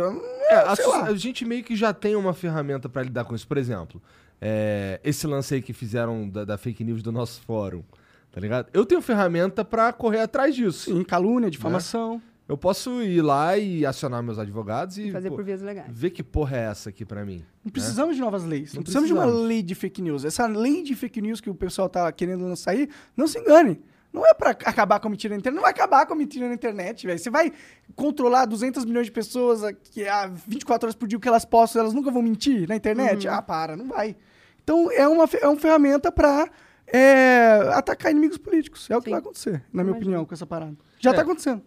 [0.49, 0.73] É, a,
[1.07, 3.47] a gente meio que já tem uma ferramenta pra lidar com isso.
[3.47, 4.01] Por exemplo,
[4.39, 7.83] é, esse lance aí que fizeram da, da fake news do nosso fórum,
[8.31, 8.67] tá ligado?
[8.73, 10.85] Eu tenho ferramenta pra correr atrás disso.
[10.91, 12.21] Sim, calúnia, difamação.
[12.47, 15.87] Eu posso ir lá e acionar meus advogados e Fazer pô, por vias legais.
[15.91, 17.43] ver que porra é essa aqui pra mim.
[17.61, 18.71] Não precisamos de novas leis.
[18.71, 19.49] Não, Não precisamos, de uma precisamos.
[19.49, 20.23] lei de fake news.
[20.23, 22.87] Essa lei de fake news que o pessoal tá querendo lançar aí,
[23.17, 23.81] não se engane.
[24.17, 25.55] Não é pra acabar com a mentira na internet.
[25.55, 27.19] Não vai acabar com a mentira na internet, velho.
[27.19, 27.53] Você vai
[27.95, 29.61] controlar 200 milhões de pessoas
[29.91, 32.75] que há 24 horas por dia o que elas postam, elas nunca vão mentir na
[32.75, 33.27] internet?
[33.27, 34.15] Ah, para, não vai.
[34.63, 36.49] Então é uma, é uma ferramenta pra
[36.85, 38.89] é, atacar inimigos políticos.
[38.89, 39.11] É o que Sim.
[39.11, 39.97] vai acontecer, na minha Imagino.
[39.97, 40.75] opinião, com essa parada.
[40.99, 41.13] Já É.
[41.13, 41.61] tá acontecendo.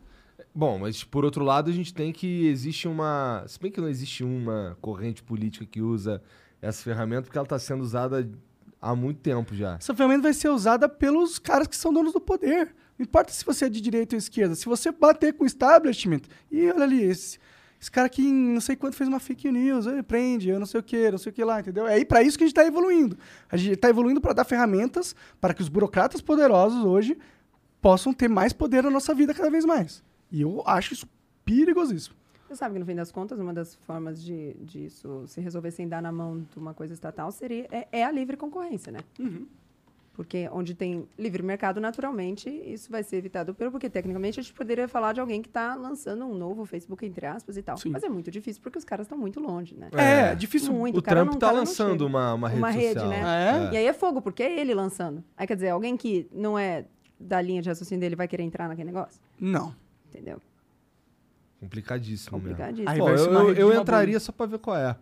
[0.55, 3.45] Bom, mas por outro lado, a gente tem que existe uma.
[3.47, 6.21] Se bem que não existe uma corrente política que usa
[6.61, 8.29] essa ferramenta, porque ela está sendo usada
[8.81, 9.75] há muito tempo já.
[9.75, 12.75] Essa ferramenta vai ser usada pelos caras que são donos do poder.
[12.99, 14.55] Não importa se você é de direita ou esquerda.
[14.55, 17.39] Se você bater com o establishment, e olha ali, esse,
[17.81, 20.67] esse cara aqui em não sei quanto fez uma fake news, ele prende, eu não
[20.67, 21.87] sei o que, não sei o que lá, entendeu?
[21.87, 23.19] É aí para isso que a gente está evoluindo.
[23.51, 27.17] A gente está evoluindo para dar ferramentas para que os burocratas poderosos hoje
[27.81, 30.03] possam ter mais poder na nossa vida cada vez mais.
[30.31, 31.09] E eu acho isso
[31.45, 32.20] perigosíssimo.
[32.51, 35.87] Você sabe que, no fim das contas, uma das formas de disso se resolver sem
[35.87, 38.99] dar na mão de uma coisa estatal seria, é, é a livre concorrência, né?
[40.13, 43.55] Porque onde tem livre mercado, naturalmente, isso vai ser evitado.
[43.55, 47.07] Pelo, porque, tecnicamente, a gente poderia falar de alguém que está lançando um novo Facebook,
[47.07, 47.77] entre aspas, e tal.
[47.77, 47.91] Sim.
[47.91, 49.89] Mas é muito difícil, porque os caras estão muito longe, né?
[49.93, 50.35] É, É.
[50.35, 50.73] difícil.
[50.73, 50.99] Muito.
[50.99, 53.09] o Trump tá não lançando uma, uma rede Uma rede, social.
[53.11, 53.23] né?
[53.25, 53.75] Ah, é?
[53.75, 55.23] E aí é fogo, porque é ele lançando.
[55.37, 56.85] Aí, quer dizer, alguém que não é
[57.19, 59.23] da linha de raciocínio dele vai querer entrar naquele negócio?
[59.39, 59.73] Não.
[60.09, 60.43] Entendeu?
[61.61, 62.51] Complicadíssimo, mesmo.
[62.57, 62.91] Complicadíssimo.
[62.91, 64.97] Aí Pô, vai ser eu, uma eu- rede entraria só pra ver qual é.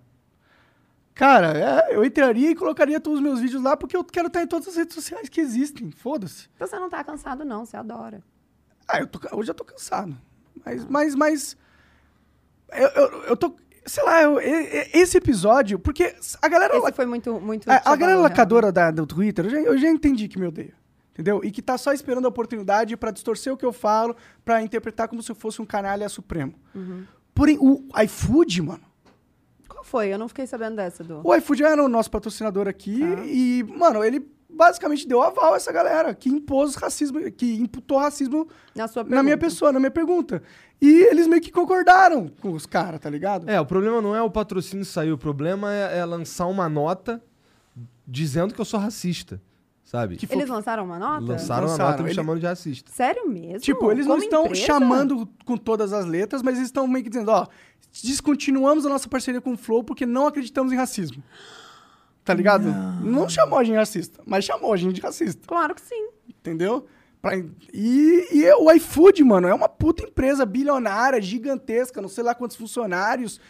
[1.15, 1.57] Cara,
[1.89, 4.47] é, eu entraria e colocaria todos os meus vídeos lá porque eu quero estar em
[4.47, 5.91] todas as redes sociais que existem.
[5.91, 6.49] Foda-se.
[6.55, 7.65] Então você não tá cansado, não.
[7.65, 8.23] Você adora.
[8.87, 10.17] Ah, eu tô, hoje eu tô cansado.
[10.65, 11.57] Mas, mas, mas.
[12.73, 13.55] Eu, eu, eu tô.
[13.85, 15.79] Sei lá, eu- e- e- esse episódio.
[15.79, 16.77] Porque a galera.
[16.77, 17.69] Esse foi muito, muito.
[17.69, 18.31] a, a te galera realmente.
[18.31, 20.75] lacadora da, do Twitter, eu já, eu já entendi que me odeia.
[21.19, 21.41] Entendeu?
[21.43, 24.15] E que tá só esperando a oportunidade pra distorcer o que eu falo,
[24.45, 26.55] pra interpretar como se eu fosse um canalha supremo.
[26.73, 27.03] Uhum.
[27.35, 28.83] Porém, o iFood, mano.
[29.69, 30.13] Qual foi?
[30.13, 31.21] Eu não fiquei sabendo dessa, do.
[31.25, 33.25] O iFood era o nosso patrocinador aqui Tá.
[33.27, 38.49] e, mano, ele basicamente deu aval a essa galera que impôs racismo, que imputou racismo
[38.75, 40.41] Na sua na minha pessoa, na minha pergunta.
[40.81, 43.51] E eles meio que concordaram com os caras, tá ligado?
[43.51, 47.21] É, o problema não é o patrocínio sair, o problema é, é lançar uma nota
[48.07, 49.41] dizendo que eu sou racista,
[49.91, 50.17] sabe?
[50.17, 51.25] Que Eles lançaram uma nota?
[51.25, 52.91] Lançaram uma Lançaram, nota me ele- chamando de racista.
[52.93, 53.61] Sério mesmo?
[53.61, 54.67] Tipo, eles não Como estão empresa?
[54.67, 57.47] chamando com todas as letras, mas eles estão meio que dizendo, ó,
[58.05, 61.23] descontinuamos a nossa parceria com o Flow porque não acreditamos em racismo.
[62.25, 62.65] Tá ligado?
[63.03, 65.43] Não, chamou a gente de racista, mas chamou a gente de racista.
[65.47, 66.09] Claro que sim.
[66.29, 66.87] Entendeu?
[67.23, 67.37] Pra-
[67.73, 72.57] e, e o iFood, mano, é uma puta empresa bilionária, gigantesca, não sei lá quantos
[72.57, 73.41] funcionários.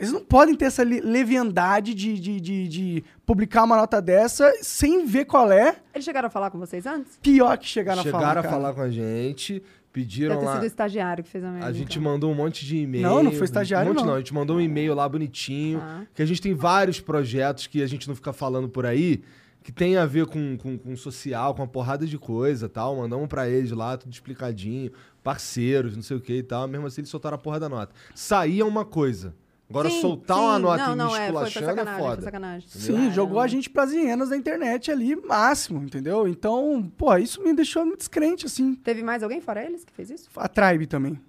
[0.00, 4.52] Eles não podem ter essa le- leviandade de, de, de, de publicar uma nota dessa
[4.62, 5.76] sem ver qual é.
[5.94, 7.18] Eles chegaram a falar com vocês antes?
[7.22, 8.40] Pior que chegaram, Chegaram a falar.
[8.40, 8.48] a cara.
[8.54, 10.52] falar com a gente, pediram Deve ter lá.
[10.54, 11.66] sido o estagiário que fez a merda.
[11.66, 12.10] A gente então.
[12.12, 13.02] mandou um monte de e-mail.
[13.02, 14.14] Não, não foi estagiário, um monte, não.
[14.14, 15.80] A gente mandou um e-mail lá bonitinho.
[15.82, 16.02] Ah.
[16.14, 19.22] Que a gente tem vários projetos que a gente não fica falando por aí,
[19.62, 22.96] que tem a ver com, com, com social, com uma porrada de coisa tal.
[22.96, 24.90] Mandamos pra eles lá, tudo explicadinho.
[25.22, 26.66] Parceiros, não sei o que e tal.
[26.66, 27.94] Mesmo assim, eles soltaram a porra da nota.
[28.14, 29.34] Saía uma coisa.
[29.70, 30.42] Agora, Sim, soltar sim.
[30.42, 32.22] uma nota não, e não, me é, foi, foi esculachando é, sacanagem, foi foda.
[32.22, 32.68] sacanagem.
[32.68, 33.42] Sim, jogou não.
[33.42, 36.26] a gente pras hienas da internet ali, máximo, entendeu?
[36.26, 38.74] Então, pô, isso me deixou muito descrente, assim.
[38.74, 40.28] Teve mais alguém fora eles que fez isso?
[40.36, 41.20] A Tribe também.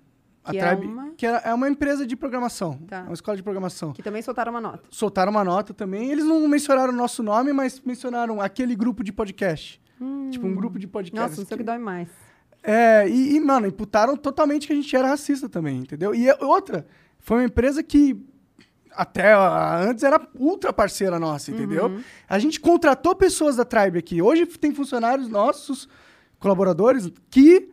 [0.44, 2.80] A Que é Tribe, uma- que é, é uma empresa de programação.
[2.88, 3.02] Tá.
[3.02, 3.94] É uma escola de programação.
[3.94, 4.82] Que também soltaram uma nota.
[4.90, 6.12] Soltaram uma nota também.
[6.12, 9.80] Eles não mencionaram o nosso nome, mas mencionaram aquele grupo de podcast.
[10.32, 11.30] Tipo, um grupo de podcast.
[11.30, 12.10] Nossa, não sei o que dói mais.
[12.64, 16.14] É, e, e, mano, imputaram totalmente que a gente era racista também, entendeu?
[16.16, 16.88] E é- outra,
[17.20, 18.20] foi uma empresa que
[18.94, 22.02] até ah, antes era ultra parceira nossa, entendeu?
[22.28, 24.22] A gente contratou pessoas da Tribe aqui.
[24.22, 25.88] Hoje tem funcionários nossos,
[26.40, 27.70] colaboradores, que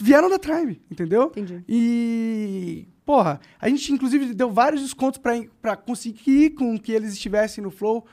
[0.00, 1.24] vieram da Tribe, entendeu?
[1.24, 1.62] Entendi.
[1.68, 7.62] E, porra, a gente inclusive deu vários descontos pra, pra conseguir com que eles estivessem
[7.62, 8.06] no Flow.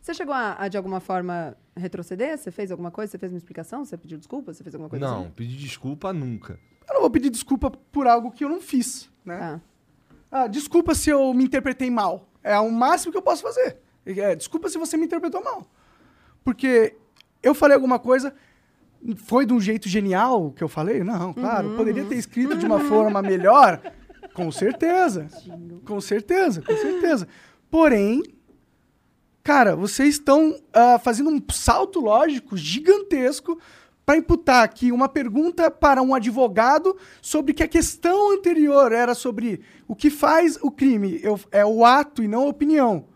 [0.00, 2.38] Você chegou a, a, de alguma forma, retroceder?
[2.38, 3.10] Você fez alguma coisa?
[3.10, 3.84] Você fez uma explicação?
[3.84, 4.52] Você pediu desculpa?
[4.52, 5.30] Você fez alguma coisa Não, assim?
[5.30, 6.60] pedir desculpa nunca.
[6.88, 9.38] Eu não vou pedir desculpa por algo que eu não fiz, né?
[9.38, 9.60] Tá.
[10.30, 12.28] Ah, desculpa se eu me interpretei mal.
[12.42, 13.78] É o máximo que eu posso fazer.
[14.04, 15.66] É, desculpa se você me interpretou mal.
[16.44, 16.96] Porque
[17.42, 18.34] eu falei alguma coisa,
[19.24, 21.02] foi de um jeito genial que eu falei?
[21.02, 21.76] Não, claro.
[21.76, 23.80] Poderia ter escrito de uma forma melhor.
[24.34, 25.28] Com certeza.
[25.84, 27.26] com certeza, com certeza.
[27.70, 28.22] Porém,
[29.42, 33.58] cara, vocês estão ah, fazendo um salto lógico gigantesco
[34.06, 39.60] para imputar aqui uma pergunta para um advogado sobre que a questão anterior era sobre
[39.88, 41.18] o que faz o crime.
[41.24, 43.06] Eu- é o ato e não a opinião.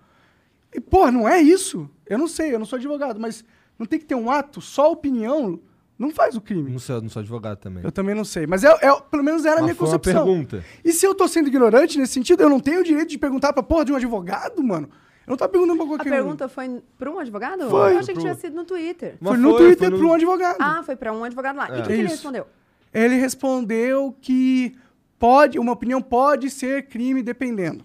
[0.75, 1.89] E, pô, não é isso?
[2.05, 3.45] Eu não sei, eu não sou advogado, mas
[3.79, 5.61] não tem que ter um ato, só opinião
[5.97, 6.73] não faz o crime.
[6.73, 7.85] Não sei, eu não sou advogado também.
[7.85, 10.25] Eu também não sei, mas é, é- pelo menos era a minha foi uma concepção.
[10.25, 10.65] pergunta.
[10.85, 13.53] E se eu tô sendo ignorante nesse sentido, eu não tenho o direito de perguntar
[13.53, 14.89] pra porra de um advogado, mano?
[15.31, 16.13] Eu não tô perguntando pra A qualquer um.
[16.17, 17.71] pergunta foi pra um advogado?
[17.71, 17.95] Foi.
[17.95, 19.17] Eu achei que Pro- tinha sido no Twitter.
[19.23, 20.57] Foi no foi, Twitter foi no- pra um advogado.
[20.59, 21.69] Ah, foi pra um advogado lá.
[21.69, 22.47] E o que, que ele respondeu?
[22.93, 24.77] Ele respondeu que
[25.19, 27.85] pode, uma opinião pode ser crime dependendo.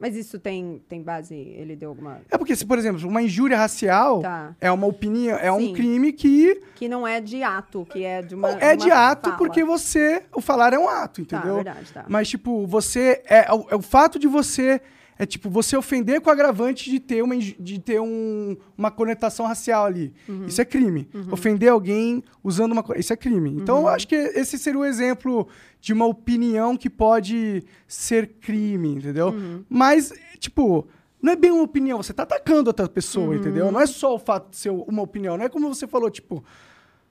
[0.00, 2.20] Mas isso tem, tem base, ele deu alguma...
[2.28, 4.52] É porque, se, por exemplo, uma injúria racial Tá.
[4.60, 5.74] é uma opinião, é um Sim.
[5.74, 9.26] crime que Que não é de ato, que é de uma é de uma ato
[9.30, 9.38] fala.
[9.38, 10.24] porque você.
[10.34, 11.54] O falar é um ato, entendeu?
[11.54, 12.04] verdade, tá.
[12.08, 13.22] Mas, tipo, você.
[13.26, 14.80] É, é o, é o fato de você.
[15.18, 19.46] É tipo, você ofender com o agravante de ter uma, de ter um, uma conotação
[19.46, 20.12] racial ali.
[20.28, 20.46] Uhum.
[20.46, 21.08] Isso é crime.
[21.30, 22.84] Ofender alguém usando uma.
[22.96, 23.50] Isso é crime.
[23.50, 23.82] Então, Uhum.
[23.82, 25.46] eu acho que esse seria o exemplo
[25.80, 29.28] de uma opinião que pode ser crime, entendeu?
[29.28, 29.64] Uhum.
[29.68, 30.88] Mas, tipo.
[31.20, 33.34] Não é bem uma opinião, você tá atacando outra pessoa, Uhum.
[33.36, 33.70] entendeu?
[33.70, 36.42] Não é só o fato de ser uma opinião, não é como você falou, tipo,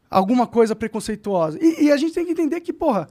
[0.10, 1.58] alguma coisa preconceituosa.
[1.62, 3.08] E, e a gente tem que entender que, porra,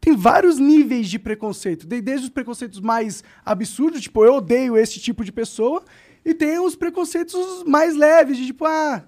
[0.00, 1.86] tem vários níveis de preconceito.
[1.86, 5.82] De- Desde os preconceitos mais absurdos, tipo, eu odeio esse tipo de pessoa,
[6.24, 9.04] e tem os preconceitos mais leves, de tipo, ah,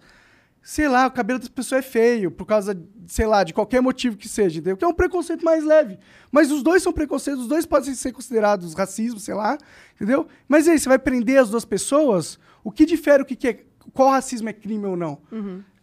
[0.63, 4.17] sei lá, o cabelo dessa pessoa é feio, por causa, sei lá, de qualquer motivo
[4.17, 4.77] que seja, entendeu?
[4.77, 5.99] Que é um preconceito mais leve.
[6.31, 9.57] Mas os dois são preconceitos, os dois podem ser considerados racismo, sei lá,
[9.95, 10.27] entendeu?
[10.49, 12.39] Mas e aí, você vai prender as duas pessoas?
[12.63, 13.65] O que difere o que, que é.
[13.95, 15.21] Qual racismo é crime ou não?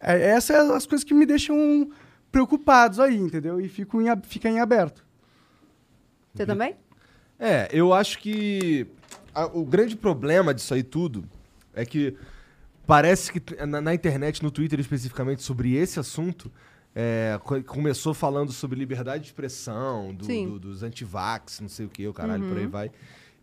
[0.00, 1.90] É, essas são as coisas que me deixam
[2.30, 3.60] preocupados aí, entendeu?
[3.60, 5.04] E fico em, fica em aberto.
[6.34, 6.76] Você também?
[7.38, 8.86] É, eu acho que
[9.34, 11.24] a- o grande problema disso aí tudo
[11.74, 12.14] é que
[12.86, 16.50] parece que na, na internet, no Twitter especificamente, sobre esse assunto,
[16.94, 21.88] é, co- começou falando sobre liberdade de expressão, do- do- dos antivax, não sei o
[21.88, 22.90] que, o caralho, por aí vai.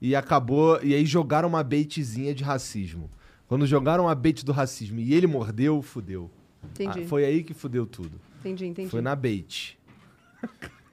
[0.02, 0.80] E acabou.
[0.84, 3.10] E aí jogaram uma baitzinha de racismo.
[3.48, 6.30] Quando jogaram a bait do racismo e ele mordeu, fudeu.
[6.64, 7.04] Entendi.
[7.04, 8.20] Ah, foi aí que fudeu tudo.
[8.46, 8.90] Entendi, entendi.
[8.90, 9.78] Foi na bait.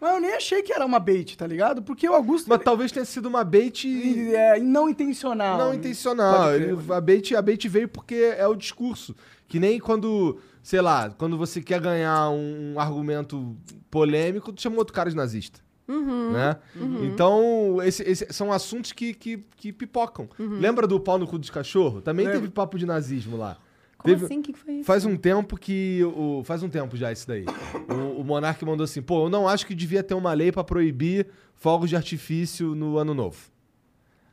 [0.00, 1.80] Mas eu nem achei que era uma bait, tá ligado?
[1.82, 2.48] Porque o Augusto.
[2.48, 5.58] Mas talvez tenha sido uma bait ele é não intencional.
[5.58, 6.38] Não intencional.
[6.46, 9.14] Pode crer, Ele- a, bait, a bait veio porque é o discurso.
[9.46, 13.56] Que nem quando, sei lá, quando você quer ganhar um, argumento
[13.90, 15.60] polêmico, tu chama outro cara de nazista.
[15.86, 16.56] Uhum, Né?
[17.04, 20.28] Então, esse- esse- são assuntos que, que, que pipocam.
[20.38, 20.58] Uhum.
[20.58, 22.02] Lembra do pau no cu dos cachorros?
[22.02, 22.40] Também Lembro.
[22.40, 23.58] teve papo de nazismo lá.
[24.02, 24.38] Como Teve- assim?
[24.40, 24.84] O que, que foi isso?
[24.84, 26.00] Faz um tempo que.
[26.04, 27.44] O, faz um tempo já isso daí.
[27.88, 30.64] O, o Monark mandou assim: pô, eu não acho que devia ter uma lei pra
[30.64, 33.38] proibir fogos de artifício no ano novo.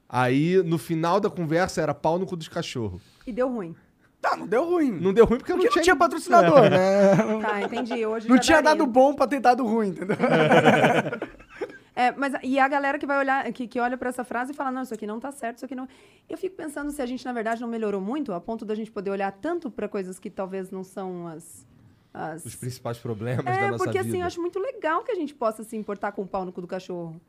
[0.08, 3.04] Aí, no final da conversa, era pau no cu dos cachorros.
[3.28, 3.76] E deu ruim.
[4.20, 4.92] Tá, não deu ruim.
[5.00, 5.84] Não deu ruim porque, Porque não não tinha.
[5.84, 7.16] tinha patrocinador, né?
[7.42, 8.06] Tá, entendi.
[8.06, 8.78] Hoje Não tinha daria.
[8.78, 10.18] dado bom pra ter dado ruim, entendeu?
[12.00, 14.56] É, mas e a galera que vai olhar, que, que olha pra essa frase e
[14.56, 15.88] fala, não, isso aqui não tá certo, isso aqui não.
[16.30, 18.90] Eu fico pensando se a gente, na verdade, não melhorou muito, a ponto da gente
[18.92, 21.68] poder olhar tanto pra coisas que talvez não são as.
[22.14, 22.46] as...
[22.46, 24.10] Os principais problemas da É, nossa porque vida.
[24.10, 26.54] assim, eu acho muito legal que a gente possa se importar com o pau no
[26.54, 27.20] cu do cachorro.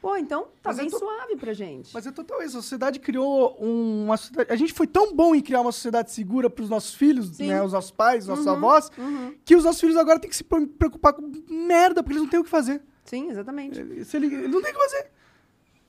[0.00, 1.94] Pô, então tá Mas bem tô- suave pra gente.
[1.94, 2.58] Mas é total isso.
[2.58, 4.52] A sociedade criou um- uma sociedade.
[4.52, 7.46] A gente foi tão bom em criar uma sociedade segura pros nossos filhos, Sim.
[7.46, 7.62] né?
[7.62, 9.34] Os nossos pais, os nossos Uhum, avós, uhum.
[9.44, 12.28] que os nossos filhos agora têm que se pre- preocupar com merda, porque eles não
[12.28, 12.82] têm o que fazer.
[13.04, 14.04] Sim, exatamente.
[14.04, 15.10] Se ele, ele não tem o que fazer.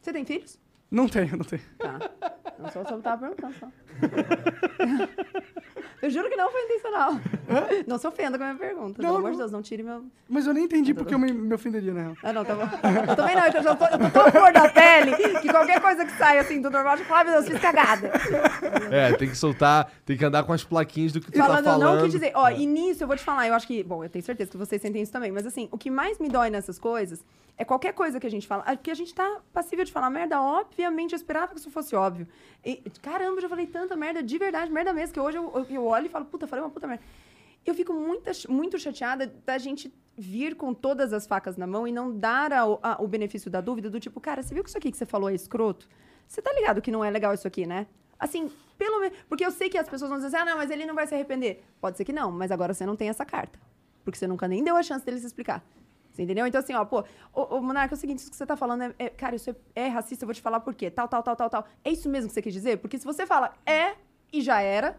[0.02, 0.60] Você tem filhos?
[0.94, 1.64] Não tenho, não tenho.
[1.80, 2.00] Tá.
[2.60, 3.68] Não só só tava perguntando só.
[6.04, 7.14] Eu juro que não foi intencional.
[7.88, 9.02] Não se ofenda com a minha pergunta.
[9.02, 10.06] Não, Pelo amor de Deus, não tire meu.
[10.30, 12.14] Mas eu nem entendi porque eu me, me ofenderia, né?
[12.22, 12.62] Ah, não, tá bom.
[13.10, 16.06] Eu também não, eu, já tô, eu tô tão cor da pele que qualquer coisa
[16.06, 18.12] que sai assim do normal, eu falo, ai meu Deus, fiz cagada.
[18.92, 21.72] É, tem que soltar, tem que andar com as plaquinhas do que tu Falando, tá
[21.72, 21.96] eu falando.
[21.96, 22.32] não quis dizer.
[22.36, 23.82] Ó, e nisso eu vou te falar, eu acho que.
[23.84, 26.30] Bom, eu tenho certeza que vocês sentem isso também, mas assim, o que mais me
[26.30, 27.24] dói nessas coisas
[27.58, 28.64] é qualquer coisa que a gente fala.
[28.64, 32.28] Porque a gente tá passível de falar merda, obviamente, eu esperava que isso fosse óbvio.
[32.66, 35.66] E, caramba, eu já falei tanta merda de verdade, merda mesmo, que hoje eu, eu,
[35.70, 37.04] eu olho e falo, puta, falei uma puta merda.
[37.66, 41.92] Eu fico muito, muito chateada da gente vir com todas as facas na mão e
[41.92, 44.78] não dar a- a- o benefício da dúvida do tipo, cara, você viu que isso
[44.78, 45.88] aqui que você falou é escroto?
[46.28, 47.88] Você tá ligado que não é legal isso aqui, né?
[48.20, 49.18] Assim, pelo menos.
[49.30, 51.08] Porque eu sei que as pessoas vão dizer assim, ah, não, mas ele não vai
[51.08, 51.64] se arrepender.
[51.80, 53.58] Pode ser que não, mas agora você não tem essa carta.
[54.04, 55.64] Porque você nunca nem deu a chance dele se explicar.
[56.14, 56.46] Você entendeu?
[56.46, 57.04] Então, assim, ó, pô,
[57.34, 59.50] ô, ô Monarca, é o seguinte, isso que você tá falando é, é- cara, isso
[59.50, 60.92] é, é racista, eu vou te falar por quê.
[60.92, 61.66] Tal, tal, tal, tal, tal.
[61.84, 62.78] É isso mesmo que você quis dizer?
[62.78, 63.96] Porque se você fala é
[64.32, 64.96] e já era,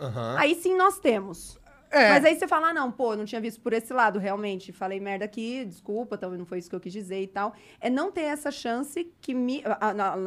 [0.00, 0.36] Aham.
[0.38, 1.60] aí sim nós temos.
[1.90, 2.08] É.
[2.08, 4.72] Mas aí você fala, ah, não, pô, não tinha visto por esse lado, realmente.
[4.72, 7.54] Falei merda aqui, desculpa, também não foi isso que eu quis dizer e tal.
[7.78, 9.62] É não ter essa chance que me.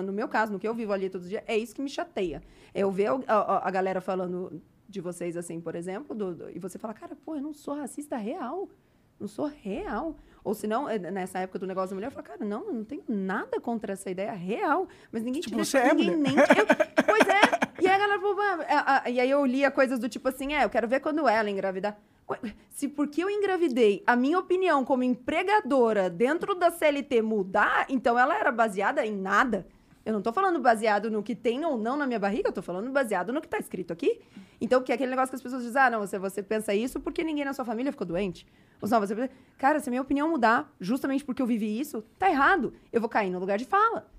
[0.05, 1.89] no meu caso, no que eu vivo ali todos os dias, é isso que me
[1.89, 2.41] chateia.
[2.73, 6.49] É eu ver a, a- a galera falando de vocês assim, por exemplo, do- do-
[6.49, 8.69] e você fala, cara, pô, eu não sou racista real.
[9.19, 10.15] Não sou real.
[10.43, 12.73] Ou se não, é, nessa época do negócio da mulher, eu falo, cara, não, eu
[12.73, 14.87] não tenho nada contra essa ideia real.
[15.11, 16.33] Mas ninguém Tipo, te deixa, é ninguém mulher.
[16.35, 16.37] nem.
[16.37, 16.45] eu-
[17.05, 17.67] pois é.
[17.81, 20.27] E aí a galera falou, "Ah, ah, ah", e aí eu lia coisas do tipo
[20.29, 21.97] assim, é, eu quero ver quando ela engravidar.
[22.69, 28.37] Se porque eu engravidei, a minha opinião como empregadora dentro da CLT mudar, então ela
[28.37, 29.65] era baseada em nada.
[30.07, 32.61] Eu não tô falando baseado no que tem ou não na minha barriga, eu tô
[32.61, 34.21] falando baseado no que tá escrito aqui.
[34.61, 36.97] Então, que é aquele negócio que as pessoas dizem, ah, não, você, você pensa isso
[37.01, 38.47] porque ninguém na sua família ficou doente.
[38.81, 42.29] Ou não, você cara, se a minha opinião mudar, justamente porque eu vivi isso, tá
[42.29, 42.73] errado.
[42.89, 44.09] Eu vou cair no lugar de fala.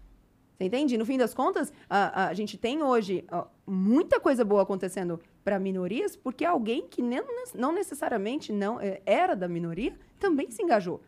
[0.58, 0.98] Você entende?
[0.98, 5.58] No fim das contas, a, a gente tem hoje ó, muita coisa boa acontecendo para
[5.58, 7.22] minorias, porque alguém que nem-
[7.54, 11.00] não necessariamente não é, era da minoria também se engajou.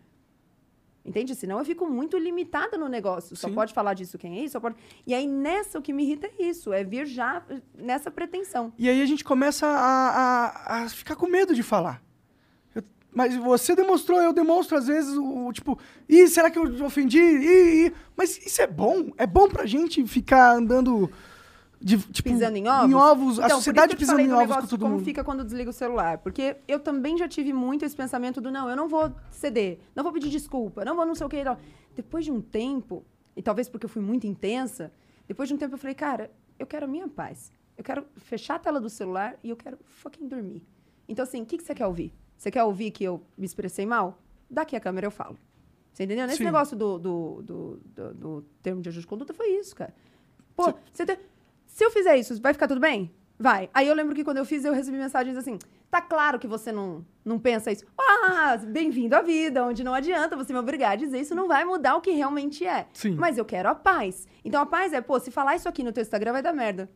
[1.04, 1.34] Entende?
[1.34, 3.34] Senão eu fico muito limitada no negócio.
[3.34, 3.54] Só Sim.
[3.54, 4.76] pode falar disso quem é isso, pode...
[5.06, 8.72] E aí, nessa, o que me irrita é isso, é vir já eh, nessa pretensão.
[8.78, 12.02] E aí a gente começa a, a, a ficar com medo de falar.
[12.74, 12.82] Eu-
[13.12, 15.78] mas você demonstrou, eu demonstro às vezes o, o tipo,
[16.08, 17.18] ih, será que eu ofendi?
[17.18, 17.92] Ih, ih.
[18.14, 19.10] Mas isso é bom?
[19.16, 21.10] É bom pra gente ficar andando
[21.80, 22.94] de, tipo, pisando em ovos?
[22.94, 25.04] ovos, a Então, por sociedade pisando em ovos com todo como mundo.
[25.04, 26.18] fica quando desliga o celular.
[26.18, 30.02] Porque eu também já tive muito esse pensamento do não, eu não vou ceder, não
[30.04, 31.42] vou pedir desculpa, não vou não sei o que.
[31.42, 31.58] tal.
[31.96, 33.04] Depois de um tempo,
[33.34, 34.92] e talvez porque eu fui muito intensa,
[35.26, 37.52] depois de um tempo eu falei, cara, eu quero a minha paz.
[37.78, 40.62] Eu quero fechar a tela do celular e eu quero fucking dormir.
[41.08, 42.12] Então, assim, o que, que você quer ouvir?
[42.36, 44.18] Você quer ouvir que eu me expressei mal?
[44.50, 45.38] Daqui a câmera eu falo.
[45.92, 46.26] Você entendeu?
[46.26, 46.44] Nesse Sim.
[46.44, 49.94] negócio do, do, do, do- do termo de ajuste de conduta foi isso, cara.
[50.54, 51.18] Pô, você tem-
[51.72, 53.10] se eu fizer isso, vai ficar tudo bem?
[53.38, 53.70] Vai.
[53.72, 55.58] Aí eu lembro que quando eu fiz, eu recebi mensagens assim:
[55.90, 57.86] tá claro que você não, não pensa isso.
[57.98, 61.64] Ah, bem-vindo à vida, onde não adianta você me obrigar a dizer isso, não vai
[61.64, 62.86] mudar o que realmente é.
[62.92, 63.14] Sim.
[63.14, 64.28] Mas eu quero a paz.
[64.44, 66.90] Então a paz é, pô, se falar isso aqui no teu Instagram vai dar merda.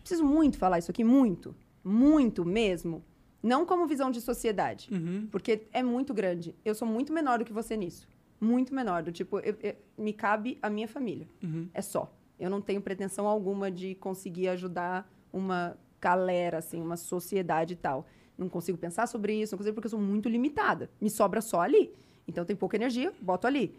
[0.00, 1.54] Preciso muito falar isso aqui, muito.
[1.82, 3.02] Muito mesmo.
[3.42, 4.90] Não como visão de sociedade.
[5.30, 6.54] Porque é muito grande.
[6.62, 8.06] Eu sou muito menor do que você nisso.
[8.38, 9.02] Muito menor.
[9.02, 11.26] Do tipo, eu- eu- me cabe a minha família.
[11.72, 12.12] É só.
[12.40, 18.06] Eu não tenho pretensão alguma de conseguir ajudar uma galera, assim, uma sociedade e tal.
[18.38, 20.90] Não consigo pensar sobre isso, não consigo porque eu sou muito limitada.
[21.00, 21.92] Me sobra só ali.
[22.26, 23.76] Então tem pouca energia, boto ali.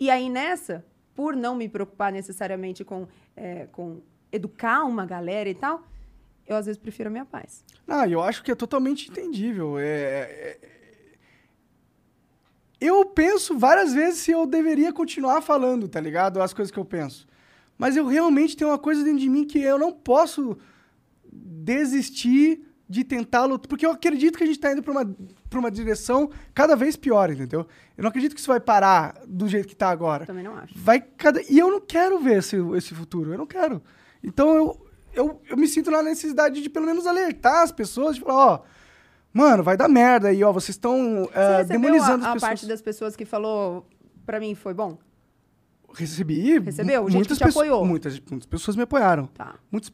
[0.00, 0.84] E aí nessa,
[1.14, 4.00] por não me preocupar necessariamente com, é, com
[4.32, 5.82] educar uma galera e tal,
[6.46, 7.62] eu às vezes prefiro a minha paz.
[7.86, 9.78] Ah, eu acho que é totalmente entendível.
[9.78, 10.58] É, é-
[12.80, 16.40] Eu penso várias vezes se eu deveria continuar falando, tá ligado?
[16.42, 17.26] As coisas que eu penso.
[17.78, 20.56] Mas eu realmente tenho uma coisa dentro de mim que eu não posso
[21.30, 23.68] desistir de tentar lutar.
[23.68, 25.16] Porque eu acredito que a gente tá indo pra uma,
[25.50, 27.66] pra uma direção cada vez pior, entendeu?
[27.96, 30.24] Eu não acredito que isso vai parar do jeito que tá agora.
[30.24, 30.74] Também não acho.
[30.76, 31.42] Vai cada...
[31.42, 33.82] E eu não quero ver esse, esse futuro, eu não quero.
[34.22, 38.22] Então eu, eu, eu me sinto na necessidade de pelo menos alertar as pessoas, de
[38.22, 38.60] falar, ó,
[39.32, 42.42] mano, vai dar merda aí, ó, vocês estão Você eh, demonizando a, a as pessoas.
[42.42, 43.86] parte das pessoas que falou
[44.24, 44.98] pra mim foi bom?
[45.96, 46.58] Recebi.
[46.58, 47.04] Recebeu?
[47.04, 47.84] Gente muitas que te pessoas- apoiou?
[47.84, 49.26] Muitas, muitas pessoas me apoiaram.
[49.28, 49.54] Tá.
[49.72, 49.90] Muitas,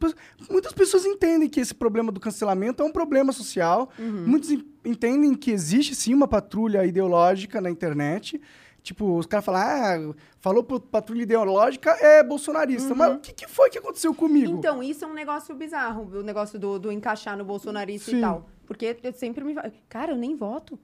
[0.50, 3.88] muitas pessoas entendem que esse problema do cancelamento é um problema social.
[3.98, 4.24] Uhum.
[4.26, 8.40] Muitos en- entendem que existe sim uma patrulha ideológica na internet.
[8.82, 12.92] Tipo, os caras falam, ah, falou patrulha ideológica, é bolsonarista.
[12.96, 14.50] Mas o que, que foi que aconteceu comigo?
[14.50, 14.58] Uhum.
[14.58, 18.18] Então, isso é um negócio bizarro, o negócio do, do encaixar no bolsonarista Sim.
[18.18, 18.48] e tal.
[18.66, 19.54] Porque eu sempre me.
[19.88, 20.76] Cara, eu nem voto.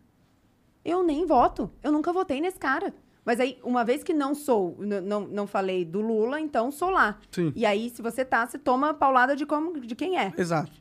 [0.84, 1.68] Eu nem voto.
[1.82, 2.94] Eu nunca votei nesse cara.
[3.28, 7.18] Mas aí, uma vez que não sou, não, não falei do Lula, então sou lá.
[7.30, 7.52] Sim.
[7.54, 10.32] E aí, se você tá, você toma paulada de, como, de quem é.
[10.34, 10.72] Exato.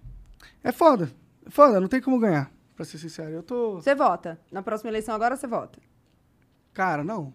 [0.64, 1.12] É foda.
[1.46, 3.32] É foda, não tem como ganhar, pra ser sincero.
[3.32, 3.74] Eu tô.
[3.82, 4.40] Você vota.
[4.50, 5.78] Na próxima eleição agora, você vota.
[6.74, 7.34] Cara, não.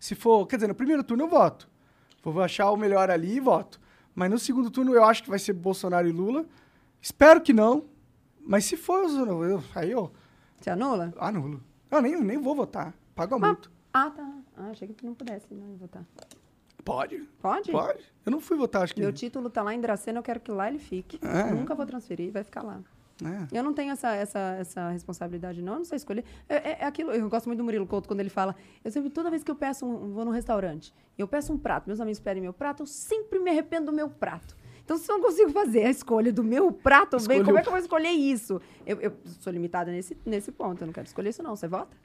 [0.00, 0.44] Se for.
[0.48, 1.70] Quer dizer, no primeiro turno eu voto.
[2.20, 3.80] Vou achar o melhor ali e voto.
[4.12, 6.44] Mas no segundo turno eu acho que vai ser Bolsonaro e Lula.
[7.00, 7.84] Espero que não.
[8.44, 10.12] Mas se for, eu, aí eu
[10.60, 11.14] Você anula?
[11.16, 11.62] anulo.
[11.88, 12.92] Eu nem, nem vou votar.
[13.14, 13.75] Pago a multa.
[13.98, 14.30] Ah, tá.
[14.56, 16.04] Ah, achei que tu não pudesse não votar.
[16.84, 17.18] Pode.
[17.40, 17.72] Pode?
[17.72, 18.04] Pode.
[18.24, 19.00] Eu não fui votar, acho que.
[19.00, 21.18] Meu título tá lá em Dracena, eu quero que lá ele fique.
[21.24, 21.50] É.
[21.52, 22.80] Nunca vou transferir, vai ficar lá.
[23.24, 23.58] É.
[23.58, 25.72] Eu não tenho essa, essa, essa responsabilidade, não.
[25.74, 26.24] Eu não sei escolher.
[26.46, 28.54] É, é- é aquilo, eu gosto muito do Murilo Couto quando ele fala.
[28.84, 31.56] Eu sempre, toda vez que eu peço um, vou num restaurante e eu peço um
[31.58, 34.54] prato, meus amigos pedem meu prato, eu sempre me arrependo do meu prato.
[34.84, 37.68] Então, se eu não consigo fazer a escolha do meu prato, bem, como é que
[37.68, 38.60] eu vou escolher isso?
[38.86, 40.82] Eu, eu sou limitada nesse, nesse ponto.
[40.82, 41.56] Eu não quero escolher isso, não.
[41.56, 41.96] Você vota?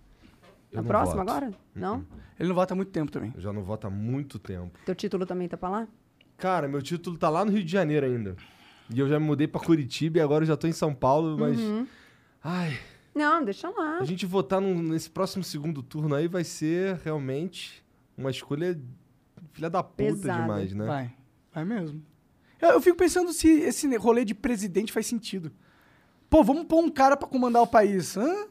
[0.72, 1.30] Eu Na próxima voto.
[1.32, 1.52] agora?
[1.76, 2.06] Não?
[2.40, 3.32] Ele não vota há muito tempo também.
[3.36, 4.78] Eu já não voto há muito tempo.
[4.86, 5.88] Teu título também tá pra lá?
[6.38, 8.36] Cara, meu título tá lá no Rio de Janeiro ainda.
[8.94, 11.38] E eu já me mudei pra Curitiba e agora eu já tô em São Paulo,
[11.38, 11.60] mas.
[12.44, 12.78] Ai,
[13.14, 14.00] Não, deixa lá.
[14.00, 17.84] a gente votar num- nesse próximo segundo turno aí vai ser realmente
[18.18, 18.80] uma escolha
[19.54, 20.42] filha da puta Pesada.
[20.42, 20.86] demais, né?
[20.86, 21.14] Vai.
[21.54, 22.02] Vai mesmo.
[22.62, 25.52] Eu, eu fico pensando se esse rolê de presidente faz sentido.
[26.30, 28.16] Pô, vamos pôr um cara pra comandar o país.
[28.18, 28.48] Hã?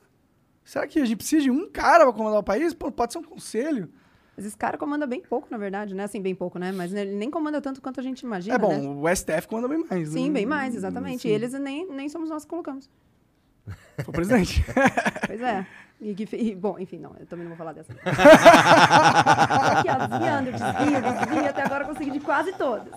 [0.65, 2.73] Será que a gente precisa de um cara pra comandar o país?
[2.75, 3.91] Pô, pode ser um conselho.
[4.37, 6.05] Mas esse cara comanda bem pouco, na verdade, né?
[6.05, 6.73] Assim, bem pouco, né?
[6.73, 9.11] Mas ele nem comanda tanto quanto a gente imagina, é bom, né?
[9.11, 10.09] o STF comanda bem mais.
[10.09, 10.35] Sim, né?
[10.35, 11.23] bem mais, exatamente.
[11.23, 11.29] Sim.
[11.29, 12.89] E eles nem, nem somos nós que colocamos.
[13.97, 14.65] Foi o presidente.
[15.27, 15.67] Pois é.
[16.01, 17.93] E que, e, bom, enfim, não, eu também não vou falar dessa.
[18.03, 22.93] Aqui, ó, desviando, desvio, desvio, até agora eu consegui de quase todas.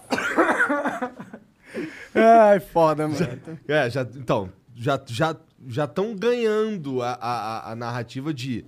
[2.15, 3.40] Ai, foda, mano.
[3.68, 5.35] É, já, então, já já
[5.68, 8.65] já estão ganhando a, a, a- narrativa de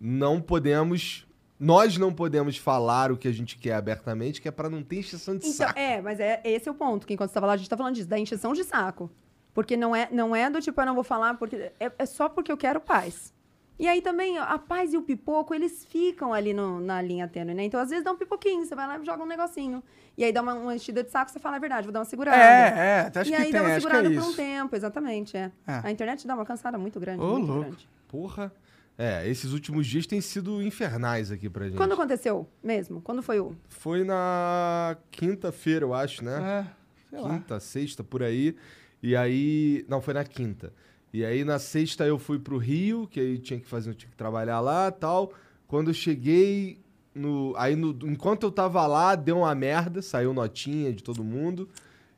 [0.00, 1.26] não podemos,
[1.58, 4.98] nós não podemos falar o que a gente quer abertamente, que é pra não ter
[4.98, 5.78] encheção de Então, saco.
[5.78, 7.76] é, mas é esse é o ponto, que enquanto você estava lá, a gente está
[7.76, 9.10] falando disso, da encheção de saco.
[9.54, 12.28] Porque não é, não é do tipo, eu não vou falar, porque é, é só
[12.28, 13.34] porque eu quero paz.
[13.78, 17.54] E aí também, a paz e o pipoco, eles ficam ali no- na linha tênue,
[17.54, 17.62] né?
[17.64, 19.82] Então, às vezes dá um pipoquinho, você vai lá e joga um negocinho.
[20.16, 22.04] E aí dá uma, uma enchida de saco, você fala a verdade, vou dar uma
[22.04, 22.36] segurada.
[22.36, 24.30] É, é, até acho e que aí tem, dá uma acho que é segurada por
[24.32, 25.52] um tempo, exatamente, é.
[25.66, 25.80] É.
[25.84, 27.62] A internet dá uma cansada muito grande, Ô, muito louco.
[27.62, 27.88] grande.
[28.08, 28.52] Porra.
[29.00, 31.76] É, esses últimos dias têm sido infernais aqui pra gente.
[31.76, 33.00] Quando aconteceu mesmo?
[33.00, 33.54] Quando foi o...
[33.68, 36.66] Foi na quinta-feira, eu acho, né?
[36.66, 37.28] É, sei lá.
[37.30, 38.56] quinta, sexta, por aí.
[39.00, 39.84] E aí.
[39.88, 40.72] Não, foi na quinta.
[41.12, 44.16] E aí na sexta eu fui pro Rio, que aí tinha que fazer, tinha que
[44.16, 45.32] trabalhar lá tal.
[45.66, 46.80] Quando eu cheguei.
[47.14, 51.68] No, aí no, enquanto eu tava lá, deu uma merda, saiu notinha de todo mundo.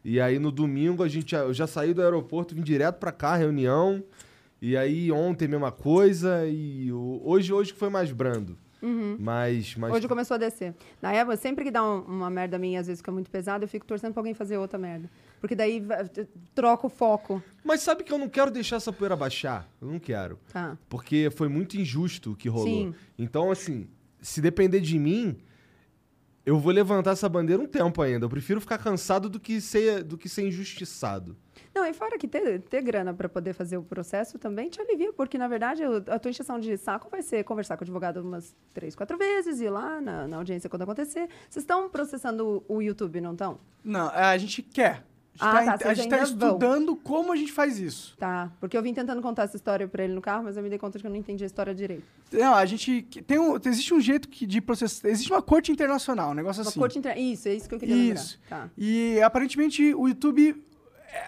[0.04, 3.36] E aí no domingo a gente, eu já saí do aeroporto, vim direto pra cá,
[3.36, 4.02] reunião.
[4.60, 8.58] E aí ontem mesma coisa e hoje hoje que foi mais brando.
[9.18, 10.74] Mas, mas Hoje começou a descer.
[11.02, 13.68] Na época, sempre que dá um- uma merda minha, às vezes fica muito pesado, eu
[13.68, 15.10] fico torcendo pra alguém fazer outra merda.
[15.40, 15.82] Porque daí
[16.54, 17.42] troca o foco.
[17.64, 19.68] Mas sabe que eu não quero deixar essa poeira baixar?
[19.80, 20.38] Eu não quero.
[20.52, 20.76] Tá.
[20.88, 22.66] Porque foi muito injusto o que rolou.
[22.66, 22.94] Sim.
[23.18, 23.86] Então, assim,
[24.20, 25.36] se depender de mim,
[26.44, 28.24] eu vou levantar essa bandeira um tempo ainda.
[28.26, 31.36] Eu prefiro ficar cansado do que ser, do que ser injustiçado.
[31.74, 35.12] Não, e fora que ter, ter grana pra poder fazer o processo também te alivia,
[35.12, 38.54] porque, na verdade, a tua encheção de saco vai ser conversar com o advogado umas
[38.74, 41.28] três, quatro vezes, ir lá na, na audiência quando acontecer.
[41.48, 43.58] Vocês estão processando o, o YouTube, não estão?
[43.84, 45.04] Não, a gente quer.
[45.38, 46.24] A Ah, gente tá, tá, vocês a gente tá vão.
[46.24, 48.16] estudando como a gente faz isso.
[48.18, 48.50] Tá.
[48.60, 50.76] Porque eu vim tentando contar essa história pra ele no carro, mas eu me dei
[50.78, 52.02] conta de que eu não entendi a história direito.
[52.32, 56.32] Não, a gente tem um, existe um jeito que de processar, existe uma corte internacional,
[56.32, 56.80] um negócio Uma assim.
[56.80, 57.16] corte inter...
[57.16, 58.38] Isso, é isso que eu queria Isso.
[58.42, 58.64] lembrar.
[58.66, 58.70] Tá.
[58.76, 60.62] E aparentemente o YouTube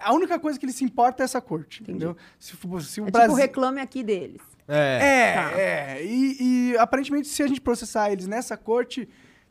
[0.03, 1.97] a única coisa que ele se importa é essa corte, Entendi.
[2.05, 2.17] entendeu?
[2.39, 4.41] Se, se o É Brasil tipo o reclame aqui deles.
[4.67, 4.99] É.
[5.01, 5.59] É, Tá.
[5.59, 6.05] é.
[6.05, 9.09] E, e, aparentemente, se a gente processar eles nessa corte,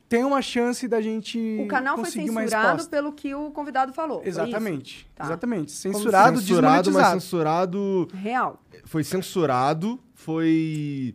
[0.09, 4.23] tem uma chance da gente O canal foi censurado pelo que o convidado falou.
[4.25, 5.09] Exatamente.
[5.15, 5.25] Tá.
[5.25, 5.73] Exatamente.
[5.73, 8.09] Censurado, censurado, mas censurado.
[8.15, 8.63] Real.
[8.85, 11.15] Foi censurado, foi.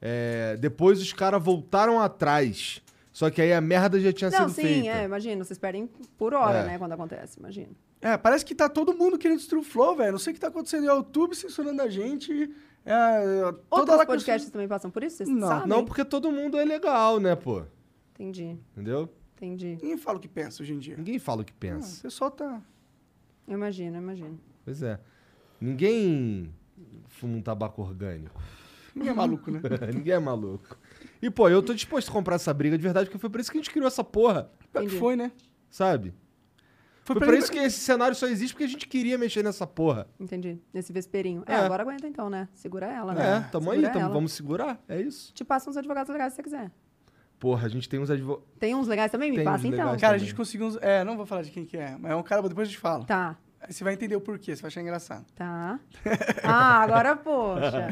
[0.00, 2.82] é, depois os caras voltaram atrás.
[3.12, 4.88] Só que aí a merda já tinha Não, sido sim, feita.
[4.88, 6.66] é, imagina, vocês perdem por hora, É.
[6.66, 7.68] né, quando acontece, imagina.
[8.00, 10.12] É, parece que tá todo mundo querendo destruir o Flow, velho.
[10.12, 10.86] Não sei o que tá acontecendo.
[10.88, 12.50] É o YouTube censurando a gente.
[12.84, 13.20] É,
[13.68, 15.68] toda Outros podcasts também passam por isso, vocês Não, sabem?
[15.68, 17.62] Não, porque todo mundo é legal, né, pô?
[18.14, 19.08] Entendi, Entendeu?
[19.36, 19.76] entendi.
[19.82, 20.96] Ninguém fala o que pensa hoje em dia.
[20.96, 22.02] Ninguém fala o que Ah, o pensa.
[22.02, 22.62] pessoal tá.
[23.46, 24.40] Eu imagino, eu imagino.
[24.64, 24.98] Pois é.
[25.60, 26.50] Ninguém
[27.08, 28.40] fuma um tabaco orgânico.
[28.94, 29.60] Ninguém é maluco, né?
[29.94, 30.76] Ninguém é maluco.
[31.22, 33.50] E, pô, eu tô disposto a comprar essa briga de verdade, porque foi por isso
[33.50, 34.98] que a gente criou essa porra, Pior que Entendi.
[34.98, 35.30] foi, né?
[35.68, 36.14] sabe?
[37.12, 39.66] Foi, pra por isso que esse cenário só existe porque a gente queria mexer nessa
[39.66, 40.06] porra.
[40.18, 40.58] Entendi.
[40.72, 41.42] Nesse vesperinho.
[41.46, 41.56] É, É.
[41.56, 42.48] agora aguenta então, né?
[42.54, 43.36] Segura ela, né?
[43.46, 44.14] É, tamo aí, Segura tamo, ela.
[44.14, 44.80] vamos segurar.
[44.88, 45.32] É isso.
[45.34, 46.70] Te passa uns advogados legais se você quiser.
[47.38, 48.44] Porra, a gente tem uns advogados.
[48.58, 49.30] Tem uns legais também?
[49.30, 49.78] Me Tem passa então.
[49.78, 50.18] Cara, a também.
[50.20, 50.76] gente conseguiu uns.
[50.82, 52.80] É, não vou falar de quem que é, mas é um cara, depois a gente
[52.80, 53.04] fala.
[53.04, 55.24] Tá, Aí você vai entender o porquê, você vai achar engraçado.
[55.34, 55.78] tá.
[56.44, 57.88] Ah, agora, poxa.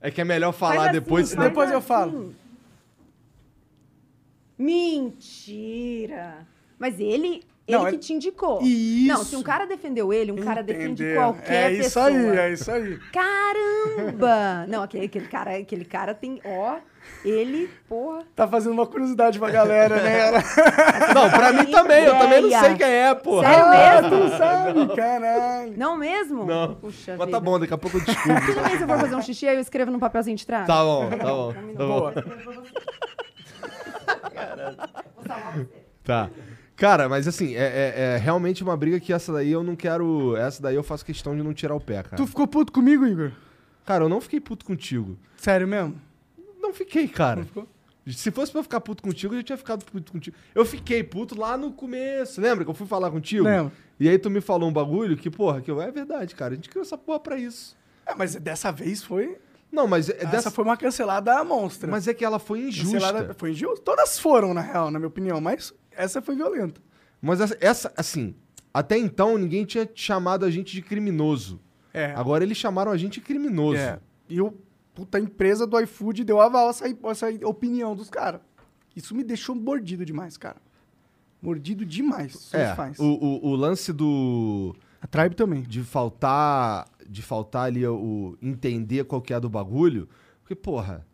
[0.00, 1.34] É que é melhor falar assim, depois.
[1.34, 1.86] Depois eu assim.
[1.86, 2.34] falo.
[4.58, 6.46] Mentira.
[6.78, 8.60] Mas ele, ele Não, que é- te indicou.
[8.62, 9.08] Isso.
[9.08, 11.14] Não, se um cara defendeu ele, um cara defende Entendeu?
[11.22, 12.06] qualquer É isso pessoa.
[12.06, 12.98] aí, é isso aí.
[13.12, 14.66] Caramba!
[14.68, 16.76] Não, aquele, aquele cara, aquele cara tem, ó,
[17.24, 18.22] ele, porra.
[18.34, 20.30] Tá fazendo uma curiosidade pra galera, né?
[21.14, 23.48] Não, pra mim também, eu também não sei quem é, porra.
[23.48, 23.70] Sério Ah,
[24.02, 24.10] mesmo?
[24.10, 25.74] tu não sabe, caralho.
[25.76, 26.44] Não mesmo?
[26.44, 26.74] Não.
[26.76, 27.38] Puxa Mas vida.
[27.38, 28.40] tá bom, daqui a pouco eu descubro.
[28.46, 30.66] Tudo bem se eu for fazer um xixi, aí eu escrevo num papelzinho de trás?
[30.66, 31.52] Tá bom, tá bom.
[31.52, 31.86] Tá bom.
[31.86, 32.14] Boa.
[36.04, 36.30] Tá.
[36.76, 40.36] Cara, mas assim, é, é- é realmente uma briga que essa daí eu não quero.
[40.36, 42.16] Essa daí eu faço questão de não tirar o pé, cara.
[42.16, 43.32] Tu ficou puto comigo, Igor?
[43.84, 45.16] Cara, eu não fiquei puto contigo.
[45.36, 46.00] Sério mesmo?
[46.60, 47.40] Não fiquei, cara.
[47.40, 47.68] Não ficou?
[48.06, 50.36] Se fosse pra eu ficar puto contigo, eu já tinha ficado puto contigo.
[50.54, 52.40] Eu fiquei puto lá no começo.
[52.40, 53.44] Lembra que eu fui falar contigo?
[53.44, 53.70] Lembro.
[54.00, 56.52] E aí tu me falou um bagulho que, porra, que eu, é verdade, cara.
[56.52, 57.76] A gente criou essa porra pra isso.
[58.04, 59.36] É, mas dessa vez foi.
[59.70, 60.50] Não, mas é Essa dessa.
[60.50, 61.88] foi uma cancelada monstra.
[61.90, 62.92] Mas é que ela foi injusta.
[62.98, 63.84] Cancelada foi injusta.
[63.84, 66.80] Todas foram, na real, na minha opinião, mas essa foi violenta.
[67.20, 68.34] Mas essa, essa, assim,
[68.72, 71.60] até então ninguém tinha chamado a gente de criminoso.
[71.92, 72.12] É.
[72.14, 73.78] Agora eles chamaram a gente de criminoso.
[73.78, 74.00] É.
[74.28, 74.54] E o
[74.94, 78.40] puta a empresa do iFood deu aval essa, essa opinião dos caras.
[78.94, 80.56] Isso me deixou mordido demais, cara.
[81.40, 82.52] Mordido demais.
[82.52, 84.76] É, o, o, o lance do.
[85.00, 85.62] A Tribe também.
[85.62, 90.08] de faltar de faltar ali o entender qual que é do bagulho,
[90.40, 91.06] porque porra,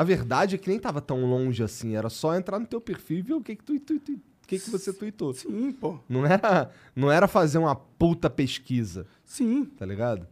[0.00, 3.18] a verdade é que nem tava tão longe assim, era só entrar no teu perfil
[3.18, 5.34] e ver o que que tu, tu, tu- o que que você tweetou.
[5.34, 5.98] Sim, pô.
[6.08, 9.64] Não era, não era fazer uma puta pesquisa, Sim.
[9.64, 10.26] tá ligado?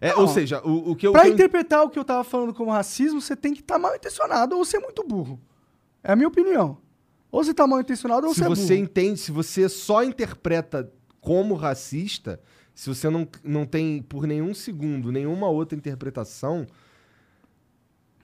[0.00, 0.20] É, Não.
[0.22, 2.52] ou seja, o, o que eu, Pra que eu- interpretar o que eu tava falando
[2.54, 5.40] como racismo, você tem que estar mal intencionado ou ser muito burro.
[6.04, 6.78] É a minha opinião.
[7.30, 8.84] Ou você tá mal intencionado ou se você é você burro.
[8.84, 12.40] entende, se você só interpreta como racista,
[12.74, 16.66] se você não, não tem por nenhum segundo nenhuma outra interpretação,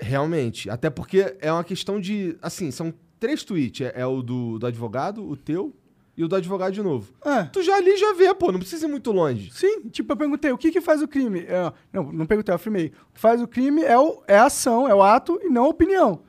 [0.01, 0.69] realmente.
[0.71, 2.37] Até porque é uma questão de.
[2.43, 5.75] Assim, são três tweets: é, é o do, do advogado, o teu
[6.17, 7.13] e o do advogado de novo.
[7.25, 7.45] É.
[7.45, 9.53] Tu já ali já vê, pô, não precisa ir muito longe.
[9.53, 11.41] Sim, tipo, eu perguntei, o que que faz o crime?
[11.41, 12.93] É, não, não perguntei, eu afirmei.
[13.11, 15.67] O que faz o crime é, o, é a ação, é o ato e não
[15.67, 16.23] a opinião.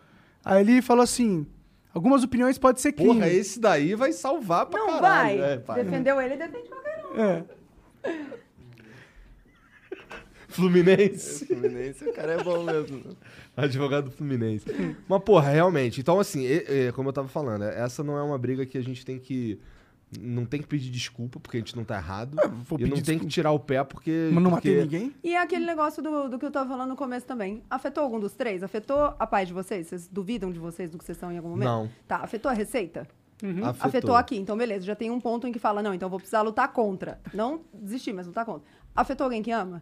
[0.46, 1.48] Aí ele falou assim,
[1.92, 3.16] algumas opiniões podem ser crime.
[3.16, 5.40] Porra, esse daí vai salvar pra Não caralho.
[5.40, 5.42] vai.
[5.80, 5.84] É.
[5.84, 7.20] Defendeu ele, defende qualquer um.
[7.20, 7.46] É.
[10.60, 11.46] Fluminense.
[11.46, 13.02] Fluminense, o cara é bom mesmo.
[13.56, 14.66] Advogado do Fluminense.
[15.08, 16.00] Mas, porra, realmente.
[16.02, 18.78] Então, assim, e- e, como eu tava falando, é- essa não é uma briga que
[18.78, 19.60] a gente tem que.
[20.20, 22.36] Não tem que pedir desculpa porque a gente não tá errado.
[22.68, 24.30] vou e não pedir tem que tirar o pé porque.
[24.34, 24.70] Mas não porque...
[24.70, 25.14] matei ninguém?
[25.24, 27.62] E é aquele negócio do, do que eu tava falando no começo também.
[27.70, 28.64] Afetou algum dos três?
[28.64, 29.86] Afetou a paz de vocês?
[29.88, 31.68] Vocês duvidam de vocês do que vocês são em algum momento?
[31.68, 31.90] Não.
[32.08, 33.08] Tá, afetou a receita?
[33.64, 33.88] Afetou.
[33.88, 34.16] Afetou.
[34.16, 36.42] aqui, então beleza, já tem um ponto em que fala, não, então eu vou precisar
[36.42, 37.22] lutar contra.
[37.34, 38.68] Não desistir, mas lutar contra.
[38.96, 39.82] Afetou alguém que ama?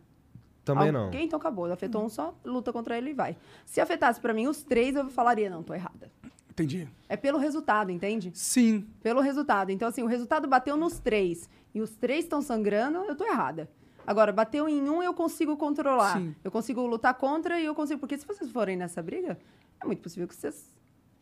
[0.73, 1.05] Também não.
[1.05, 1.71] Alguém, então acabou.
[1.71, 3.35] Afetou um só, luta contra ele e vai.
[3.65, 6.11] Se afetasse pra mim os três, eu falaria, não, tô errada.
[6.49, 6.87] Entendi.
[7.07, 8.31] É pelo resultado, entende?
[8.33, 8.87] Sim.
[9.03, 9.71] Pelo resultado.
[9.71, 13.69] Então, assim, o resultado bateu nos três e os três estão sangrando, eu tô errada.
[14.07, 16.17] Agora, bateu em um, eu consigo controlar.
[16.17, 16.33] Sim.
[16.43, 17.99] Eu consigo lutar contra e eu consigo.
[17.99, 19.37] Porque se vocês forem nessa briga,
[19.81, 20.75] é muito possível que vocês.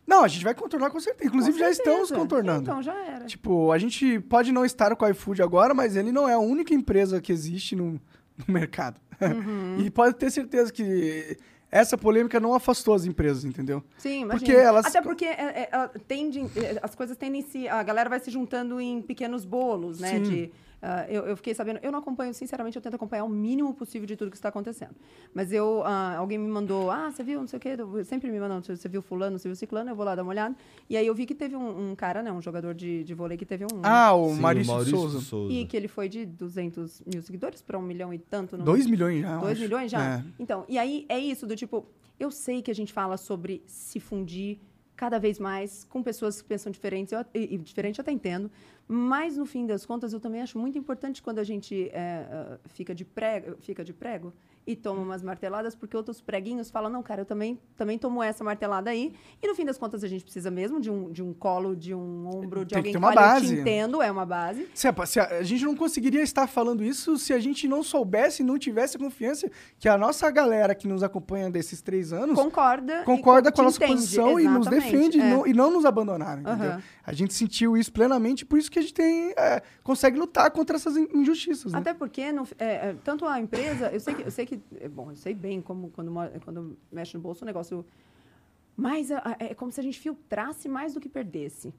[0.06, 1.28] Não, a gente vai contornar com certeza.
[1.28, 1.90] Inclusive, Com já certeza.
[1.90, 2.62] estamos contornando.
[2.62, 3.26] Então, já era.
[3.26, 6.38] Tipo, a gente pode não estar com o iFood agora, mas ele não é a
[6.38, 8.00] única empresa que existe no,
[8.46, 9.00] no mercado.
[9.20, 9.76] Uhum.
[9.84, 11.36] e pode ter certeza que
[11.70, 13.82] essa polêmica não afastou as empresas, entendeu?
[13.98, 14.38] Sim, imagina.
[14.38, 15.30] Porque elas- Até porque é,
[15.62, 17.68] é, ela tende, é, as coisas tendem se.
[17.68, 20.10] A galera vai se juntando em pequenos bolos, né?
[20.10, 20.22] Sim.
[20.22, 21.80] De, ah, eu, eu fiquei sabendo.
[21.82, 24.94] Eu não acompanho, sinceramente, eu tento acompanhar o mínimo possível de tudo que está acontecendo.
[25.34, 25.82] Mas eu.
[25.84, 27.76] ah, alguém me mandou, ah, você viu, não sei o quê.
[27.78, 30.30] eu- Sempre me mandam, você viu fulano, você viu ciclano, eu vou lá dar uma
[30.30, 30.54] olhada.
[30.88, 32.30] E aí eu vi que teve um, um cara, né?
[32.30, 33.68] Um jogador de, de vôlei que teve um.
[33.82, 35.52] Ah, o Sim, Maurício, de Souza.
[35.52, 38.56] E que ele foi de 200 mil seguidores para um milhão e tanto.
[38.56, 39.32] no- 2 milhões já.
[39.34, 39.60] eu 2 acho.
[39.62, 40.16] milhões já?
[40.18, 40.24] É.
[40.38, 41.86] Então, e aí é isso do tipo,
[42.20, 44.58] eu sei que a gente fala sobre se fundir
[44.96, 48.50] cada vez mais com pessoas que pensam diferentes, eu, e, e diferente eu até entendo,
[48.88, 52.94] mas no fim das contas eu também acho muito importante quando a gente é, fica,
[52.94, 54.32] de prego, fica de prego
[54.66, 58.42] e toma umas marteladas, porque outros preguinhos falam, não, cara, eu também, também tomo essa
[58.42, 61.32] martelada aí, e no fim das contas a gente precisa mesmo de um, de um
[61.32, 63.60] colo, de um ombro, de Tem que alguém que, uma olha, eu te base.
[63.60, 64.66] entendo, é uma base.
[64.74, 67.82] Se a, se a- a gente não conseguiria estar falando isso se a gente não
[67.82, 69.48] soubesse, não tivesse confiança
[69.78, 73.02] que a nossa galera que nos acompanha desses três anos Concorda.
[73.04, 75.24] concorda com a nossa entende, posição e nos defende é.
[75.26, 76.70] e, não, e não nos abandonaram, entendeu?
[76.72, 76.82] Aham.
[77.04, 80.74] A gente sentiu isso plenamente, por isso que a gente tem, é, consegue lutar contra
[80.76, 81.78] essas in- injustiças, né?
[81.78, 84.88] Até porque, no- é, é, tanto a empresa, eu sei que, eu sei que, é,
[84.88, 86.12] bom, eu sei bem como quando,
[86.44, 87.84] quando mexe no bolso o negócio,
[88.76, 91.72] mas é como se a gente filtrasse mais do que perdesse.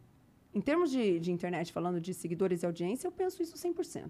[0.54, 4.10] Em termos de, de internet, falando de seguidores e audiência, eu penso isso 100%.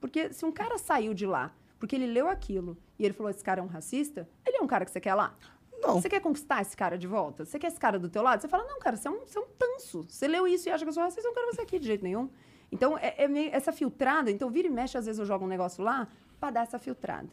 [0.00, 3.42] Porque se um cara saiu de lá porque ele leu aquilo e ele falou, esse
[3.42, 5.36] cara é um racista, ele é um cara que você quer lá?
[5.80, 6.00] Não.
[6.00, 7.44] Você quer conquistar esse cara de volta?
[7.44, 8.40] Você quer esse cara do teu lado?
[8.40, 10.04] Você fala, não, cara, você é um, você é um tanso.
[10.08, 11.86] Você leu isso e acha que eu sou racista, eu não quero você aqui de
[11.86, 12.30] jeito nenhum.
[12.72, 14.30] Então, é, é meio essa filtrada.
[14.30, 16.08] Então, vira e mexe, às vezes eu jogo um negócio lá
[16.40, 17.28] pra dar essa filtrada.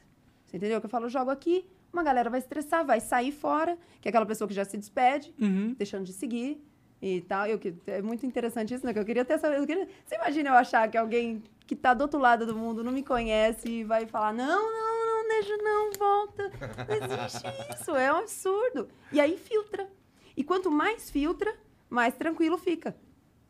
[0.52, 0.82] Você entendeu?
[0.82, 4.10] Que eu falo, eu jogo aqui, uma galera vai estressar, vai sair fora, que é
[4.10, 5.74] aquela pessoa que já se despede, Uhum.
[5.78, 6.62] deixando de seguir
[7.02, 7.48] e tal.
[7.48, 8.92] Eu, que- é muito interessante isso, né?
[8.92, 9.48] Que eu queria ter essa...
[9.48, 12.84] Eu queria, você imagina eu achar que alguém que tá do outro lado do mundo
[12.84, 16.52] não me conhece e vai falar, não, não, não, deixa, não, volta.
[16.90, 17.48] Não existe
[17.82, 18.90] isso, é um absurdo.
[19.14, 19.88] E aí filtra.
[20.36, 21.56] E quanto mais filtra,
[21.90, 22.94] mais tranquilo fica.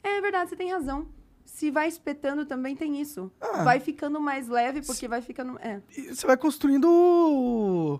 [0.03, 1.07] É verdade, você tem razão.
[1.45, 3.31] Se vai espetando também tem isso.
[3.39, 3.63] Ah.
[3.63, 5.59] Vai ficando mais leve porque vai ficando...
[5.59, 7.99] É, você vai construindo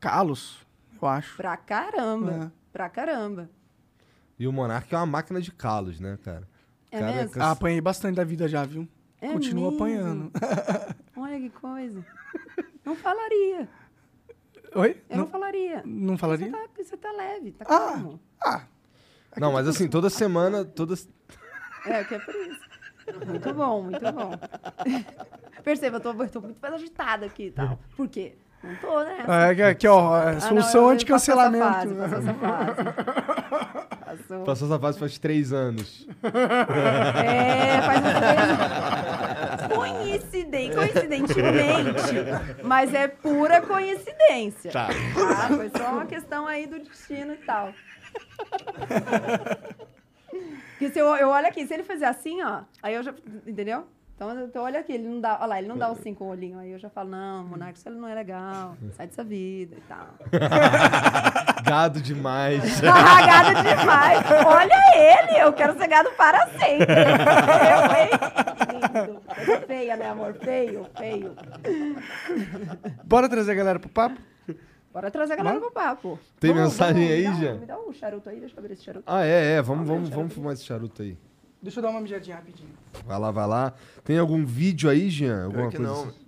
[0.00, 0.64] calos,
[1.00, 1.36] eu acho.
[1.36, 2.44] pra caramba.
[2.54, 2.58] É.
[2.72, 3.50] Pra caramba.
[4.38, 6.48] E o Monark é uma máquina de calos, né, cara?
[6.90, 7.30] É cara mesmo?
[7.32, 8.86] cansa- Ah, apanhei bastante da vida já, viu?
[9.20, 9.76] É Continuo mesmo?
[9.76, 10.32] apanhando.
[11.16, 12.06] Olha que coisa.
[12.84, 13.68] Não falaria.
[14.76, 15.02] Oi?
[15.08, 15.82] Eu não, falaria.
[15.84, 16.52] não Você falaria?
[16.52, 17.78] tá, você tá leve, tá Ah.
[17.92, 18.20] calmo.
[18.40, 18.62] Ah,
[19.36, 20.94] Não, mas assim, toda semana, toda...
[21.88, 22.60] É, que é por isso.
[23.26, 24.32] Muito bom, muito bom.
[25.64, 27.78] Perceba, eu tô, eu tô muito mais agitada aqui e tal.
[27.96, 28.34] Por quê?
[28.62, 29.24] Não tô, né?
[29.56, 31.64] é, aqui, ó, é, Ah, não, solução eu- anti-cancelamento.
[31.94, 32.94] Passou essa fase, passou essa
[33.54, 33.94] fase.
[34.04, 34.44] Passou.
[34.44, 36.08] Passou essa fase faz três anos.
[36.24, 42.02] É, faz uns três- Coincidente, coincidentemente,
[42.64, 44.72] mas é pura coincidência.
[44.72, 44.88] Tá.
[45.54, 47.72] Foi só uma questão aí do destino e tal.
[50.78, 53.12] Porque se eu, eu olho aqui, se ele fizer assim, ó, aí eu já.
[53.44, 53.84] Entendeu?
[54.14, 55.36] Então, então olha aqui, ele não dá.
[55.40, 56.60] Olha lá, ele não dá os cinco olhinhos.
[56.60, 58.76] Aí eu já falo, não, Monarca, isso não é legal.
[58.96, 60.06] Sai dessa vida e tal.
[61.66, 62.62] Gado demais.
[62.80, 64.20] Gado demais.
[64.46, 66.94] Olha ele, eu quero ser gado para sempre.
[67.74, 67.80] Eu,
[69.10, 69.20] hein?
[69.66, 70.34] Feia, né, amor?
[70.34, 71.36] Feio, feio.
[73.04, 74.20] Bora trazer a galera pro papo?
[74.92, 76.18] Bora trazer a galera pro papo.
[76.40, 77.58] Tem Vamos, mensagem vamos, aí, me dá Jean?
[77.60, 79.04] Me dá um charuto aí, deixa eu abrir esse charuto.
[79.06, 79.62] Ah, é, é.
[79.62, 81.16] Vamos, vamos, vamos fumar esse charuto aí.
[81.62, 82.70] Deixa eu dar uma mijadinha rapidinho.
[83.04, 83.74] Vai lá, vai lá.
[84.04, 85.44] Tem algum vídeo aí, Jean?
[85.44, 86.02] Alguma que coisa não.
[86.04, 86.18] assim?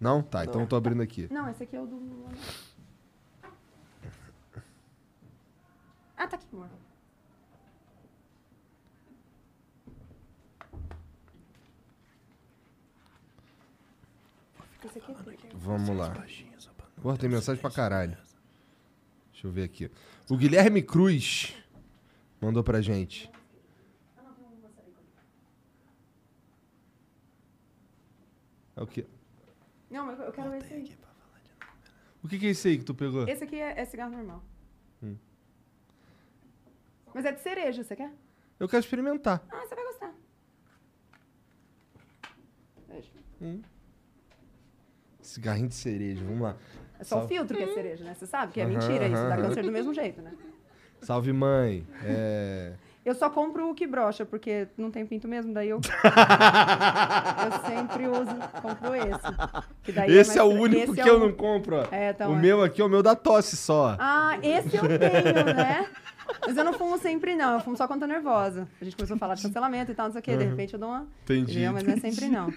[0.00, 0.22] Não?
[0.22, 1.28] Tá, então eu tô abrindo aqui.
[1.30, 2.26] Não, esse aqui é o do...
[6.16, 6.68] Ah, tá aqui, amor.
[14.84, 15.14] Esse aqui é.
[15.54, 16.14] Vamos lá.
[17.00, 18.16] Porra, tem mensagem pra caralho.
[19.32, 19.90] Deixa eu ver aqui.
[20.28, 21.56] O Guilherme Cruz
[22.40, 23.30] mandou pra gente.
[28.76, 29.06] É o quê?
[29.90, 30.96] Não, mas eu quero esse aí.
[32.22, 33.26] O que, que é isso aí que tu pegou?
[33.26, 34.42] Esse aqui é, é cigarro normal.
[35.02, 35.16] Hum.
[37.14, 38.12] Mas é de cereja, você quer?
[38.58, 39.42] Eu quero experimentar.
[39.50, 40.14] Ah, você vai gostar.
[42.88, 43.10] Veja.
[45.22, 46.56] Cigarrinho de cereja, vamos lá.
[47.00, 47.34] É só o Salve.
[47.34, 48.14] filtro que é cereja, né?
[48.14, 50.32] Você sabe que é mentira isso, dá câncer do mesmo jeito, né?
[51.00, 51.86] Salve, mãe.
[52.04, 52.72] É...
[53.02, 55.80] Eu só compro o que brocha, porque não tem pinto mesmo, daí eu.
[57.44, 59.72] eu sempre uso, compro esse.
[59.82, 61.76] que daí Esse é, mais o tra- único esse que é eu o- não compro,
[61.76, 61.84] ó.
[61.90, 62.38] É, então o é.
[62.38, 63.96] meu aqui é o meu da tosse só.
[63.98, 65.88] Ah, esse eu tenho, né?
[66.46, 67.54] Mas eu não fumo sempre, não.
[67.54, 68.68] Eu fumo só quando tô nervosa.
[68.80, 70.36] A gente começou a falar de cancelamento e tal, não sei o quê.
[70.36, 71.06] De repente eu dou uma.
[71.24, 71.72] Entendi, Entendeu?
[71.72, 72.52] Mas não é sempre, não.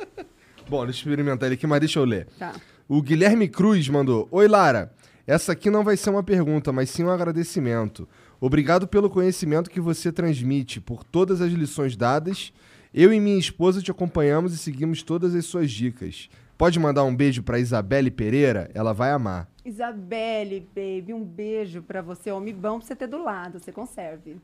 [0.66, 2.26] Bom, deixa eu experimentar ele aqui, mas deixa eu ler.
[2.38, 2.54] Tá.
[2.86, 4.92] O Guilherme Cruz mandou: Oi, Lara.
[5.26, 8.06] Essa aqui não vai ser uma pergunta, mas sim um agradecimento.
[8.38, 12.52] Obrigado pelo conhecimento que você transmite, por todas as lições dadas.
[12.92, 16.28] Eu e minha esposa te acompanhamos e seguimos todas as suas dicas.
[16.58, 18.70] Pode mandar um beijo pra Isabelle Pereira?
[18.74, 19.48] Ela vai amar.
[19.64, 22.30] Isabelle, baby, um beijo pra você.
[22.30, 24.36] Homem bom pra você ter do lado, você conserve.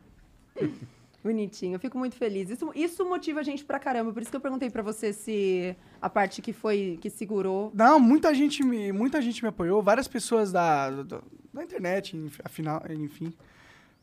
[1.23, 2.49] Bonitinho, eu fico muito feliz.
[2.49, 4.11] Isso, isso motiva a gente pra caramba.
[4.13, 7.71] Por isso que eu perguntei pra você se a parte que foi, que segurou.
[7.75, 11.21] Não, muita gente me, muita gente me apoiou, várias pessoas da, da,
[11.53, 13.33] da internet, afinal, enfim.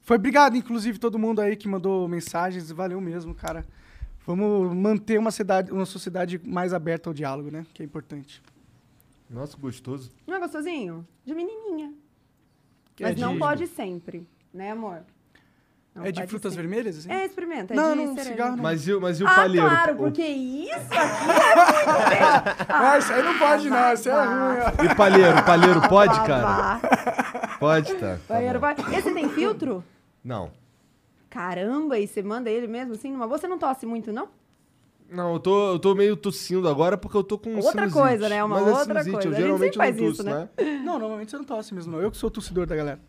[0.01, 3.65] Foi obrigado, inclusive, todo mundo aí que mandou mensagens, valeu mesmo, cara.
[4.25, 7.65] Vamos manter uma, cidade, uma sociedade mais aberta ao diálogo, né?
[7.73, 8.43] Que é importante.
[9.29, 10.11] Nossa, gostoso.
[10.27, 11.05] Não é gostosinho?
[11.25, 11.93] De menininha.
[12.95, 15.03] Que Mas é não de- pode sempre, né, amor?
[15.97, 16.67] Não é de pode frutas sempre.
[16.67, 16.97] vermelhas?
[16.99, 17.11] Assim?
[17.11, 17.73] É, experimenta.
[17.73, 18.29] É Não, de não, cereja.
[18.29, 18.63] cigarro não.
[18.63, 19.67] Mas e, o- mas e o ah, palheiro?
[19.67, 22.65] claro, O- porque isso aqui é muito.
[22.69, 23.93] Ah, isso aí não pode, não.
[23.93, 24.85] Isso é ruim.
[24.91, 25.43] E palheiro?
[25.43, 26.79] Palheiro pode, cara?
[27.59, 28.17] Pode, tá.
[28.17, 28.67] tá Banheiro bom.
[28.67, 28.75] vai.
[28.97, 29.83] Esse tem filtro?
[30.23, 30.51] Não.
[31.29, 33.27] Caramba, e você manda ele mesmo assim numa?
[33.27, 34.29] Você não tosse muito, não?
[35.09, 37.93] Não, eu tô, eu tô meio tossindo agora porque eu tô com Outra sinusite.
[37.93, 38.43] coisa, né?
[38.43, 39.27] Uma Mas é outra sinusite, coisa.
[39.27, 40.49] Eu A gente geralmente sempre não faz tusso, isso, né?
[40.57, 40.79] né?
[40.83, 42.01] Não, normalmente você não tosse mesmo, não.
[42.01, 42.99] Eu que sou tossidor da galera.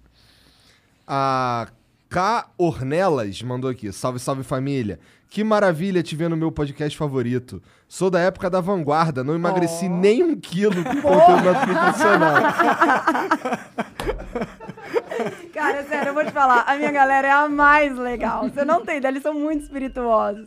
[1.06, 1.66] A
[2.08, 3.92] K Ornelas mandou aqui.
[3.92, 4.98] Salve, salve família.
[5.30, 7.62] Que maravilha te ver no meu podcast favorito.
[7.86, 9.88] Sou da época da vanguarda, não emagreci Oh.
[9.90, 12.36] nem um quilo com conteúdo nutricional.
[15.52, 16.62] Cara, sério, eu vou te falar.
[16.66, 18.48] A minha galera é a mais legal.
[18.48, 20.46] Você não tem ideia, eles são muito espirituosos.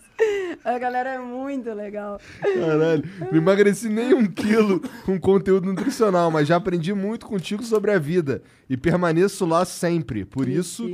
[0.64, 2.20] A galera é muito legal.
[2.42, 7.92] Caralho, não emagreci nem um quilo com conteúdo nutricional, mas já aprendi muito contigo sobre
[7.92, 8.42] a vida.
[8.70, 10.24] E permaneço lá sempre.
[10.24, 10.88] Por isso,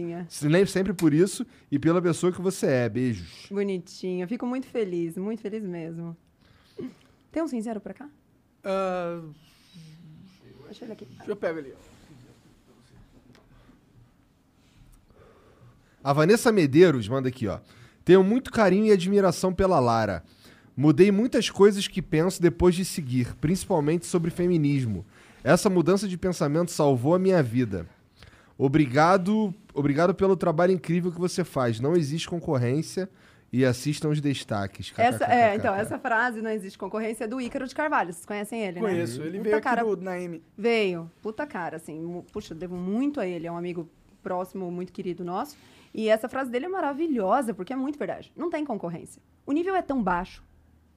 [0.67, 2.89] sempre por isso e pela pessoa que você é.
[2.89, 3.47] Beijos.
[3.51, 4.27] Bonitinho.
[4.27, 6.15] Fico muito feliz, muito feliz mesmo.
[7.31, 8.09] Tem um sincero pra cá?
[8.63, 9.21] Ah,
[10.65, 11.07] Deixa ele aqui.
[11.27, 11.73] eu pego ali.
[16.03, 17.59] A Vanessa Medeiros manda aqui, ó.
[18.05, 20.23] Tenho muito carinho e admiração pela Lara.
[20.75, 25.05] Mudei muitas coisas que penso depois de seguir, principalmente sobre feminismo.
[25.43, 27.85] Essa mudança de pensamento salvou a minha vida.
[28.57, 31.79] Obrigado, obrigado pelo trabalho incrível que você faz.
[31.79, 33.09] Não existe concorrência
[33.51, 34.93] e assistam os destaques.
[34.97, 38.11] Essa, é, então, essa frase, não existe concorrência, é do Ícaro de Carvalho.
[38.11, 38.89] Vocês conhecem ele, né?
[38.89, 39.21] Conheço.
[39.21, 40.43] Ele Puta veio aqui cara, do Naime.
[40.57, 41.11] Veio.
[41.21, 42.23] Puta cara, assim.
[42.31, 43.47] Puxa, eu devo muito a ele.
[43.47, 43.89] É um amigo
[44.21, 45.55] próximo, muito querido nosso.
[45.93, 48.31] E essa frase dele é maravilhosa, porque é muito verdade.
[48.35, 49.21] Não tem concorrência.
[49.45, 50.43] O nível é tão baixo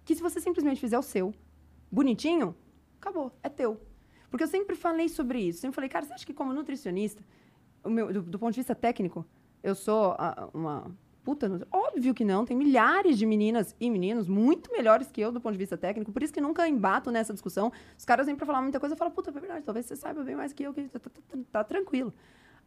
[0.05, 1.33] que se você simplesmente fizer o seu,
[1.91, 2.55] bonitinho,
[3.01, 3.81] acabou, é teu.
[4.31, 5.61] Porque eu sempre falei sobre isso.
[5.61, 7.23] Sempre falei, cara, você acha que como nutricionista,
[7.89, 9.25] meu, do, do ponto de vista técnico,
[9.63, 10.91] eu sou ah, uma
[11.23, 11.49] puta...
[11.49, 12.45] nutri- Óbvio que não.
[12.45, 16.13] Tem milhares de meninas e meninos muito melhores que eu do ponto de vista técnico.
[16.13, 17.71] Por isso que nunca embato nessa discussão.
[17.97, 20.23] Os caras vêm pra falar muita coisa, eu falo, puta, é verdade, talvez você saiba
[20.23, 22.13] bem mais que eu, que tá, tá- tá- tá tranquilo.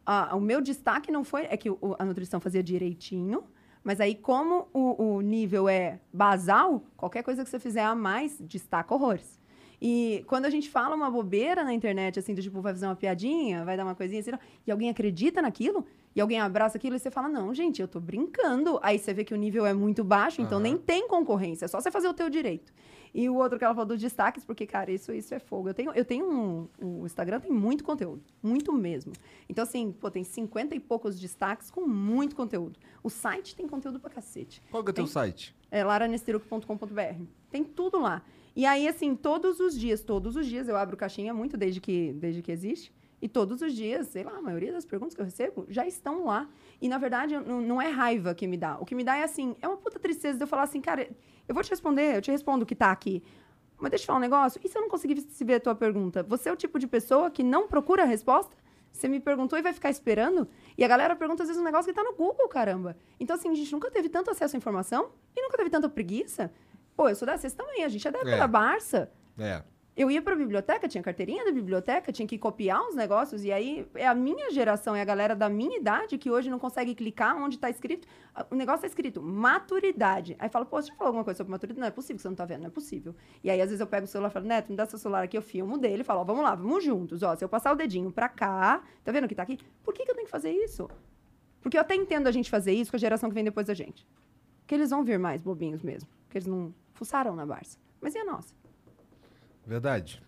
[0.06, 1.44] Ah, o meu destaque não foi...
[1.49, 3.44] É que o- a nutrição fazia direitinho,
[3.84, 8.40] mas aí, como o, o nível é basal, qualquer coisa que você fizer a mais,
[8.40, 9.40] destaca horrores.
[9.86, 12.96] E quando a gente fala uma bobeira na internet, assim, do tipo, vai fazer uma
[12.96, 14.32] piadinha, vai dar uma coisinha assim,
[14.66, 15.86] e alguém acredita naquilo,
[16.16, 18.80] e alguém abraça aquilo, e você fala, não, gente, eu tô brincando.
[18.82, 21.82] Aí você vê que o nível é muito baixo, então nem tem concorrência, é só
[21.82, 22.72] você fazer o teu direito.
[23.14, 25.68] E o outro que ela falou dos destaques, porque, cara, isso, isso é fogo.
[25.68, 26.68] Eu tenho, eu tenho um.
[26.82, 28.24] O Instagram tem muito conteúdo.
[28.42, 29.14] Muito mesmo.
[29.48, 32.80] Então, assim, pô, tem 50 e poucos destaques com muito conteúdo.
[33.04, 34.64] O site tem conteúdo pra cacete.
[34.72, 35.54] Qual que é o teu site?
[35.74, 37.24] é laranesteruc.com.br.
[37.50, 38.22] Tem tudo lá.
[38.56, 42.14] E aí, assim, todos os dias, todos os dias, eu abro caixinha muito desde que,
[42.14, 42.94] desde que existe.
[43.22, 46.26] E todos os dias, sei lá, a maioria das perguntas que eu recebo já estão
[46.26, 46.50] lá.
[46.82, 48.78] E, na verdade, não, é raiva que me dá.
[48.80, 51.10] O que me dá é, assim, é uma puta tristeza de eu falar assim, cara,
[51.48, 53.24] eu vou te responder, eu te respondo o que tá aqui.
[53.80, 54.60] Mas deixa eu falar um negócio.
[54.62, 56.22] E se eu não conseguir se ver a tua pergunta?
[56.24, 58.56] Você é o tipo de pessoa que não procura a resposta?
[58.92, 60.48] Você me perguntou e vai ficar esperando?
[60.78, 62.96] E a galera pergunta, às vezes, um negócio que tá no Google, caramba.
[63.20, 66.52] Então, assim, a gente nunca teve tanto acesso à informação e nunca teve tanta preguiça.
[66.95, 68.40] Pô, eu sou da sexta também, a gente é da época É.
[68.40, 69.11] da Barça.
[69.38, 69.64] É.
[69.95, 73.88] Eu ia pra biblioteca, tinha carteirinha da biblioteca, tinha que copiar os negócios, e aí
[73.94, 77.38] é a minha geração, é a galera da minha idade que hoje não consegue clicar
[77.38, 78.07] onde tá escrito.
[78.49, 80.36] O negócio tá escrito maturidade.
[80.40, 81.80] Aí fala, pô, você já falou alguma coisa sobre maturidade?
[81.80, 83.15] Não é possível que você não tá vendo, não é possível.
[83.44, 85.24] E aí, às vezes, eu pego o celular e falo, Neto, me dá seu celular
[85.24, 87.22] aqui, eu filmo dele e falo, ó, vamos lá, vamos juntos.
[87.22, 89.60] Ó, se eu passar o dedinho pra cá, tá vendo que tá aqui?
[89.84, 90.90] Por que, que eu tenho que fazer isso?
[91.61, 93.76] Porque eu até entendo a gente fazer isso com a geração que vem depois da
[93.76, 94.07] gente.
[94.61, 96.10] Porque eles vão vir mais bobinhos mesmo.
[96.26, 96.74] Porque eles não
[97.04, 97.78] fuçaram na Barça.
[98.02, 98.54] Mas e a nossa?
[99.66, 100.22] Verdade.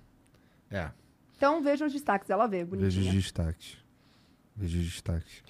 [0.70, 0.92] É.
[1.38, 3.12] Então vejam os destaques, ela vê, Vejo os bonitinha.
[3.14, 3.78] destaques.
[4.56, 5.44] Vejo os destaques.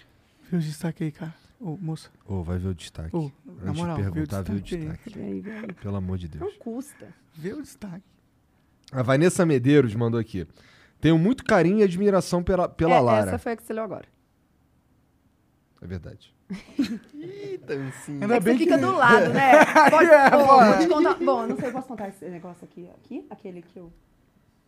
[0.49, 1.33] Vê o destaque aí, cara.
[1.59, 2.09] Ô, moça.
[2.25, 3.15] Ô, vai ver o destaque.
[3.15, 5.09] Ô, na Antes moral, de vê o perguntar, vê o destaque destaque.
[5.19, 5.73] Vê aí, vê aí.
[5.73, 6.57] Pelo amor de Não Deus.
[6.57, 7.13] custa.
[7.33, 8.03] Vê o destaque.
[8.91, 10.47] A Vanessa Medeiros mandou aqui.
[10.99, 13.29] Tenho muito carinho e admiração pela, pela É, Lara.
[13.31, 14.05] Essa foi a que você leu agora.
[15.81, 16.34] É verdade.
[17.19, 18.19] Eita, sim.
[18.21, 18.81] Ainda É que você fica que...
[18.85, 19.65] do lado, né?
[19.89, 20.71] Pode, É, Ô, bora.
[20.71, 21.13] vou te contar.
[21.15, 22.89] Bom, eu não sei, eu posso contar esse negócio aqui?
[23.03, 23.25] Aqui?
[23.29, 23.91] Aquele que eu.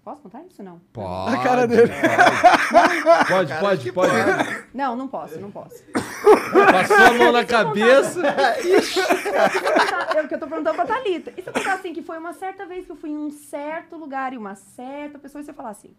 [0.03, 0.63] Posso contar isso?
[0.63, 0.79] Não.
[0.93, 1.35] Pode.
[1.35, 1.91] A cara dele.
[3.27, 4.13] Pode, pode, pode.
[4.73, 5.83] Não, não posso, não posso.
[6.71, 8.21] Passou a mão na cabeça.
[10.15, 11.33] É o que eu tô perguntando pra Thalita.
[11.37, 13.29] E se eu contar assim, que foi uma certa vez que eu fui em um
[13.29, 15.93] certo lugar e uma certa pessoa, e você falar assim.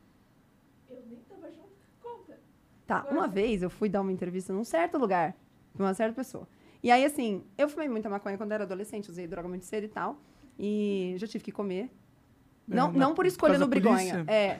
[0.88, 1.68] Eu nem tava junto.
[2.02, 2.38] Conta.
[2.86, 5.34] Tá, uma vez eu fui dar uma entrevista num certo lugar,
[5.78, 6.46] pra uma certa pessoa.
[6.82, 9.88] E aí, assim, eu fumei muita maconha quando era adolescente, usei droga muito cedo e
[9.88, 10.20] tal.
[10.59, 11.90] E já tive que comer.
[12.66, 14.24] Não, na- não por escolha do Brigonha.
[14.26, 14.59] É.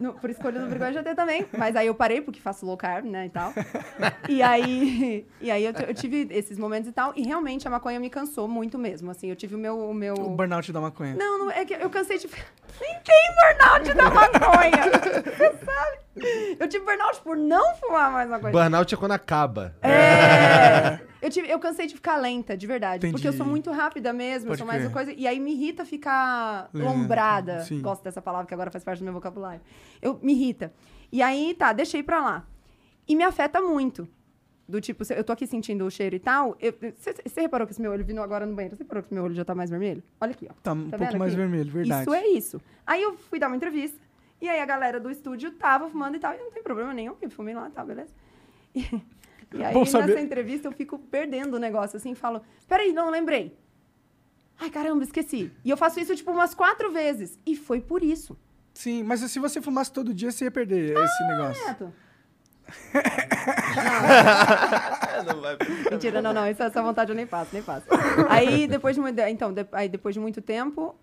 [0.00, 1.46] No- por escolha do já tem também.
[1.56, 3.52] Mas aí eu parei porque faço low carb, né, e tal.
[4.28, 7.12] E aí, e aí eu, eu tive esses momentos e tal.
[7.16, 9.10] E realmente a maconha me cansou muito mesmo.
[9.10, 9.78] Assim, eu tive o meu.
[9.78, 10.14] O meu...
[10.14, 11.14] O burnout da maconha.
[11.14, 12.28] Não, não, é que eu cansei de.
[12.80, 15.22] Nem tem burnout da maconha!
[15.36, 16.56] Você sabe?
[16.58, 18.52] Eu tive burnout por não fumar mais maconha.
[18.52, 19.74] Burnout é quando acaba.
[19.82, 21.00] É.
[21.20, 22.98] Eu, tive, eu cansei de ficar lenta, de verdade.
[22.98, 23.12] Entendi.
[23.12, 24.92] Porque eu sou muito rápida mesmo, eu Pode sou mais crer.
[24.92, 25.12] coisa.
[25.12, 27.60] E aí me irrita ficar Lenta, lombrada.
[27.64, 27.80] sim.
[27.80, 29.35] Gosto dessa palavra que agora faz parte do meu vocabulário.
[30.00, 30.72] Eu, me irrita.
[31.12, 32.46] E aí, tá, deixei pra lá.
[33.08, 34.08] E me afeta muito.
[34.68, 36.56] Do tipo, eu tô aqui sentindo o cheiro e tal.
[37.24, 38.74] Você reparou que esse meu olho vindo agora no banheiro?
[38.76, 40.02] Você reparou que esse meu olho já tá mais vermelho?
[40.20, 40.54] Olha aqui, ó.
[40.62, 41.40] Tá um Tá pouco mais aqui?
[41.40, 42.02] vermelho, verdade.
[42.02, 42.60] Isso é isso.
[42.84, 43.96] Aí eu fui dar uma entrevista,
[44.40, 47.14] e aí a galera do estúdio tava fumando e tal, e não tem problema nenhum,
[47.22, 48.10] eu fumei lá e tal, beleza?
[49.54, 53.56] E, e aí, nessa entrevista, eu fico perdendo o negócio, assim, falo, peraí, não lembrei.
[54.58, 55.52] Ai, caramba, esqueci.
[55.64, 57.38] E eu faço isso, tipo, umas quatro vezes.
[57.46, 58.36] E foi por isso.
[58.76, 61.64] Sim, mas se você fumasse todo dia, você ia perder esse negócio.
[61.66, 61.90] Neto.
[62.92, 65.56] É, não vai.
[65.90, 67.86] Mentira, não, não, essa, essa vontade eu nem faço, nem faço.
[68.28, 70.94] Aí, depois de muito, então, de- aí, depois de muito tempo,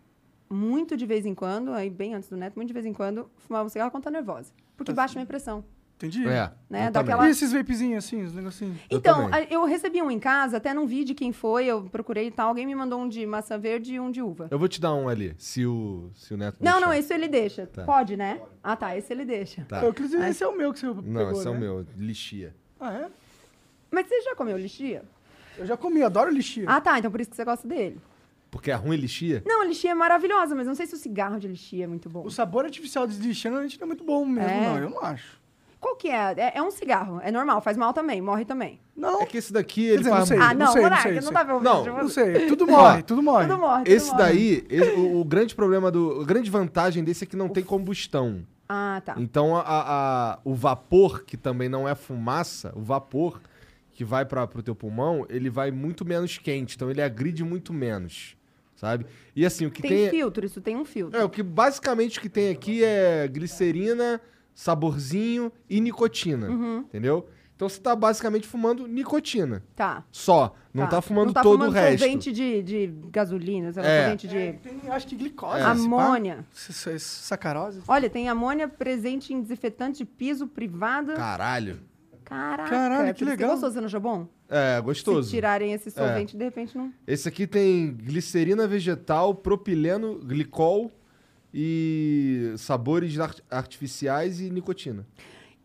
[0.48, 3.28] muito de vez em quando, aí bem antes do neto, muito de vez em quando,
[3.48, 4.54] fumava um cigarro quando tô nervosa.
[4.78, 5.66] Porque baixa minha pressão.
[6.04, 6.28] Entendi.
[6.28, 6.52] É.
[6.70, 7.28] Né, eu daquela-.
[7.28, 8.78] E esses vapezinhos assim, os negocinhos?
[8.90, 11.84] Eu Então, a- eu recebi um em casa, até não vi de quem foi, eu
[11.84, 12.50] procurei e tal.
[12.50, 14.48] Alguém me mandou um de maçã verde e um de uva.
[14.52, 16.86] Eu vou te dar um ali, se o, se o Neto Não, deixar.
[16.88, 17.66] não, esse ele deixa.
[17.68, 17.84] Tá.
[17.86, 18.42] Pode, né?
[18.64, 19.64] Ah, tá, esse ele deixa.
[19.68, 19.82] Tá.
[19.84, 21.60] Eu, inclusive, esse é o meu que você pegou, Não, esse é o né?
[21.60, 22.54] meu, lixia.
[22.80, 23.08] Ah, é?
[23.90, 25.04] Mas você já comeu lixia?
[25.58, 26.66] Eu já comi, adoro lixia.
[26.68, 26.98] Ah, tá.
[26.98, 28.00] Então por isso que você gosta dele.
[28.50, 29.42] Porque é ruim lixia?
[29.46, 32.10] Não, a lixia é maravilhosa, mas não sei se o cigarro de lixia é muito
[32.10, 32.24] bom.
[32.24, 34.62] O sabor artificial de lixia não é muito bom mesmo, É.
[34.68, 34.78] não.
[34.78, 35.42] Eu não acho.
[35.84, 36.34] Qual que é?
[36.38, 36.52] é?
[36.56, 37.20] é um cigarro.
[37.22, 38.80] É normal, faz mal também, morre também.
[38.96, 40.30] Não, É que esse daqui, ele dizer, não faz...
[40.30, 40.38] sei.
[40.40, 41.32] ah, não, sei, não sei, não, sei.
[41.32, 41.66] dá pra ouvir.
[41.66, 42.34] Não, de não você.
[42.38, 42.48] sei.
[42.48, 43.48] Tudo morre, tudo morre.
[43.48, 43.84] Tudo morre.
[43.84, 44.18] tudo Esse morre.
[44.24, 46.22] daí, esse- o, o grande problema do...
[46.22, 48.46] A grande vantagem desse é que não tem combustão.
[48.70, 49.16] Ah, tá.
[49.18, 53.42] Então, a, a- o vapor, que também não é fumaça, o vapor
[53.92, 56.76] que vai para pro teu pulmão, ele vai muito menos quente.
[56.76, 58.36] Então, ele agride muito menos,
[58.76, 59.06] sabe?
[59.36, 60.10] E assim, o que Tem, tem...
[60.10, 61.20] filtro, isso tem um filtro.
[61.20, 64.20] é, o que basicamente o que tem aqui é glicerina,
[64.54, 66.78] saborzinho e nicotina, Uhum.
[66.80, 67.28] entendeu?
[67.56, 69.64] Então, você tá basicamente fumando nicotina.
[69.76, 70.04] Tá.
[70.12, 70.56] Só.
[70.74, 72.00] Não tá, fumando não tá todo fumando o resto.
[72.00, 74.02] solvente de, de gasolina, sei lá, É.
[74.02, 75.60] solvente de É, tem, acho que glicose.
[75.60, 75.64] É.
[75.64, 75.72] pá.
[75.72, 76.46] amônia.
[76.98, 77.82] Sacarose.
[77.88, 81.14] Olha, tem amônia presente em desinfetante de piso privado.
[81.14, 81.80] Caralho.
[82.26, 83.50] Caraca, Caralho, é que por isso legal.
[83.50, 84.28] Você gostou, você não achou bom?
[84.50, 85.30] É, Se gostoso.
[85.30, 86.92] tirarem esse solvente, de repente não...
[87.06, 90.92] Esse aqui tem glicerina vegetal, propileno, glicol
[91.54, 95.06] e sabores ar- artificiais e nicotina.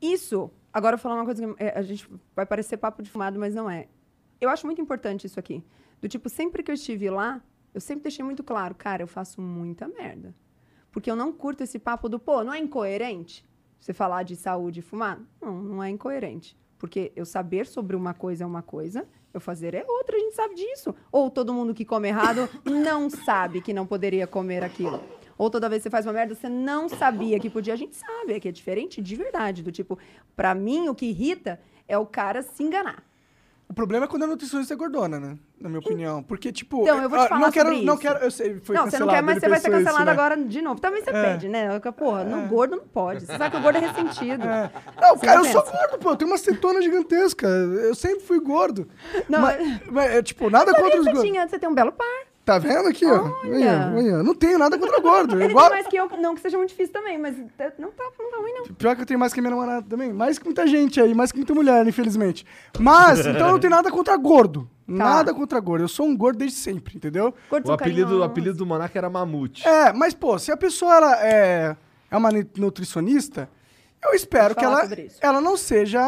[0.01, 3.11] Isso, agora eu vou falar uma coisa que é, a gente vai parecer papo de
[3.11, 3.89] fumado, mas não é.
[4.41, 5.65] Eu acho muito importante isso aqui.
[6.01, 7.43] Do tipo, sempre que eu estive lá,
[7.75, 10.35] eu sempre deixei muito claro, cara, eu faço muita merda.
[10.93, 13.45] Porque eu não curto esse papo do, pô, não é incoerente
[13.81, 15.21] você falar de saúde e fumar?
[15.41, 16.57] Não, não é incoerente.
[16.79, 20.35] Porque eu saber sobre uma coisa é uma coisa, eu fazer é outra, a gente
[20.35, 20.95] sabe disso.
[21.11, 25.01] Ou todo mundo que come errado não sabe que não poderia comer aquilo.
[25.39, 27.73] Ou toda vez que você faz uma merda, você não sabia que podia.
[27.73, 29.63] A gente sabe, é que é diferente de verdade.
[29.63, 29.97] Do tipo,
[30.37, 33.05] pra mim, o que irrita é o cara se enganar.
[33.71, 35.37] O problema é quando a nutricionista é gordona, né?
[35.61, 36.23] Na minha opinião.
[36.23, 36.81] Porque, tipo.
[36.83, 38.03] Então, eu vou te ah, falar não quero, sobre Não isso.
[38.03, 38.19] quero.
[38.25, 40.07] Eu sei, foi não, você não cancelado, quer, mas você vai ser pensou isso, cancelado
[40.07, 40.13] né?
[40.13, 40.81] agora de novo.
[40.81, 41.23] Também você É.
[41.23, 41.77] pede, né?
[41.85, 43.27] Eu- Porra, no gordo não pode.
[43.27, 44.43] Você sabe que o gordo é ressentido.
[44.47, 44.71] É.
[44.99, 45.77] Não, Você cara, eu não sou pensa.
[45.77, 46.11] gordo, pô.
[46.11, 47.47] Eu tenho uma cetona gigantesca.
[47.47, 48.89] Eu sempre fui gordo.
[49.29, 51.23] Não, mas, mas, é, tipo, nada contra os gordos.
[51.23, 52.07] tinha, você tem um belo par.
[52.49, 53.31] Tá vendo aqui, ó?
[53.45, 53.93] Olha.
[53.95, 54.23] Olha.
[54.23, 55.35] Não tenho nada contra gordo.
[55.39, 55.67] Ele Igual...
[55.67, 58.31] tem mais que eu, não que seja muito difícil também, mas tá- não tá, não
[58.31, 58.65] tá ruim, não.
[58.75, 60.15] Pior que eu tenho mais que a minha namorada também.
[60.15, 62.47] Mais que muita gente aí, mais que muita mulher, infelizmente.
[62.79, 64.63] Mas, então eu não tenho nada contra gordo.
[64.87, 64.95] Tá.
[64.95, 65.85] Nada contra gordo.
[65.85, 67.35] Eu sou um gordo desde sempre, entendeu?
[67.51, 68.31] Gordo O são apelido, o carinhosos.
[68.31, 69.69] apelido do Monarca era Mamute.
[69.69, 71.77] É, mas, pô, se a pessoa ela é,
[72.11, 73.51] é uma nu- nutricionista,
[74.05, 74.83] eu espero que ela,
[75.21, 76.01] ela não seja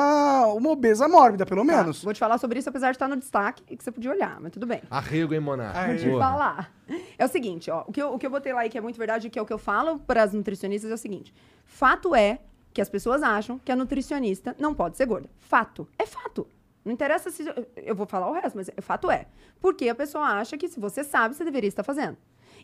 [0.55, 2.03] uma obesa mórbida, pelo Tá, menos.
[2.05, 4.41] Vou te falar sobre isso, apesar de estar no destaque e que você podia olhar,
[4.41, 4.83] mas tudo bem.
[4.91, 5.87] Arrego, hein, Monarca?
[5.87, 6.73] Vou te falar.
[7.19, 7.85] É o seguinte, ó.
[7.87, 9.43] O que, eu, o que eu botei lá e que é muito verdade, que é
[9.43, 11.35] o que eu falo para as nutricionistas, é o seguinte.
[11.65, 12.39] Fato é
[12.73, 15.29] que as pessoas acham que a nutricionista não pode ser gorda.
[15.39, 15.89] Fato.
[15.99, 16.47] É fato.
[16.85, 17.45] Não interessa se.
[17.77, 19.27] Eu vou falar o resto, mas é- fato é.
[19.61, 22.17] Porque a pessoa acha que se você sabe, você deveria estar fazendo.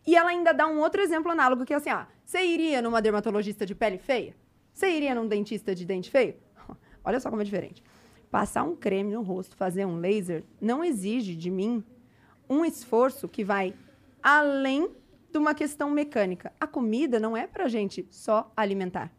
[0.06, 3.02] E ela ainda dá um outro exemplo análogo, que é assim, ah, você iria numa
[3.02, 4.34] dermatologista de pele feia?
[4.76, 6.34] Você iria num dentista de dente feio?
[7.02, 7.82] Olha só como é diferente.
[8.30, 11.82] Passar um creme no rosto, fazer um laser, não exige de mim
[12.46, 13.72] um esforço que vai
[14.22, 14.90] além
[15.32, 16.52] de uma questão mecânica.
[16.60, 19.10] A comida não é pra gente só alimentar.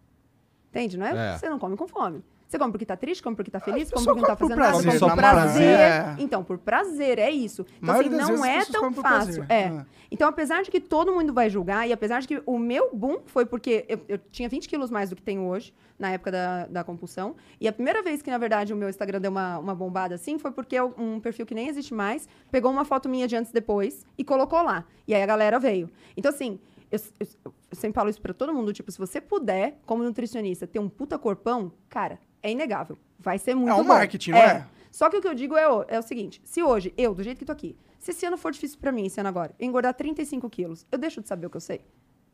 [0.70, 0.96] Entende?
[0.96, 1.34] Não é?
[1.34, 1.38] É.
[1.40, 2.24] Você não come com fome.
[2.48, 4.72] Você come porque tá triste, come porque tá feliz, come porque não tá fazendo nada,
[4.72, 5.78] prazer, come por prazer.
[5.78, 6.16] prazer.
[6.24, 7.66] Então, por prazer, é isso.
[7.82, 9.46] Então, assim, não é tão fácil.
[9.50, 9.62] É.
[9.64, 9.86] É.
[10.10, 13.18] Então, apesar de que todo mundo vai julgar, e apesar de que o meu boom
[13.26, 16.68] foi porque eu, eu tinha 20 quilos mais do que tenho hoje, na época da,
[16.68, 17.36] da compulsão.
[17.60, 20.38] E a primeira vez que, na verdade, o meu Instagram deu uma, uma bombada assim
[20.40, 23.50] foi porque eu- um perfil que nem existe mais pegou uma foto minha de antes
[23.52, 24.86] e depois e colocou lá.
[25.08, 25.90] E aí a galera veio.
[26.16, 26.60] Então, assim,
[26.90, 30.66] eu, eu- eu sempre falo isso pra todo mundo, tipo, se você puder, como nutricionista,
[30.66, 32.18] ter um puta corpão, cara,
[32.48, 32.98] é inegável.
[33.20, 33.84] Vai ser muito um bom.
[33.84, 34.66] marketing, não é?
[34.92, 37.22] Só que o que eu digo é o, é o seguinte: se hoje, eu, do
[37.24, 39.68] jeito que tô aqui, se esse ano for difícil pra mim, esse ano agora, eu
[39.68, 41.82] engordar 35 quilos, eu deixo de saber o que eu sei?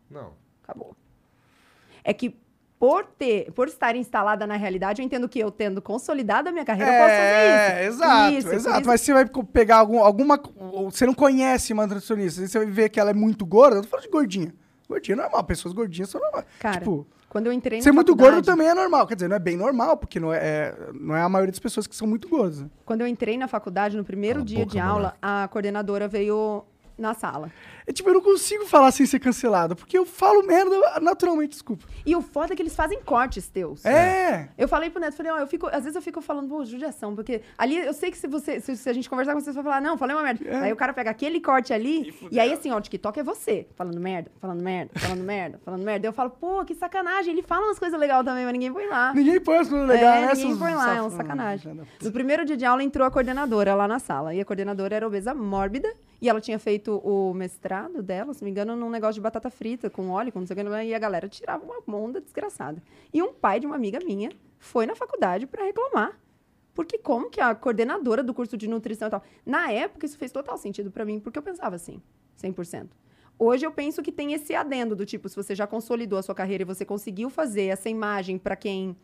[0.10, 0.34] Não.
[0.64, 0.96] Acabou.
[2.04, 2.36] É que
[2.80, 6.66] por ter, por estar instalada na realidade, eu entendo que eu tendo consolidado a minha
[6.66, 7.74] carreira, eu posso fazer isso.
[7.80, 8.80] É, exato, Isso, exato.
[8.82, 10.38] isso- Mas você vai pegar algum, alguma.
[10.92, 13.78] Você não conhece uma nutricionista, você vai ver que ela é muito gorda.
[13.78, 14.54] Eu tô falando de gordinha.
[14.88, 16.46] Gordinha é normal, pessoas gordinhas são normais.
[16.60, 19.08] Cara, tipo, quando eu entrei na ser muito gordo também é normal.
[19.08, 21.60] Quer dizer, não é bem normal, porque não é, é- não é a maioria das
[21.60, 22.62] pessoas que são muito gordas.
[22.62, 22.70] né?
[22.86, 26.08] Quando eu entrei na faculdade, no primeiro Cala a dia boca, de aula, a coordenadora
[26.08, 26.64] veio
[26.96, 27.52] na sala.
[27.86, 31.86] É tipo, eu não consigo falar sem ser cancelado, porque eu falo merda naturalmente, desculpa.
[32.06, 33.86] E o foda é que eles fazem cortes teus.
[33.86, 34.50] É.
[34.58, 37.14] Eu falei pro Neto, falei, ó, eu fico, às vezes eu fico falando, pô, judiação,
[37.14, 39.62] porque ali eu sei que se você, se, se a gente conversar com você, você
[39.62, 40.64] vai falar, não, falei uma merda.
[40.64, 43.68] Aí o cara pega aquele corte ali, e, aí assim, ó, o TikTok é você,
[43.76, 46.08] falando merda, falando merda, falando merda, falando merda.
[46.08, 49.14] Eu falo, pô, que sacanagem, ele fala umas coisas legais também, mas ninguém põe lá.
[49.14, 50.34] Ninguém põe as coisas legais, é, né?
[50.36, 51.18] ninguém põe lá, é um safados?
[51.18, 51.82] sacanagem.
[52.02, 55.06] No primeiro dia de aula entrou a coordenadora lá na sala, e a coordenadora era
[55.06, 55.92] obesa mórbida,
[56.22, 59.50] e ela tinha feito o mestrado dela, se não me engano, num negócio de batata
[59.50, 62.82] frita, com óleo, com não sei o que, e a galera tirava uma onda desgraçada.
[63.14, 66.20] E um pai de uma amiga minha foi na faculdade pra reclamar.
[66.74, 69.24] Porque como que a coordenadora do curso de nutrição e tal.
[69.46, 72.02] Na época, isso fez total sentido pra mim, porque eu pensava assim,
[72.42, 72.90] 100%.
[73.38, 76.36] Hoje eu penso que tem esse adendo do tipo, se você já consolidou a sua
[76.36, 78.96] carreira e você conseguiu fazer essa imagem pra quem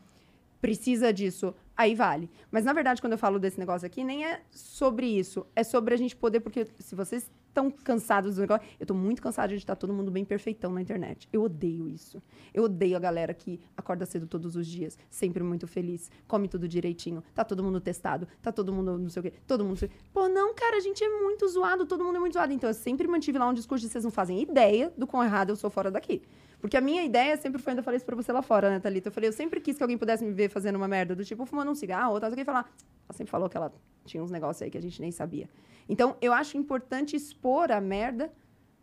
[0.62, 2.30] precisa disso, aí vale.
[2.52, 5.46] Mas na verdade, quando eu falo desse negócio aqui, nem é sobre isso.
[5.56, 9.22] É sobre a gente poder, porque se vocês estão cansados do negócio, eu tô muito
[9.22, 11.30] cansada de estar todo mundo bem perfeitão na internet.
[11.32, 12.22] Eu odeio isso.
[12.54, 16.68] Eu odeio a galera que acorda cedo todos os dias, sempre muito feliz, come tudo
[16.68, 19.90] direitinho, tá todo mundo testado, tá todo mundo não sei o quê, todo mundo.
[20.12, 22.52] Pô, não, cara, a gente é muito zoado, todo mundo é muito zoado.
[22.52, 25.52] Então eu sempre mantive lá um discurso de vocês não fazem ideia do quão errado
[25.52, 26.22] eu sou fora daqui.
[26.60, 29.08] Porque a minha ideia sempre foi, ainda falei isso pra você lá fora, né, Thalita?
[29.08, 31.46] Eu falei, eu sempre quis que alguém pudesse me ver fazendo uma merda, do tipo,
[31.46, 32.70] fumando um cigarro, ou tal, alguém falar.
[33.08, 33.74] Ela sempre falou que ela
[34.06, 35.50] tinha uns negócios aí que a gente nem sabia.
[35.88, 38.32] Então, eu acho importante expor a merda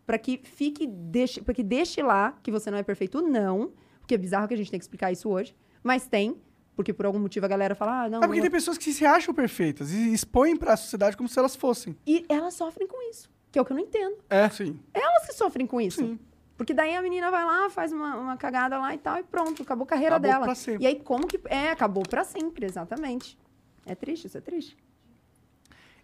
[0.05, 3.71] para que fique, deixe, para que deixe lá que você não é perfeito, não.
[3.99, 5.55] Porque é bizarro que a gente tem que explicar isso hoje.
[5.83, 6.41] Mas tem,
[6.75, 8.19] porque por algum motivo a galera fala, ah, não.
[8.19, 11.37] É porque não- tem pessoas que se acham perfeitas e expõem pra sociedade como se
[11.37, 11.95] elas fossem.
[12.05, 14.17] E elas sofrem com isso, que é o que eu não entendo.
[14.29, 14.49] É.
[14.49, 14.79] Sim.
[14.93, 15.99] Elas que sofrem com isso.
[15.99, 16.19] Sim.
[16.57, 19.61] Porque daí a menina vai lá, faz uma, uma cagada lá e tal, e pronto,
[19.61, 20.45] acabou a carreira Acabou dela.
[20.45, 20.83] pra sempre.
[20.83, 21.39] E aí, como que.
[21.45, 23.37] É, acabou pra sempre, exatamente.
[23.85, 24.75] É triste, isso é triste.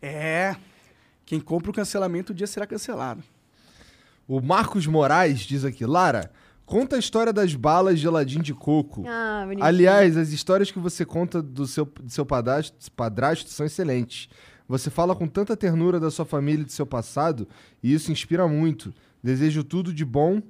[0.02, 0.56] É.
[1.26, 3.24] Quem compra o cancelamento, o dia será cancelado.
[4.28, 6.32] O Marcos Moraes diz aqui, Lara,
[6.66, 9.04] conta a história das balas geladinho de coco.
[9.08, 9.66] Ah, bonitinho.
[9.66, 14.30] Aliás, as histórias que você conta do seu, do seu padrasto, padrasto são excelentes.
[14.68, 17.48] Você fala com tanta ternura da sua família e do seu passado,
[17.82, 18.94] e isso inspira muito.
[19.24, 20.42] Desejo tudo de bom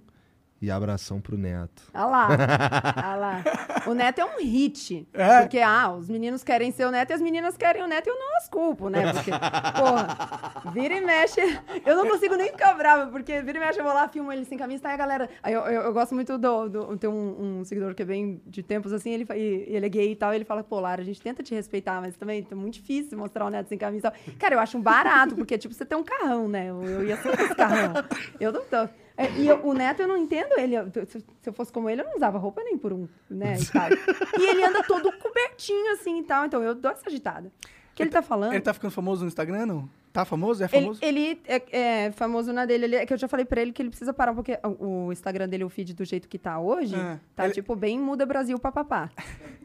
[0.64, 1.84] e abração pro neto.
[1.94, 2.28] Ah lá,
[2.96, 3.44] ah lá.
[3.86, 5.06] O neto é um hit.
[5.14, 5.42] É.
[5.42, 8.10] Porque, ah, os meninos querem ser o neto e as meninas querem o neto e
[8.10, 9.12] eu não as culpo, né?
[9.12, 11.42] Porque, porra, vira e mexe.
[11.86, 14.46] Eu não consigo nem ficar brava, porque vira e mexe eu vou lá, filmo ele
[14.46, 15.30] sem camisa, tá aí a galera.
[15.44, 16.70] Aí eu, eu, eu gosto muito do.
[16.70, 20.14] do tem um, um seguidor que é bem de tempos assim, ele, ele é gay
[20.14, 22.56] e tal, e ele fala, pô, Lara, a gente tenta te respeitar, mas também é
[22.56, 24.36] muito difícil mostrar o neto sem camisa e tal.
[24.40, 26.70] Cara, eu acho um barato, porque, tipo, você tem um carrão, né?
[26.70, 27.96] Eu, eu ia ser esse carrão.
[28.40, 28.88] Eu não tô.
[29.18, 30.76] É, E eu- o Neto, eu não entendo ele.
[30.76, 33.56] Eu- Se, eu fosse como ele, eu não usava roupa nem por um, né?
[33.60, 33.90] E, tal.
[34.42, 36.46] E ele anda todo cobertinho, assim, e tal.
[36.46, 37.52] Então, eu dou essa agitada.
[37.92, 38.54] O que ele tá falando?
[38.54, 39.88] Ele tá ficando famoso no Instagram, não?
[40.12, 40.64] Tá famoso?
[40.64, 41.00] É Ele, famoso?
[41.04, 42.86] ele é, é famoso na dele.
[42.86, 45.12] Ele, é que eu já falei pra ele que ele precisa parar, porque o, o
[45.12, 47.20] Instagram dele, o feed do jeito que tá hoje, É.
[47.36, 49.10] tá Ele- tipo bem muda Brasil papapá.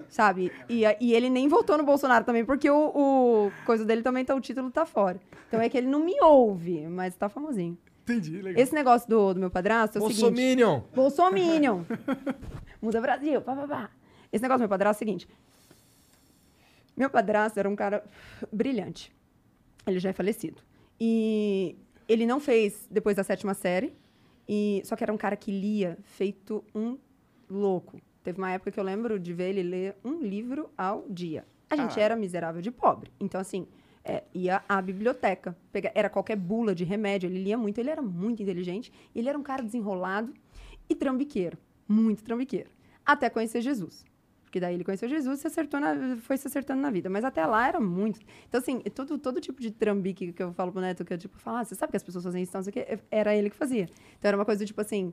[0.08, 0.50] sabe?
[0.68, 4.34] E, e ele nem votou no Bolsonaro também, porque o, o coisa dele também tá,
[4.34, 5.20] o título tá fora.
[5.48, 7.76] Então é que ele não me ouve, mas tá famosinho.
[8.08, 8.62] Entendi, legal.
[8.62, 10.22] Esse negócio do, do meu padrasto é o seguinte.
[10.22, 10.80] Bolsominion!
[10.94, 11.84] Bolsominion.
[12.80, 13.90] Muda Brasil, pá, pá, pá.
[14.32, 15.28] Esse negócio do meu padrasto é o seguinte.
[16.96, 18.02] Meu padrasto era um cara
[18.52, 19.12] brilhante.
[19.86, 20.62] Ele já é falecido.
[21.00, 21.76] E
[22.08, 23.94] ele não fez depois da sétima série.
[24.48, 26.98] E, só que era um cara que lia feito um
[27.48, 28.00] louco.
[28.22, 31.46] Teve uma época que eu lembro de ver ele ler um livro ao dia.
[31.70, 32.02] A gente Caralho.
[32.02, 33.12] era miserável de pobre.
[33.20, 33.66] Então, assim,
[34.08, 35.56] é, ia à biblioteca.
[35.94, 37.28] Era qualquer bula de remédio.
[37.28, 37.78] Ele lia muito.
[37.78, 38.92] Ele era muito inteligente.
[39.14, 40.32] Ele era um cara desenrolado
[40.88, 41.58] e trambiqueiro.
[41.86, 42.70] Muito trambiqueiro.
[43.04, 44.04] Até conhecer Jesus.
[44.44, 47.10] Porque daí ele conheceu Jesus e acertou na- foi se acertando na vida.
[47.10, 48.18] Mas até lá era muito.
[48.48, 51.38] Então, assim, todo, todo tipo de trambique que eu falo pro Neto, que eu, tipo,
[51.38, 53.50] falo, ah, você sabe que as pessoas fazem isso, não sei o quê, era ele
[53.50, 53.84] que fazia.
[54.18, 55.12] Então, era uma coisa do tipo assim,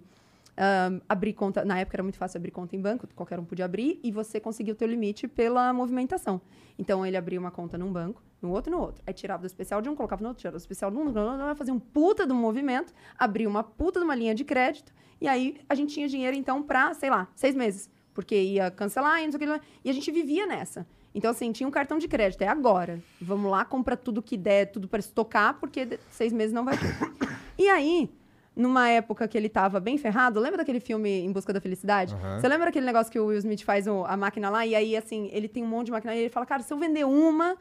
[1.08, 1.66] abrir conta.
[1.66, 4.40] Na época era muito fácil abrir conta em banco, qualquer um podia abrir, e você
[4.40, 6.42] conseguia o teu limite pela movimentação.
[6.78, 9.04] Então, ele abria uma conta num banco, no outro no outro.
[9.06, 11.14] Aí tirava do especial de um, colocava no outro, tirava do especial de um,
[11.56, 15.28] fazia um puta de um movimento, abria uma puta de uma linha de crédito, e
[15.28, 17.90] aí a gente tinha dinheiro, então, pra, sei lá, seis meses.
[18.14, 19.46] Porque ia cancelar e não sei o que.
[19.46, 19.60] lá.
[19.84, 20.88] E a gente vivia nessa.
[21.14, 23.02] Então, assim, tinha um cartão de crédito, é agora.
[23.22, 26.96] Vamos lá, compra tudo que der, tudo para estocar, porque seis meses não vai ter.
[27.58, 28.10] E aí,
[28.56, 32.14] numa época que ele tava bem ferrado, lembra daquele filme Em Busca da Felicidade?
[32.16, 32.40] Aham.
[32.40, 34.66] Você lembra aquele negócio que o Will Smith faz o- a máquina lá?
[34.66, 36.78] E aí, assim, ele tem um monte de máquina e ele fala, cara, se eu
[36.78, 37.58] vender uma,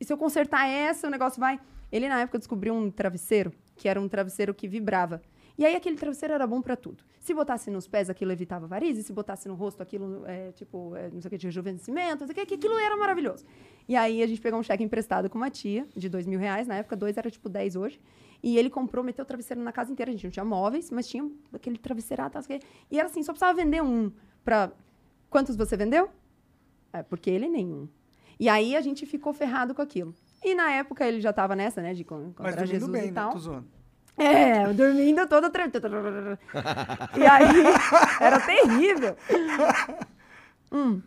[0.00, 1.60] e se eu consertar essa, o negócio vai.
[1.90, 5.20] Ele, na época, descobriu um travesseiro, que era um travesseiro que vibrava.
[5.58, 7.04] E aí, aquele travesseiro era bom pra tudo.
[7.20, 9.04] Se botasse nos pés, aquilo evitava varizes.
[9.04, 12.26] Se botasse no rosto, aquilo, é, tipo, é, não sei o que, de rejuvenescimento, não
[12.26, 13.44] sei o que aquilo era maravilhoso.
[13.86, 16.66] E aí, a gente pegou um cheque emprestado com uma tia, de dois mil reais.
[16.66, 18.00] Na época, dois era, tipo, dez hoje.
[18.42, 20.10] E ele comprou, meteu o travesseiro na casa inteira.
[20.10, 22.60] A gente não tinha móveis, mas tinha aquele travesseirado, quê.
[22.90, 24.10] E era assim, só precisava vender um
[24.44, 24.70] pra...
[25.30, 26.10] Quantos você vendeu?
[26.92, 27.88] É, porque ele nenhum.
[28.38, 30.14] E aí, a gente ficou ferrado com aquilo.
[30.44, 33.12] E na época, ele já tava nessa, né, de con- Mas Jesus bem, e né?
[33.12, 33.32] tal.
[33.32, 33.66] Tô zoando.
[34.18, 35.20] É, eu dormindo
[35.50, 35.62] tre...
[37.18, 37.64] E aí,
[38.20, 39.16] era terrível.
[40.74, 41.02] Hum.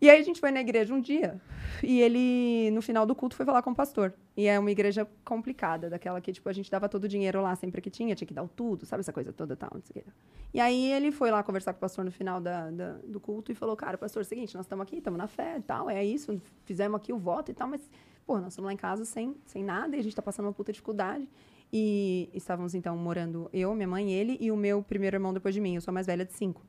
[0.00, 1.40] E aí a gente foi na igreja um dia
[1.82, 4.14] e ele, no final do culto, foi falar com o pastor.
[4.36, 7.54] E é uma igreja complicada, daquela que, tipo, a gente dava todo o dinheiro lá
[7.56, 10.00] sempre que tinha, tinha que dar o tudo, sabe essa coisa toda tal, não sei
[10.00, 10.10] o quê.
[10.54, 13.50] E aí ele foi lá conversar com o pastor no final da, da- do culto
[13.50, 15.90] e falou, cara, pastor, é o seguinte, nós estamos aqui, estamos na fé e tal,
[15.90, 17.80] é isso, fizemos aqui o voto e tal, mas,
[18.24, 20.52] pô, nós estamos lá em casa sem, sem nada e a gente está passando uma
[20.52, 21.28] puta dificuldade.
[21.72, 25.60] E estávamos, então, morando eu, minha mãe, ele e o meu primeiro irmão depois de
[25.60, 26.64] mim, eu sou a mais velha de cinco.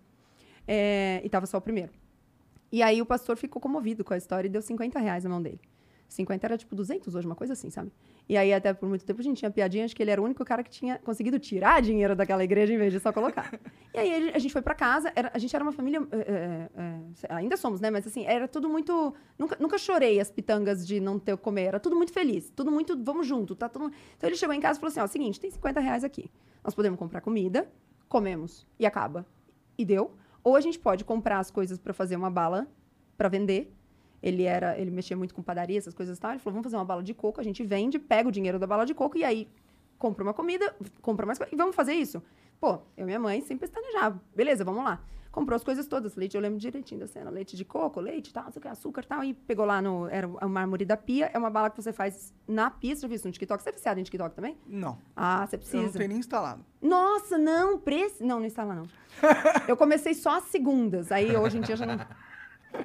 [0.67, 1.91] É, e estava só o primeiro.
[2.71, 5.41] E aí o pastor ficou comovido com a história e deu 50 reais na mão
[5.41, 5.59] dele.
[6.07, 7.91] 50 era tipo 200 hoje, uma coisa assim, sabe?
[8.27, 10.25] E aí até por muito tempo a gente tinha piadinha de que ele era o
[10.25, 13.59] único cara que tinha conseguido tirar dinheiro daquela igreja em vez de só colocar.
[13.93, 17.33] e aí a gente foi pra casa, era- a gente era uma família, é, é,
[17.33, 17.91] ainda somos, né?
[17.91, 19.13] Mas assim, era tudo muito...
[19.37, 22.71] Nunca, nunca chorei as pitangas de não ter o comer, era tudo muito feliz, tudo
[22.71, 23.91] muito, vamos junto, tá tudo...
[24.17, 26.31] Então ele chegou em casa e falou assim, ó, seguinte, tem 50 reais aqui,
[26.63, 27.71] nós podemos comprar comida,
[28.07, 29.27] comemos e acaba.
[29.77, 30.11] E deu.
[30.49, 32.67] Ou a gente pode comprar as coisas pra fazer uma bala
[33.15, 33.71] pra vender.
[34.21, 36.31] Ele era, ele mexia muito com padaria, essas coisas e tal.
[36.31, 38.65] Ele falou: "Vamos fazer uma bala de coco, a gente vende, pega o dinheiro da
[38.65, 39.47] bala de coco e aí
[39.99, 42.23] compra uma comida, compra mais coisa e vamos fazer isso".
[42.59, 44.19] Pô, eu e minha mãe sempre pestanejavam.
[44.35, 44.99] Beleza, vamos lá.
[45.31, 48.45] Comprou as coisas todas, leite, eu lembro direitinho da cena, leite de coco, leite, tal,
[48.45, 51.29] não sei o que, açúcar, tal, e pegou lá no, era o mármore da pia,
[51.31, 53.61] é uma bala que você faz na pia, você já viu isso no TikTok?
[53.61, 54.57] Você é viciado em TikTok também?
[54.65, 54.97] Não.
[55.15, 55.97] Ah, você Eu não precisa.
[55.97, 56.65] tenho nem instalado.
[56.81, 58.23] Nossa, não, preci...
[58.23, 58.87] Não, não instala, não.
[59.67, 61.11] Eu comecei só as segundas.
[61.11, 61.99] Aí hoje em dia já não.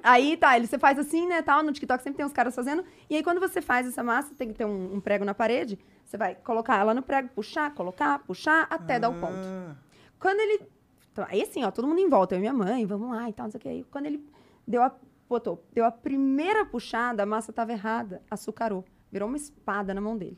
[0.03, 2.85] Aí tá, ele, você faz assim, né, tal, no TikTok sempre tem uns caras fazendo.
[3.09, 5.79] E aí quando você faz essa massa, tem que ter um, um prego na parede,
[6.05, 9.33] você vai colocar ela no prego, puxar, colocar, puxar, até dar o ponto.
[9.35, 9.75] Ah,
[10.19, 10.74] Quando ele.
[11.15, 13.33] Então, aí assim, ó, todo mundo em volta, eu e minha mãe, vamos lá e
[13.33, 13.69] tal, não sei o que.
[13.69, 14.21] Aí quando ele
[14.67, 14.93] deu a.
[15.29, 18.85] Botou, deu a primeira puxada, a massa tava errada, açucarou.
[19.13, 20.37] Virou uma espada na mão dele.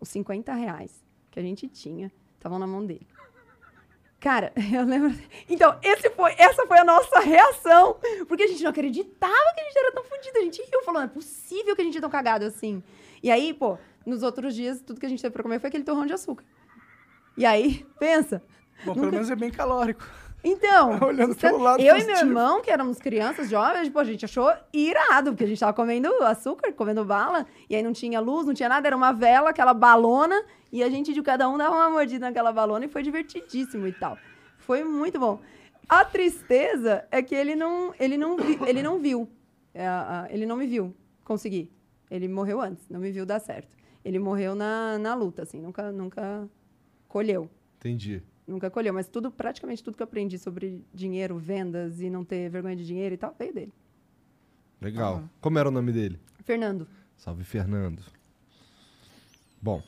[0.00, 3.06] Os 50 reais que a gente tinha estavam na mão dele.
[4.18, 5.16] Cara, eu lembro.
[5.48, 7.96] Então, esse foi, essa foi a nossa reação.
[8.26, 10.38] Porque a gente não acreditava que a gente era tão fodido.
[10.38, 12.82] A gente riu, falou, não é possível que a gente é tão cagado assim.
[13.22, 15.84] E aí, pô, nos outros dias, tudo que a gente teve pra comer foi aquele
[15.84, 16.44] torrão de açúcar.
[17.36, 18.42] E aí, pensa.
[18.84, 20.06] Bom, pelo menos é bem calórico.
[20.42, 22.28] Então, Olhando pelo lado eu e meu positivo.
[22.30, 26.08] irmão, que éramos crianças jovens, pô, a gente achou irado, porque a gente tava comendo
[26.22, 29.74] açúcar, comendo bala, e aí não tinha luz, não tinha nada, era uma vela, aquela
[29.74, 30.42] balona,
[30.72, 33.92] e a gente de cada um dava uma mordida naquela balona e foi divertidíssimo e
[33.92, 34.16] tal.
[34.56, 35.40] Foi muito bom.
[35.88, 39.28] A tristeza é que ele não, ele não, vi- ele não viu,
[39.74, 39.84] é,
[40.30, 40.94] ele não me viu
[41.24, 41.70] conseguir.
[42.10, 43.68] Ele morreu antes, não me viu dar certo.
[44.04, 46.48] Ele morreu na, na luta, assim, nunca, nunca
[47.08, 47.50] colheu.
[47.78, 48.22] Entendi.
[48.50, 52.50] Nunca colheu, mas tudo, praticamente tudo que eu aprendi sobre dinheiro, vendas e não ter
[52.50, 53.72] vergonha de dinheiro e tal, veio dele.
[54.80, 55.22] Legal.
[55.40, 56.18] Como era o nome dele?
[56.42, 56.88] Fernando.
[57.16, 58.02] Salve, Fernando.
[59.62, 59.80] Bom.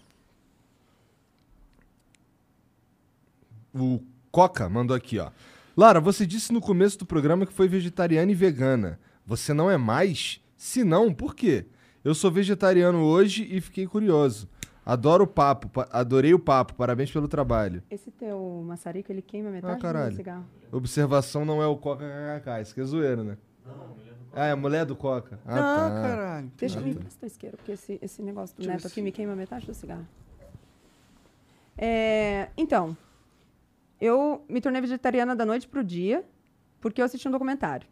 [3.74, 5.32] O Coca mandou aqui, ó.
[5.76, 9.01] Lara, você disse no começo do programa que foi vegetariana e vegana.
[9.26, 10.40] Você não é mais?
[10.56, 11.66] Se não, por quê?
[12.05, 14.48] Eu sou vegetariano hoje e fiquei curioso.
[14.85, 16.75] Adoro o papo, pa- adorei o papo.
[16.75, 17.83] Parabéns pelo trabalho.
[17.91, 20.17] Esse teu maçarico, ele queima metade do Ah, caralho.
[20.17, 20.45] cigarro.
[20.73, 22.05] Observação não é o Coca
[22.41, 23.37] KKK, isso que é zoeira, né?
[24.35, 25.39] Ah, é a mulher do Coca.
[25.47, 26.03] Ah, Ah, tá.
[26.09, 26.53] caralho.
[26.57, 29.37] Deixa eu me emprestar isqueiro, porque esse, esse negócio do Deixa neto aqui me queima
[29.37, 30.07] metade do cigarro.
[31.79, 32.97] É, então,
[34.01, 36.25] eu me tornei vegetariana da noite pro dia,
[36.81, 37.87] porque eu assisti um documentário.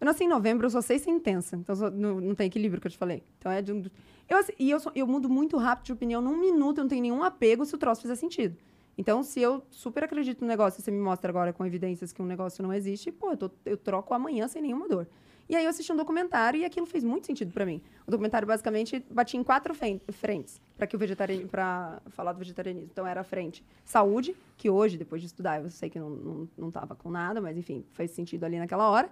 [0.00, 2.86] Eu nasci em novembro, eu sou seis intensa, então sou- não, não tem equilíbrio que
[2.86, 3.22] eu te falei.
[3.38, 3.82] Então é de um,
[4.28, 6.88] eu, assi- e eu, sou- eu mudo muito rápido de opinião, num minuto, eu não
[6.88, 8.56] tenho nenhum apego se o troço fizer sentido.
[8.98, 12.22] Então, se eu super acredito no negócio, e você me mostra agora com evidências que
[12.22, 15.06] um negócio não existe, pô, eu, tô- eu troco amanhã sem nenhuma dor.
[15.48, 17.80] E aí eu assisti um documentário e aquilo fez muito sentido para mim.
[18.06, 19.72] O documentário basicamente batia em quatro
[20.10, 22.88] frentes para que o vegetarianismo, para falar do vegetarianismo.
[22.92, 26.48] Então era a frente saúde, que hoje depois de estudar eu sei que não não,
[26.58, 29.08] não tava com nada, mas enfim fez sentido ali naquela hora.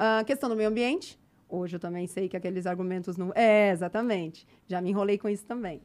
[0.00, 1.18] A questão do meio ambiente.
[1.48, 3.32] Hoje eu também sei que aqueles argumentos não.
[3.34, 4.46] É, exatamente.
[4.68, 5.80] Já me enrolei com isso também.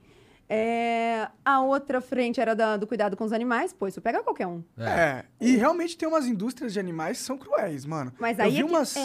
[0.50, 4.46] É, a outra frente era da- do cuidado com os animais, pô, isso pega qualquer
[4.46, 4.62] um.
[4.78, 5.24] É.
[5.40, 8.12] E realmente tem umas indústrias de animais que são cruéis, mano.
[8.20, 8.96] Mas eu aí vi é, que- umas...
[8.98, 9.02] é,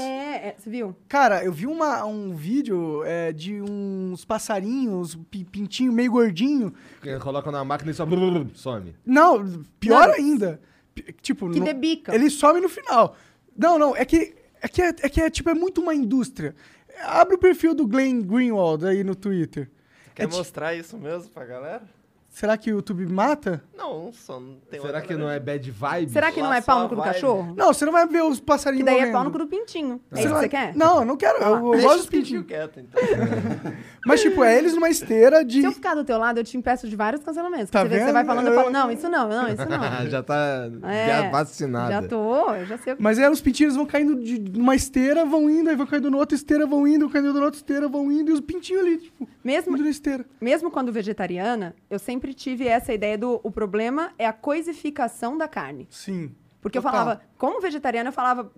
[0.49, 0.97] é, você viu?
[1.09, 6.75] Cara, eu vi uma, um vídeo é, de uns passarinhos, pi- pintinho meio gordinho.
[7.23, 8.05] Coloca na máquina e só
[8.55, 8.95] some.
[9.07, 10.15] Não, pior Não.
[10.17, 10.61] ainda.
[10.95, 12.13] P- Tipo, Que no- debica.
[12.15, 13.15] ele some no final.
[13.57, 16.55] Não, não, é que é, que é, é que é, tipo, é muito uma indústria.
[17.03, 19.71] Abre o perfil do Glenn Greenwald aí no Twitter.
[20.15, 21.83] Quer É mostrar isso mesmo pra galera?
[22.39, 23.65] Será que o YouTube mata?
[23.77, 26.13] Não, só não tem Será outra que não é bad vibe?
[26.13, 27.13] Será que não é pau no cu do vibe.
[27.15, 27.53] cachorro?
[27.57, 29.13] Não, você não vai ver os Que passarinhos daí é morrendo.
[29.13, 30.01] pau no cu do pintinho.
[30.13, 30.77] É Você isso que você quer?
[30.77, 31.37] Não, eu não quero.
[31.43, 32.45] Eu, eu Deixa gosto os dos pintinhos.
[32.47, 33.73] pintinhos quietos, então.
[34.07, 35.61] Mas, tipo, é eles numa esteira de.
[35.61, 37.71] Se eu ficar do teu lado, eu te impeço de vários cancelamentos.
[37.71, 38.15] Tá você, vê que você vendo?
[38.15, 40.07] vai falando, eu falo, não, isso não, não, isso não.
[40.09, 41.93] já tá É, vacinada.
[41.93, 43.03] Já tô, eu já sei o que.
[43.03, 46.17] Mas aí os pintinhos vão caindo de numa esteira, vão indo, aí vão caindo na
[46.19, 48.99] outra esteira, vão indo, vão caindo na outra esteira, vão indo, e os pintinhos ali,
[48.99, 50.25] tipo, Mesmo, indo na esteira.
[50.41, 55.49] mesmo quando vegetariana, eu sempre tive essa ideia do o problema é a coisificação da
[55.49, 55.87] carne.
[55.91, 56.35] Sim.
[56.61, 56.99] Porque eu Total.
[57.01, 58.51] falava, como vegetariana, eu falava.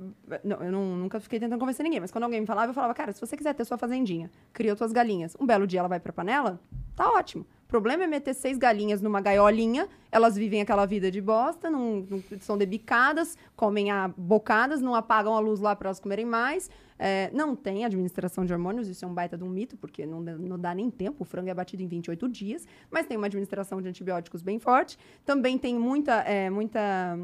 [0.43, 2.95] Não, eu não- nunca fiquei tentando convencer ninguém, mas quando alguém me falava, eu falava,
[2.95, 5.37] cara, se você quiser ter sua fazendinha, cria suas galinhas.
[5.39, 6.59] Um belo dia ela vai pra panela,
[6.97, 7.47] tá ótimo.
[7.71, 12.01] O problema é meter seis galinhas numa gaiolinha, elas vivem aquela vida de bosta, não,
[12.11, 16.69] não- são debicadas, comem a bocadas, não apagam a luz lá para elas comerem mais.
[16.99, 20.23] É, não tem administração de hormônios, isso é um baita de um mito, porque não,
[20.25, 23.27] dá- não dá nem tempo, o frango é abatido em 28 dias, mas tem uma
[23.29, 24.99] administração de antibióticos bem forte.
[25.25, 27.17] Também tem muita, é, muita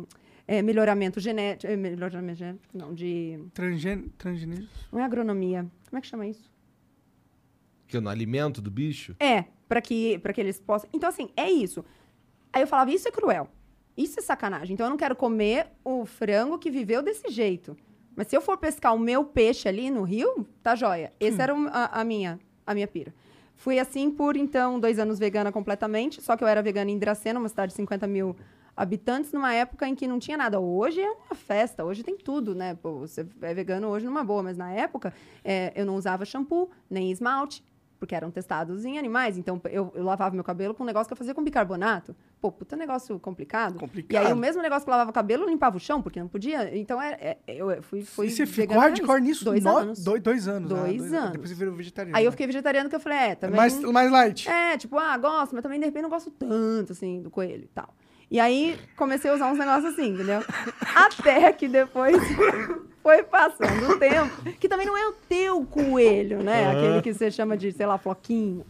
[0.47, 3.41] é, melhoramento genético, é, melhoramento genético, não, de...
[3.53, 4.05] Transgên...
[4.17, 4.69] Transgênicos.
[4.93, 6.49] Não é agronomia, como é que chama isso?
[7.87, 9.15] Que no alimento do bicho?
[9.21, 10.89] É, para que, pra que eles possam.
[10.93, 11.85] Então, assim, é isso.
[12.53, 13.49] Aí eu falava, isso é cruel.
[13.97, 14.75] Isso é sacanagem.
[14.75, 17.77] Então eu não quero comer o frango que viveu desse jeito.
[18.15, 21.13] Mas se eu for pescar o meu peixe ali no rio, tá joia.
[21.21, 23.15] Essa era o- a, a minha, a minha pira.
[23.55, 26.21] Fui assim por, então, dois anos vegana completamente.
[26.23, 28.37] Só que eu era vegana em Dracena, uma cidade de 50 mil
[28.77, 30.61] habitantes, numa época em que não tinha nada.
[30.61, 32.75] Hoje é uma festa, hoje tem tudo, né?
[32.75, 36.71] Pô, você é vegano hoje numa boa, mas na época é, eu não usava shampoo,
[36.91, 37.65] nem esmalte,
[37.99, 39.39] porque eram testados em animais.
[39.39, 42.15] Então eu, eu lavava meu cabelo com um negócio que eu fazia com bicarbonato.
[42.41, 43.79] Pô, puta negócio complicado.
[43.79, 44.23] Complicado.
[44.23, 46.21] E aí o mesmo negócio que eu lavava o cabelo, eu limpava o chão, porque
[46.21, 46.77] não podia.
[46.77, 49.45] Então é, é- eu fui, fui e você ficou hardcore nisso.
[49.45, 50.05] Dois No- anos.
[50.05, 50.71] Dois, dois anos.
[50.73, 51.31] ah, Dois anos.
[51.33, 52.17] Depois você virou vegetariano.
[52.17, 52.33] Aí eu né?
[52.33, 53.57] fiquei vegetariano, que eu falei, é, também...
[53.57, 54.49] mais, mais light.
[54.49, 57.69] É, tipo, ah, gosto, mas também de repente não gosto tanto, assim, do coelho e
[57.69, 57.95] tal.
[58.31, 60.41] E aí comecei a usar uns negócios assim, entendeu?
[60.95, 62.17] Até que depois
[63.07, 64.43] foi passando o tempo.
[64.59, 66.71] Que também não é o teu coelho, né?
[66.73, 68.67] Aquele que você chama de, sei lá, floquinho.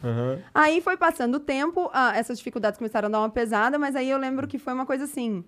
[0.52, 4.10] Aí foi passando o tempo, ah, essas dificuldades começaram a dar uma pesada, mas aí
[4.10, 5.42] eu lembro que foi uma coisa assim.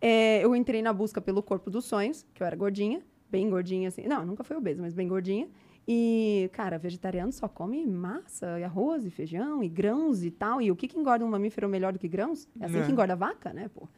[0.00, 3.88] é, eu entrei na busca pelo corpo dos sonhos, que eu era gordinha, bem gordinha,
[3.88, 4.06] assim.
[4.06, 5.48] Não, nunca fui obesa, mas bem gordinha.
[5.88, 10.62] E, cara, vegetariano só come massa, e arroz, e feijão, e grãos e tal.
[10.62, 12.46] E o que, que engorda um mamífero melhor do que grãos?
[12.60, 12.82] É assim É.
[12.86, 13.88] que engorda a vaca, né, pô?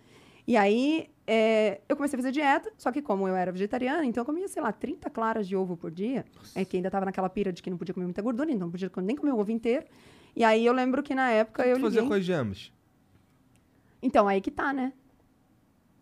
[0.46, 4.20] E aí, é, eu comecei a fazer dieta, só que como eu era vegetariana, então
[4.20, 6.24] eu comia, sei lá, 30 claras de ovo por dia.
[6.54, 8.70] É que ainda tava naquela pira de que não podia comer muita gordura, então não
[8.70, 9.84] podia nem comer o ovo inteiro.
[10.36, 12.08] E aí eu lembro que na época eu que fazer liguei...
[12.08, 12.72] com as gemas?
[14.00, 14.92] Então, aí que tá, né?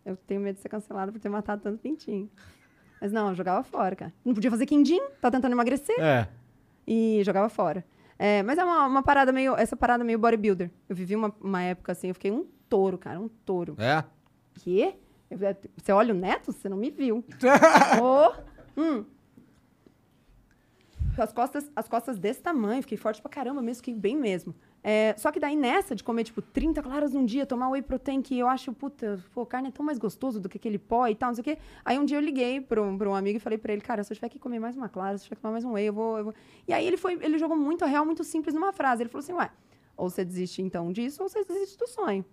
[0.05, 2.29] Eu tenho medo de ser cancelada por ter matado tanto pintinho.
[3.01, 4.13] Mas não, eu jogava fora, cara.
[4.23, 5.99] Não podia fazer quindim, tá tentando emagrecer.
[5.99, 6.27] É.
[6.85, 7.83] E jogava fora.
[8.19, 9.55] É, mas é uma, uma parada meio.
[9.55, 10.69] Essa parada meio bodybuilder.
[10.87, 13.75] Eu vivi uma, uma época assim, eu fiquei um touro, cara, um touro.
[13.79, 14.03] É?
[14.63, 14.95] Quê?
[15.29, 15.37] Eu-
[15.77, 16.51] você olha o neto?
[16.51, 17.23] Você não me viu.
[18.01, 18.33] Ô,
[18.79, 19.05] hum.
[21.17, 24.53] As costas, as costas desse tamanho, fiquei forte pra caramba mesmo, fiquei bem mesmo.
[24.83, 28.21] É, só que daí nessa de comer, tipo, 30 claras num dia, tomar whey protein,
[28.21, 31.15] que eu acho, puta, pô, carne é tão mais gostoso do que aquele pó e
[31.15, 31.57] tal, não sei o quê.
[31.85, 34.03] Aí um dia eu liguei pra um, pra um amigo e falei pra ele, cara,
[34.03, 35.71] se eu tiver que comer mais uma clara, se eu tiver que tomar mais um
[35.71, 36.33] whey, eu vou, eu vou...
[36.67, 39.01] E aí ele foi, ele jogou muito a real, muito simples numa frase.
[39.01, 39.49] Ele falou assim, ué,
[39.95, 42.23] ou você desiste então disso, ou você desiste do sonho.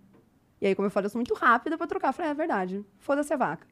[0.63, 2.07] E aí, como eu falei, eu sou muito rápida pra trocar.
[2.07, 3.67] Eu falei, é verdade, foda-se a vaca.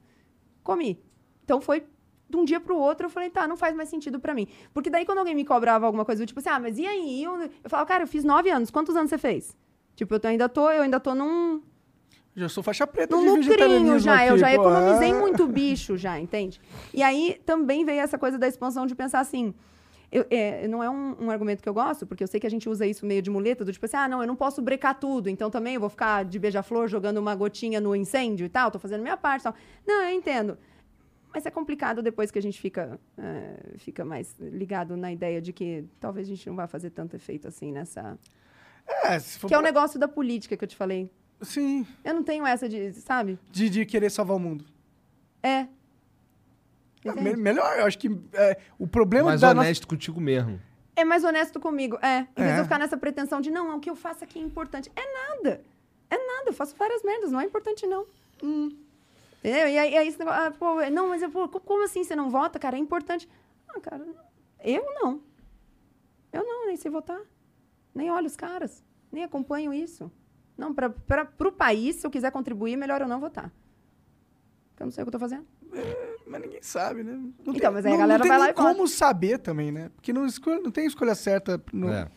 [0.62, 1.02] Comi.
[1.46, 1.86] Então foi
[2.30, 4.46] de um dia pro outro, eu falei, tá, não faz mais sentido pra mim.
[4.74, 7.24] Porque daí quando alguém me cobrava alguma coisa, eu, tipo assim, ah, mas e aí?
[7.24, 9.56] Eu, eu falava, cara, eu fiz nove anos, quantos anos você fez?
[9.96, 11.62] Tipo, eu tô- ainda tô, eu ainda tô num,
[12.36, 14.54] Já sou faixa preta no lucrinho já, eu aqui, já pô.
[14.54, 15.16] economizei Ah.
[15.20, 16.60] muito bicho já, entende?
[16.94, 19.54] E aí também veio essa coisa da expansão de pensar assim,
[20.12, 22.50] eu- é, não é um, um argumento que eu gosto, porque eu sei que a
[22.50, 25.00] gente usa isso meio de muleta, do tipo assim, ah, não, eu não posso brecar
[25.00, 28.70] tudo, então também eu vou ficar de beija-flor jogando uma gotinha no incêndio e tal,
[28.72, 29.56] tô fazendo minha parte e tal.
[29.88, 30.58] Não, eu entendo.
[31.34, 35.54] Mas é complicado depois que a gente fica, é, fica mais ligado na ideia de
[35.54, 38.20] que talvez a gente não vai fazer tanto efeito assim nessa...
[39.06, 41.10] É, se for Que é o negócio da política que eu te falei.
[41.42, 43.40] Sim, Eu não tenho essa de, sabe?
[43.50, 44.66] de, de querer salvar o mundo.
[45.42, 45.68] É.
[47.04, 49.66] É, me- melhor, eu acho que é, o problema Mais da nossa...
[49.68, 50.60] honesto contigo mesmo.
[50.96, 52.20] É mais honesto comigo, é.
[52.38, 52.54] Em vez É.
[52.54, 54.92] de eu ficar nessa pretensão de, não, o que eu faço aqui é importante.
[54.96, 55.62] É nada.
[56.10, 58.06] É nada, eu faço várias merdas, não é importante, não.
[58.44, 59.68] Entendeu?
[59.68, 62.16] E aí, aí esse negócio, ah, pô, não, mas eu, pô, co- como assim você
[62.16, 62.76] não vota, cara?
[62.76, 63.28] É importante.
[63.70, 64.06] Ah, cara,
[64.64, 65.22] eu não.
[66.32, 67.20] Eu não, nem sei votar.
[67.96, 68.84] Nem olho os caras.
[69.12, 70.12] Nem acompanho isso.
[70.58, 70.94] Não, para
[71.40, 73.52] o país, se eu quiser contribuir, melhor eu não votar.
[74.70, 75.48] Porque eu não sei o que eu tô fazendo.
[76.28, 77.14] Mas ninguém sabe, né?
[77.46, 78.62] Não Então, mas aí a não- galera não tem vai lá e vota.
[78.76, 79.90] como saber também, né?
[79.96, 81.62] Porque não, escolha, não tem escolha certa.
[81.74, 81.90] No...
[81.92, 82.08] É.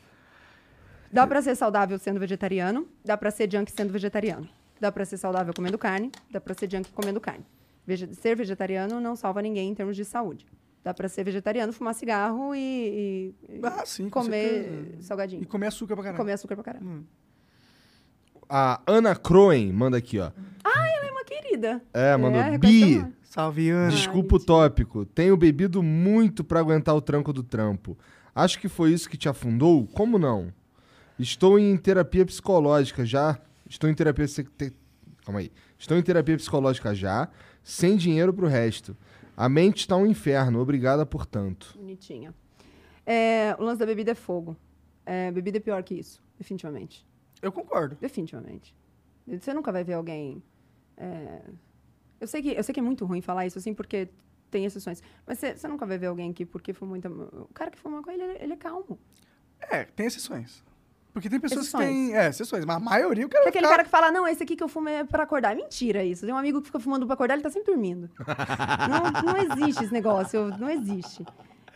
[1.12, 4.48] Dá pra ser saudável sendo vegetariano, dá pra ser junk sendo vegetariano.
[4.81, 7.44] Dá pra ser saudável comendo carne, dá pra ser junk comendo carne.
[7.86, 10.47] Vege- ser vegetariano não salva ninguém em termos de saúde.
[10.82, 15.02] Dá pra ser vegetariano, fumar cigarro e, e- Ah, sim, com comer certeza.
[15.02, 15.43] salgadinho.
[15.43, 16.18] E comer açúcar pra caralho.
[16.18, 17.06] Comer açúcar pra caralho.
[18.48, 20.31] A Ana Croen manda aqui, ó.
[20.64, 21.82] Ela é uma querida.
[21.94, 22.40] É, mandou.
[22.43, 23.14] reconheceu Bi.
[23.35, 23.90] Salve, Ana.
[23.90, 25.05] desculpa o tópico.
[25.05, 27.98] Tenho bebido muito pra aguentar o tranco do trampo.
[28.32, 29.89] Acho que foi isso que te afundou?
[29.89, 30.55] Como não?
[31.19, 33.36] Estou em terapia psicológica já.
[33.69, 34.24] Estou em terapia.
[35.24, 35.51] Calma aí.
[35.77, 37.28] Estou em terapia psicológica já,
[37.61, 38.97] sem dinheiro pro resto.
[39.36, 40.61] A mente está um inferno.
[40.61, 41.74] Obrigada por tanto.
[41.77, 42.32] Bonitinha.
[43.05, 44.56] É, o lance da bebida é fogo.
[45.05, 47.05] É, bebida é pior que isso, definitivamente.
[47.43, 47.98] Eu concordo.
[48.01, 48.73] Definitivamente.
[49.27, 50.40] Você nunca vai ver alguém.
[50.97, 51.43] é,
[52.24, 54.09] Eu, sei que, eu sei que é muito ruim falar isso assim, porque
[54.51, 55.02] tem exceções.
[55.26, 57.09] Mas você, nunca vai ver alguém que, porque fuma muita.
[57.10, 58.98] O cara que fuma maconha, ele, ele é calmo.
[59.60, 60.62] É, tem exceções.
[61.12, 61.86] Porque tem pessoas Exceções.
[61.86, 62.16] que têm.
[62.16, 62.64] É, exceções.
[62.64, 63.76] Mas a maioria, o cara Tem vai aquele ficar...
[63.76, 65.52] cara que fala, não, esse aqui que eu fumo é pra acordar.
[65.52, 66.24] É mentira isso.
[66.24, 68.10] Tem um amigo que fica fumando pra acordar, ele tá sempre dormindo.
[68.88, 71.24] não, não existe esse negócio, não existe.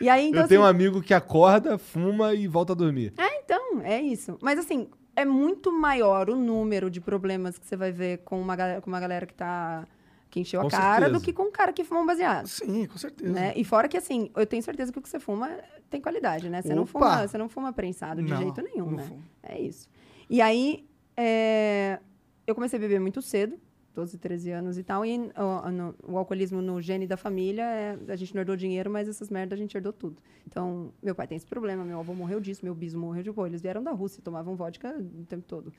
[0.01, 3.13] E aí, então, eu tenho um assim, amigo que acorda, fuma e volta a dormir.
[3.17, 4.39] É, então, é isso.
[4.43, 8.55] Mas assim, é muito maior o número de problemas que você vai ver com uma,
[8.57, 9.87] galera- com uma galera que tá.
[10.31, 11.13] Que encheu Com a cara certeza.
[11.19, 12.47] do que com um cara que fuma um baseado.
[12.47, 13.33] Sim, com certeza.
[13.33, 13.53] Né?
[13.57, 15.51] E fora que, assim, eu tenho certeza que o que você fuma
[15.89, 16.61] tem qualidade, né?
[16.63, 16.91] Você, não Opa!
[16.93, 19.05] fuma, você não fuma prensado de Não, jeito nenhum, não né?
[19.05, 19.23] fumo.
[19.43, 19.89] É isso.
[20.29, 20.85] E aí,
[21.17, 21.99] é,
[22.47, 23.59] eu comecei a beber muito cedo,
[23.95, 27.99] 12, 13 anos e tal, e ó, no- o alcoolismo no gene da família, é-
[28.13, 30.23] a gente não herdou dinheiro, mas essas merdas a gente herdou tudo.
[30.47, 33.49] Então, meu pai tem esse problema, meu avô morreu disso, meu biso morreu de boa.
[33.49, 35.73] Eles vieram da Rússia, tomavam vodka o tempo todo.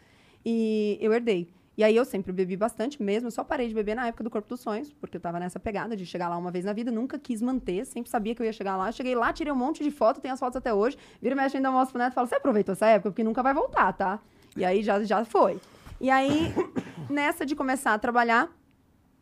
[0.46, 1.48] E eu herdei.
[1.78, 4.50] E aí eu sempre bebi bastante mesmo, só parei de beber na época do Corpo
[4.50, 7.18] dos Sonhos, porque eu tava nessa pegada de chegar lá uma vez na vida, nunca
[7.18, 8.92] quis manter, sempre sabia que eu ia chegar lá.
[8.92, 10.98] Cheguei lá, tirei um monte de foto, tenho as fotos até hoje.
[11.22, 13.12] Vira e mexe ainda mostro pro neto e falo, você aproveitou essa época?
[13.12, 14.20] Porque nunca vai voltar, tá?
[14.58, 15.60] E aí já, já foi.
[16.02, 16.54] E aí,
[17.10, 18.50] nessa de começar a trabalhar,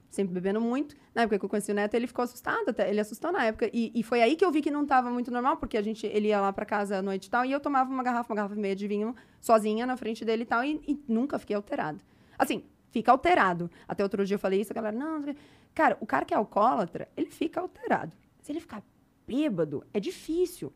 [0.10, 0.96] sempre bebendo muito.
[1.14, 2.90] Na época que eu conheci o Neto, ele ficou assustado até.
[2.90, 3.70] Ele assustou na época.
[3.74, 6.06] E, e foi aí que eu vi que não estava muito normal, porque a gente,
[6.08, 8.36] ele ia lá para casa à noite e tal, e eu tomava uma garrafa, uma
[8.36, 11.56] garrafa e meia de vinho sozinha na frente dele e tal, e, e nunca fiquei
[11.56, 12.00] alterado.
[12.38, 13.70] Assim, fica alterado.
[13.88, 15.42] Até outro dia eu falei isso, a galera, não, não sei o quê.
[15.74, 18.16] Cara, o cara que é alcoólatra, ele fica alterado.
[18.42, 18.82] Se ele ficar
[19.28, 20.72] bêbado, é difícil.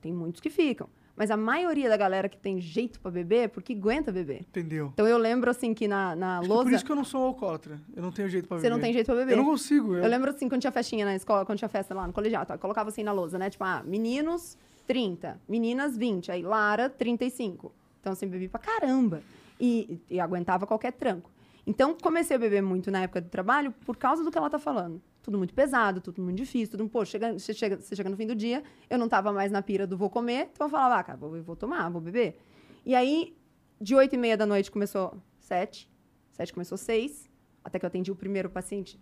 [0.00, 0.88] Tem muitos que ficam.
[1.16, 4.40] Mas a maioria da galera que tem jeito para beber é porque aguenta beber.
[4.42, 4.90] Entendeu?
[4.92, 6.64] Então eu lembro assim que na, na Acho é lousa.
[6.64, 7.80] por isso que eu não sou alcoólatra.
[7.94, 8.74] Eu não tenho jeito pra Você beber.
[8.74, 9.32] não tem jeito pra beber.
[9.32, 9.94] Eu não consigo.
[9.94, 12.44] Eu, Eu lembro assim, quando tinha festinha na escola, quando tinha festa lá no colegial,
[12.44, 12.58] tá?
[12.58, 13.48] colocava assim na lousa, né?
[13.48, 15.40] Tipo, ah, meninos, 30.
[15.48, 16.30] Meninas, 20.
[16.32, 17.72] Aí, Lara, 35.
[18.00, 19.22] Então, assim, bebi pra caramba.
[19.58, 21.30] E, e aguentava qualquer tranco.
[21.66, 24.58] Então, comecei a beber muito na época do trabalho por causa do que ela tá
[24.58, 25.02] falando.
[25.20, 28.26] Tudo muito pesado, tudo muito difícil, tudo, pô, chega, você, chega, você chega no fim
[28.26, 31.02] do dia, eu não tava mais na pira do vou comer, então eu falava, ah,
[31.02, 32.38] cara, vou, vou tomar, vou beber.
[32.84, 33.36] E aí,
[33.80, 35.90] de 8 e meia da noite começou 7,
[36.30, 37.28] 7 começou 6,
[37.64, 39.00] até que eu atendi o primeiro paciente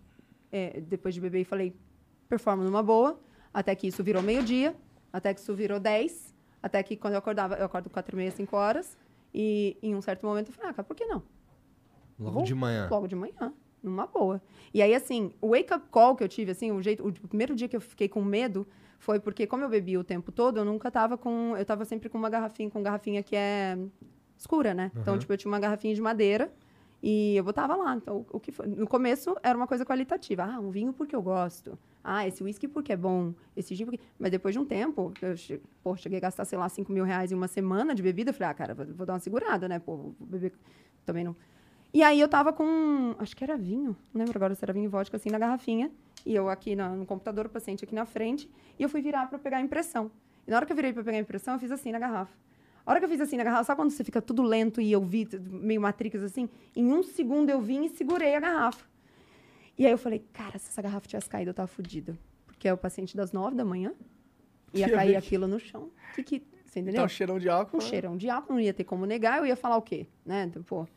[0.51, 1.75] é, depois de beber e falei,
[2.27, 3.19] performa numa boa,
[3.53, 4.75] até que isso virou meio-dia,
[5.13, 6.33] até que isso virou 10,
[6.63, 8.97] até que quando eu acordava, eu acordo 4 e meia, 5 horas,
[9.37, 11.21] e em um certo momento eu falei, ah, cara, por que não?
[12.17, 12.87] Logo Vou- de manhã.
[12.89, 13.53] Logo de manhã,
[13.83, 14.41] numa boa.
[14.73, 17.67] E aí, assim, o wake-up call que eu tive, assim, o, jeito, o primeiro dia
[17.67, 18.65] que eu fiquei com medo
[18.97, 21.53] foi porque, como eu bebi o tempo todo, eu nunca tava com.
[21.57, 23.77] Eu tava sempre com uma garrafinha, com garrafinha que é
[24.37, 24.91] escura, né?
[24.95, 26.51] Então, tipo, eu tinha uma garrafinha de madeira
[27.01, 27.95] e eu botava lá.
[27.95, 28.67] Então, o que foi?
[28.67, 30.43] No começo era uma coisa qualitativa.
[30.43, 31.77] Ah, um vinho porque eu gosto.
[32.03, 33.33] Ah, esse whisky porque é bom.
[33.55, 33.99] Esse gin porque...
[34.17, 35.61] Mas depois de um tempo, eu che...
[35.83, 38.29] pô, cheguei a gastar, sei lá, 5 mil reais em uma semana de bebida.
[38.29, 39.79] Eu falei, ah, cara, vou, dar uma segurada, né?
[39.79, 40.53] Pô, vou beber
[41.05, 41.35] também não.
[41.93, 43.15] E aí eu tava com.
[43.19, 43.95] Acho que era vinho.
[44.13, 45.91] Não lembro agora se era vinho e vodka, assim, na garrafinha.
[46.25, 48.49] E eu aqui no computador, o paciente aqui na frente.
[48.77, 50.11] E eu fui virar pra pegar a impressão.
[50.45, 52.35] E na hora que eu virei pra pegar a impressão, eu fiz assim na garrafa.
[52.85, 54.91] A hora que eu fiz assim na garrafa, sabe quando você fica tudo lento e
[54.91, 56.47] eu vi meio Matrix assim?
[56.75, 58.85] Em um segundo eu vim e segurei a garrafa.
[59.77, 62.17] E aí eu falei, cara, se essa garrafa tivesse caído, eu tava fodida.
[62.45, 63.91] Porque é o paciente das nove da manhã.
[64.73, 65.89] Ia cair aquilo no chão.
[66.13, 67.01] Que que, você entendeu?
[67.01, 67.77] Tá um cheirão de álcool.
[67.77, 70.05] um cheirão de álcool, não ia ter como negar, eu ia falar o quê?
[70.25, 70.43] Né?
[70.43, 70.87] Então, Pô.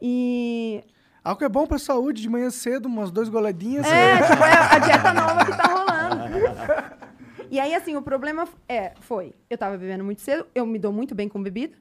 [0.00, 0.82] E.
[1.22, 3.86] Álcool é bom pra saúde, de manhã cedo, umas dois goledinhas.
[3.86, 7.00] É, tipo, é a dieta nova que tá rolando.
[7.50, 10.92] E aí, assim, o problema é, foi, eu tava bebendo muito cedo, eu me dou
[10.92, 11.76] muito bem com bebida,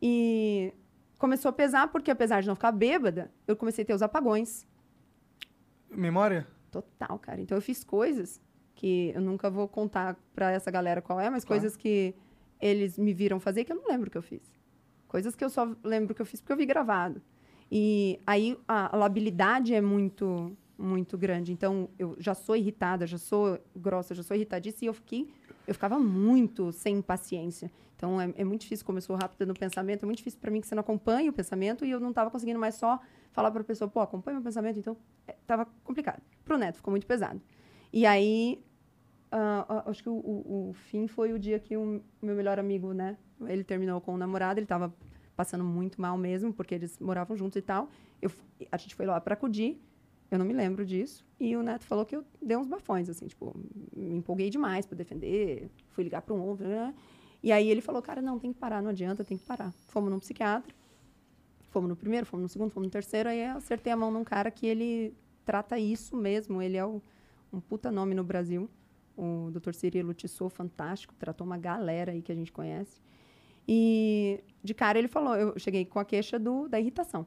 [0.00, 0.70] e
[1.18, 4.66] começou a pesar, porque apesar de não ficar bêbada, eu comecei a ter os apagões.
[5.90, 6.46] Memória?
[6.70, 7.40] Total, cara.
[7.40, 8.38] Então eu fiz coisas
[8.74, 11.60] que eu nunca vou contar pra essa galera qual é, mas Claro.
[11.60, 12.14] coisas que
[12.60, 14.42] eles me viram fazer que eu não lembro que eu fiz.
[15.08, 17.22] Coisas que eu só lembro que eu fiz porque eu vi gravado.
[17.70, 21.52] E aí a, a labilidade é muito muito grande.
[21.52, 25.28] Então eu já sou irritada, já sou grossa, já sou irritadiça e eu fiquei
[25.66, 27.70] Eu ficava muito sem paciência.
[27.96, 30.50] Então é, é muito difícil, como eu sou rápida no pensamento, é muito difícil para
[30.50, 33.00] mim que você não acompanhe o pensamento e eu não estava conseguindo mais só
[33.32, 34.96] falar para a pessoa, pô, acompanha meu pensamento, então
[35.28, 36.20] estava complicado.
[36.44, 37.40] Pro neto ficou muito pesado.
[37.92, 38.62] E aí,
[39.32, 42.58] ah, ah, acho que o, o- o fim foi o dia que o meu melhor
[42.58, 44.92] amigo, né, ele terminou com o namorado, ele estava
[45.36, 47.88] passando muito mal mesmo, porque eles moravam juntos e tal.
[48.20, 48.30] Eu,
[48.70, 49.80] a gente foi lá para acudir,
[50.34, 51.24] eu não me lembro disso.
[51.38, 53.54] E o Neto falou que eu dei uns bafões, assim, tipo,
[53.94, 56.94] me empolguei demais para defender, fui ligar para um outro, né?
[57.42, 59.72] E aí ele falou, cara, não, tem que parar, não adianta, tem que parar.
[59.88, 60.74] Fomos num psiquiatra,
[61.70, 64.50] fomos no primeiro, fomos no segundo, fomos no terceiro, aí acertei a mão num cara
[64.50, 65.12] que ele
[65.44, 67.02] trata isso mesmo, ele é o-
[67.52, 68.68] um puta nome no Brasil,
[69.16, 69.74] o Dr.
[69.74, 73.00] Cirilo Tissot, fantástico, tratou uma galera aí que a gente conhece.
[73.68, 77.26] E de cara ele falou, eu cheguei com a queixa do, da irritação.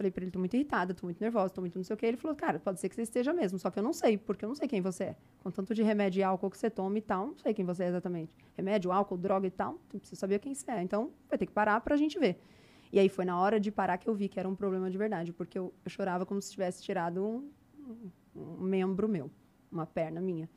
[0.00, 2.06] Falei pra ele, tô muito irritada, tô muito nervosa, tô muito não sei o quê.
[2.06, 4.46] Ele falou, cara, pode ser que você esteja mesmo, só que eu não sei, porque
[4.46, 5.16] eu não sei quem você é.
[5.42, 7.84] Com tanto de remédio e álcool que você toma e tal, não sei quem você
[7.84, 8.34] é exatamente.
[8.56, 10.82] Remédio, álcool, droga e tal, tu precisa saber quem você é.
[10.82, 12.40] Então, vai ter que parar pra gente ver.
[12.90, 14.96] E aí foi na hora de parar que eu vi que era um problema de
[14.96, 17.50] verdade, porque eu, eu chorava como se tivesse tirado um,
[18.34, 19.30] um membro meu,
[19.70, 20.48] uma perna minha.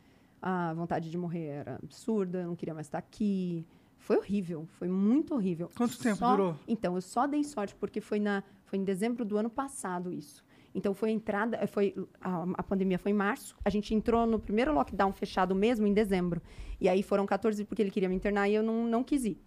[0.41, 3.67] A vontade de morrer era absurda, eu não queria mais estar aqui.
[3.97, 5.69] Foi horrível, foi muito horrível.
[5.75, 6.55] Quanto tempo Só- durou?
[6.65, 8.41] Então, eu só dei sorte porque foi, na,
[8.73, 10.43] foi em dezembro do ano passado isso.
[10.73, 13.55] Então, foi entrada, eh, foi, a, a pandemia foi em março.
[13.63, 16.41] A gente entrou no primeiro lockdown fechado mesmo em dezembro.
[16.81, 19.37] E aí foram 14, porque ele queria me internar e eu não, não quis ir.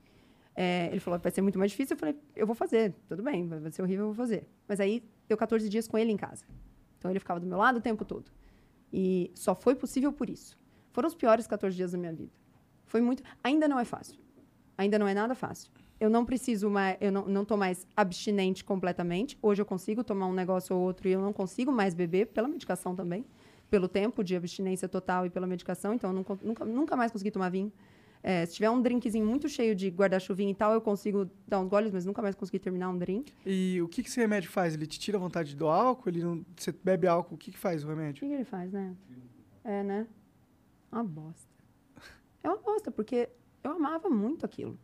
[0.54, 1.94] É, ele falou, vai ser muito mais difícil.
[1.94, 4.46] Eu falei, eu vou fazer, tudo bem, vai ser horrível, eu vou fazer.
[4.68, 6.44] Mas aí, deu 14 dias com ele em casa.
[6.96, 8.30] Então, ele ficava do meu lado o tempo todo.
[8.92, 10.56] E só foi possível por isso.
[10.92, 12.30] Foram os piores 14 dias da minha vida.
[12.84, 13.24] Foi muito.
[13.42, 14.20] Ainda não é fácil.
[14.78, 15.72] Ainda não é nada fácil.
[15.98, 19.38] Eu não preciso mais, eu não, não tô mais abstinente completamente.
[19.40, 22.46] Hoje eu consigo tomar um negócio ou outro e eu não consigo mais beber pela
[22.46, 23.24] medicação também,
[23.70, 25.94] pelo tempo de abstinência total e pela medicação.
[25.94, 27.72] Então eu con- nunca, nunca mais consegui tomar vinho.
[28.22, 31.68] É, se tiver um drinkzinho muito cheio de guarda-chuvinha e tal, eu consigo dar uns
[31.68, 33.32] goles, mas nunca mais consegui terminar um drink.
[33.46, 34.74] E o que, que esse remédio faz?
[34.74, 36.08] Ele te tira a vontade do álcool?
[36.10, 36.44] Ele não...
[36.56, 38.20] Você bebe álcool, o que, que faz o O remédio?
[38.20, 38.94] que, que ele faz, né?
[39.62, 40.06] É, né?
[40.90, 41.48] Uma bosta.
[42.42, 43.28] É uma bosta, porque
[43.62, 44.76] eu amava muito aquilo.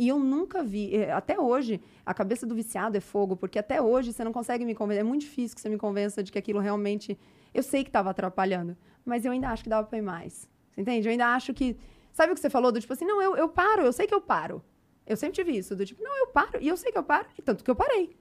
[0.00, 3.82] E eu nunca vi, eh, até hoje, a cabeça do viciado é fogo, porque até
[3.82, 5.02] hoje você não consegue me convencer.
[5.02, 7.18] É muito difícil que você me convença de que aquilo realmente.
[7.52, 8.74] Eu sei que estava atrapalhando,
[9.04, 10.48] mas eu ainda acho que dava para ir mais.
[10.70, 11.06] Você entende?
[11.06, 11.76] Eu ainda acho que.
[12.14, 12.72] Sabe o que você falou?
[12.72, 14.64] Do tipo assim, não, eu, eu paro, eu sei que eu paro.
[15.06, 17.26] Eu sempre tive isso, do tipo, não, eu paro, e eu sei que eu paro,
[17.38, 18.16] e tanto que eu parei.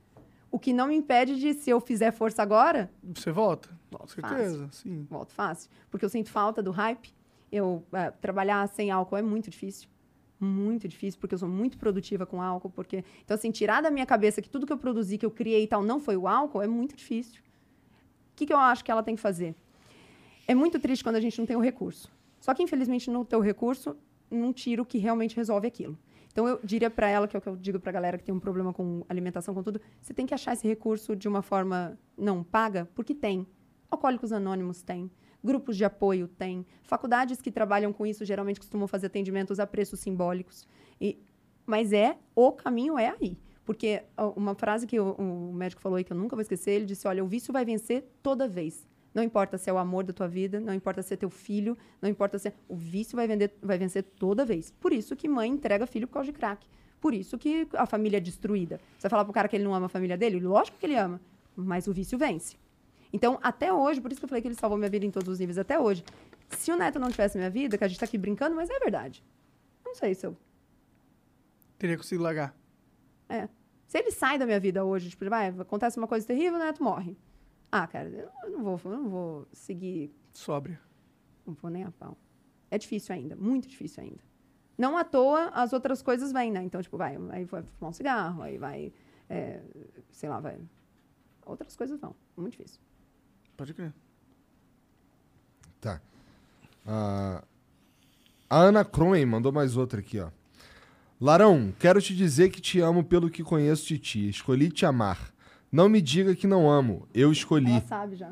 [0.52, 3.70] O que não me impede de, se eu fizer força agora, Você volta?
[3.90, 5.08] Volto Com certeza, sim.
[5.10, 5.72] volto fácil.
[5.90, 7.16] Porque eu sinto falta do hype.
[7.50, 9.88] Eu eh, trabalhar sem álcool é muito difícil.
[10.40, 12.70] Muito difícil, porque eu sou muito produtiva com álcool.
[12.70, 13.04] Porque...
[13.24, 15.68] Então, assim, tirar da minha cabeça que tudo que eu produzi, que eu criei e
[15.68, 17.42] tal, não foi o álcool, é muito difícil.
[18.32, 19.54] O que, que eu acho que ela tem que fazer?
[20.48, 22.10] É muito triste quando a gente não tem o recurso.
[22.40, 23.98] Só que, infelizmente, no teu recurso,
[24.32, 25.98] não tira o que realmente resolve aquilo.
[26.32, 28.24] Então, eu diria para ela, que é o que eu digo para a galera que
[28.24, 31.42] tem um problema com alimentação, com tudo, você tem que achar esse recurso de uma
[31.42, 33.46] forma não paga, porque tem.
[33.92, 35.12] Alcoólicos Anônimos tem.
[35.44, 36.66] Grupos de apoio tem.
[36.84, 40.68] Faculdades que trabalham com isso geralmente costumam fazer atendimentos a preços simbólicos.
[41.00, 41.18] E,
[41.66, 43.38] mas é, o caminho é aí.
[43.66, 44.04] Porque
[44.36, 47.08] uma frase que o, o médico falou aí que eu nunca vou esquecer, ele disse,
[47.08, 48.88] olha, o vício vai vencer toda vez.
[49.14, 51.78] Não importa se é o amor da tua vida, não importa se é teu filho,
[52.02, 52.54] não importa se é...
[52.68, 54.72] O vício vai, vender, vai vencer toda vez.
[54.80, 56.68] Por isso que mãe entrega filho por causa de crack.
[57.00, 58.80] Por isso que a família é destruída.
[58.98, 60.40] Você vai falar pro cara que ele não ama a família dele?
[60.40, 61.22] Lógico que ele ama.
[61.56, 62.56] Mas o vício vence.
[63.12, 65.30] Então, até hoje, por isso que eu falei que ele salvou minha vida em todos
[65.30, 66.04] os níveis, até hoje.
[66.50, 68.80] Se o Neto não tivesse minha vida, que a gente tá aqui brincando, mas é
[68.80, 69.24] verdade.
[69.84, 70.38] Não sei se eu.
[71.78, 72.56] Teria conseguido largar.
[73.28, 73.48] É.
[73.88, 76.84] Se ele sai da minha vida hoje, tipo, vai, acontece uma coisa terrível, o Neto
[76.84, 77.18] morre.
[77.72, 78.10] Ah, cara,
[78.44, 80.78] eu não vou, eu não vou seguir, Sóbrio.
[81.46, 82.18] não vou nem a pau.
[82.70, 84.22] É difícil ainda, muito difícil ainda.
[84.78, 86.64] Não à toa as outras coisas vêm, né?
[86.64, 88.94] Então, tipo, vai, aí vai fumar um cigarro, aí vai,
[89.30, 89.62] é,
[90.12, 90.58] sei lá, vai.
[91.46, 92.16] Outras coisas vão.
[92.38, 92.80] Muito difícil.
[93.60, 93.92] Pode crer.
[95.82, 96.00] Tá.
[96.88, 97.44] Ah,
[98.50, 100.30] a Ana Croen mandou mais outra aqui, ó.
[101.20, 104.30] Larão, quero te dizer que te amo pelo que conheço de ti.
[104.30, 105.34] Escolhi te amar.
[105.70, 107.06] Não me diga que não amo.
[107.14, 107.70] Eu escolhi.
[107.70, 108.32] Ela sabe já.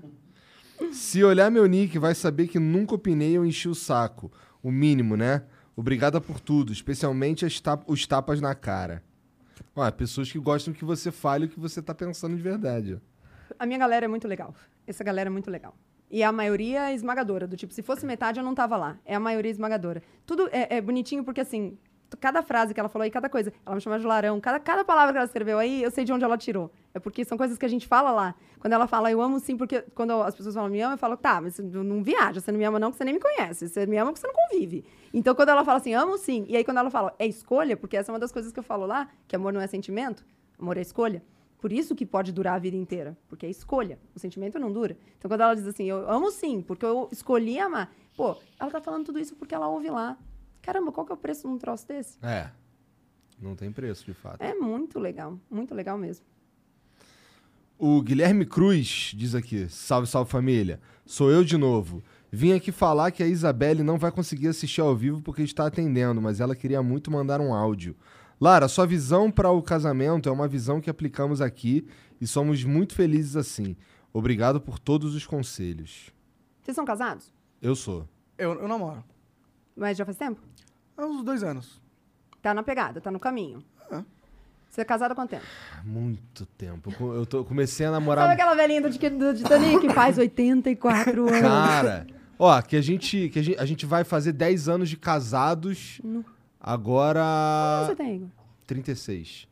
[0.93, 4.31] Se olhar meu nick, vai saber que nunca opinei ou enchi o saco.
[4.63, 5.43] O mínimo, né?
[5.75, 9.03] Obrigada por tudo, especialmente as tap- os tapas na cara.
[9.75, 12.97] Ó, pessoas que gostam que você fale o que você tá pensando de verdade.
[13.59, 14.55] A minha galera é muito legal.
[14.87, 15.75] Essa galera é muito legal.
[16.09, 18.97] E a maioria é esmagadora, do tipo, se fosse metade eu não tava lá.
[19.05, 20.01] É a maioria esmagadora.
[20.25, 21.77] Tudo é, é bonitinho porque, assim,
[22.19, 23.51] cada frase que ela falou aí, cada coisa.
[23.65, 24.39] Ela me chamou de larão.
[24.39, 26.71] Cada, cada palavra que ela escreveu aí, eu sei de onde ela tirou.
[26.93, 28.35] É porque são coisas que a gente fala lá.
[28.59, 31.17] Quando ela fala, eu amo sim, porque quando as pessoas falam me ama, eu falo,
[31.17, 33.67] tá, mas você não viaja, você não me ama não, porque você nem me conhece.
[33.67, 34.85] Você me ama porque você não convive.
[35.13, 37.97] Então, quando ela fala assim, amo sim, e aí quando ela fala, é escolha, porque
[37.97, 40.25] essa é uma das coisas que eu falo lá, que amor não é sentimento,
[40.57, 41.21] amor é escolha.
[41.59, 43.97] Por isso que pode durar a vida inteira, porque é escolha.
[44.15, 44.97] O sentimento não dura.
[45.17, 47.91] Então, quando ela diz assim, eu amo sim, porque eu escolhi amar.
[48.15, 50.17] Pô, ela tá falando tudo isso porque ela ouve lá.
[50.61, 52.17] Caramba, qual que é o preço de um troço desse?
[52.23, 52.49] É.
[53.39, 54.41] Não tem preço, de fato.
[54.41, 56.25] É muito legal, muito legal mesmo.
[57.77, 60.79] O Guilherme Cruz diz aqui: Salve, salve família.
[61.05, 62.03] Sou eu de novo.
[62.31, 66.21] Vim aqui falar que a Isabelle não vai conseguir assistir ao vivo porque está atendendo,
[66.21, 67.95] mas ela queria muito mandar um áudio.
[68.39, 71.87] Lara, sua visão para o casamento é uma visão que aplicamos aqui
[72.21, 73.75] e somos muito felizes assim.
[74.13, 76.11] Obrigado por todos os conselhos.
[76.61, 77.31] Vocês são casados?
[77.61, 78.07] Eu sou.
[78.37, 79.03] Eu, eu namoro.
[79.75, 80.41] Mas já faz tempo?
[80.95, 81.81] Há uns dois anos.
[82.41, 83.63] Tá na pegada, tá no caminho.
[84.69, 85.45] Você é casado há quanto tempo?
[85.83, 86.93] Muito tempo.
[87.15, 88.29] Eu tô, comecei a Sabe namorar.
[88.29, 89.89] aquela velhinha do, do Titanic?
[89.93, 91.41] Faz 84 anos.
[91.41, 92.05] Cara,
[92.37, 95.99] ó, que a gente, que a gente, a gente vai fazer 10 anos de casados.
[96.67, 97.23] Agora.
[97.85, 98.29] Quanto você tem, Igor?
[98.67, 99.47] 36.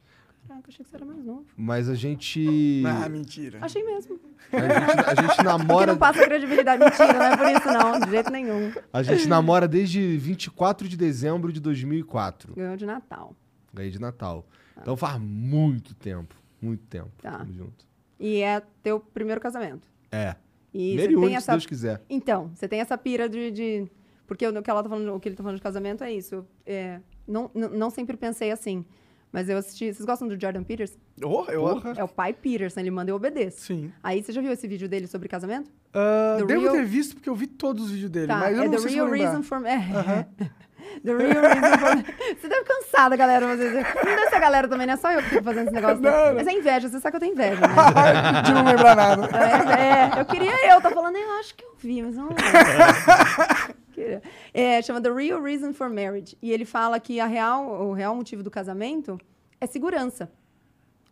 [0.48, 1.46] Caraca, achei que você era mais novo.
[1.58, 2.84] Mas a gente.
[2.86, 3.60] Ah, mentira.
[3.62, 4.20] Achei mesmo.
[4.52, 5.92] A gente, a gente Porque namora.
[5.94, 6.84] não passa credibilidade.
[6.84, 8.72] Mentira, não é por isso não, de jeito nenhum.
[8.94, 12.54] A gente namora desde 24 de dezembro de 2004.
[12.54, 13.36] Ganhou de Natal.
[13.74, 14.46] Ganhei de Natal.
[14.80, 16.36] Então faz muito tempo.
[16.62, 17.12] Muito tempo.
[17.22, 17.40] Tá.
[17.40, 17.86] Tamo junto.
[18.20, 19.88] E é teu primeiro casamento.
[20.12, 20.36] É.
[20.74, 21.52] E Primeiro único, se essa...
[21.54, 22.02] Deus quiser.
[22.10, 23.50] Então, você tem essa pira de...
[23.52, 23.88] de-
[24.28, 26.46] Porque o que, ela tá falando, o que ele tá falando de casamento é isso.
[26.66, 28.84] É, não, não, sempre pensei assim.
[29.32, 29.94] Mas eu assisti...
[29.94, 30.98] Vocês gostam do Jordan Peterson?
[31.22, 31.82] Oh, eu...
[31.98, 33.62] É o pai Peterson, ele manda eu obedeço.
[33.66, 33.92] Sim.
[34.02, 35.70] Aí, você já viu esse vídeo dele sobre casamento?
[35.92, 38.64] The devo Real- ter visto porque eu vi todos os vídeos dele, Tá, mas eu
[38.64, 39.26] é não The sei se Real lembrar.
[39.26, 39.66] Reason for...
[39.66, 40.28] É.
[41.04, 42.14] The Real Reason for...
[42.40, 43.46] Você deve cansada, galera.
[43.46, 43.60] Mas...
[43.60, 43.72] Não
[44.16, 46.02] deve ser a galera também, não é só eu que fico fazendo esse negócio.
[46.02, 46.36] Não, Não.
[46.36, 47.68] Mas é inveja, você sabe que eu tenho inveja, né?
[48.42, 49.28] de não lembrar nada.
[49.38, 52.30] É, é, eu queria eu, tô falando, eu acho que eu vi, mas não.
[53.96, 54.22] Queria.
[54.54, 56.38] É, chama The Real Reason for Marriage.
[56.42, 59.18] E ele fala que a real, o real motivo do casamento
[59.60, 60.30] é segurança.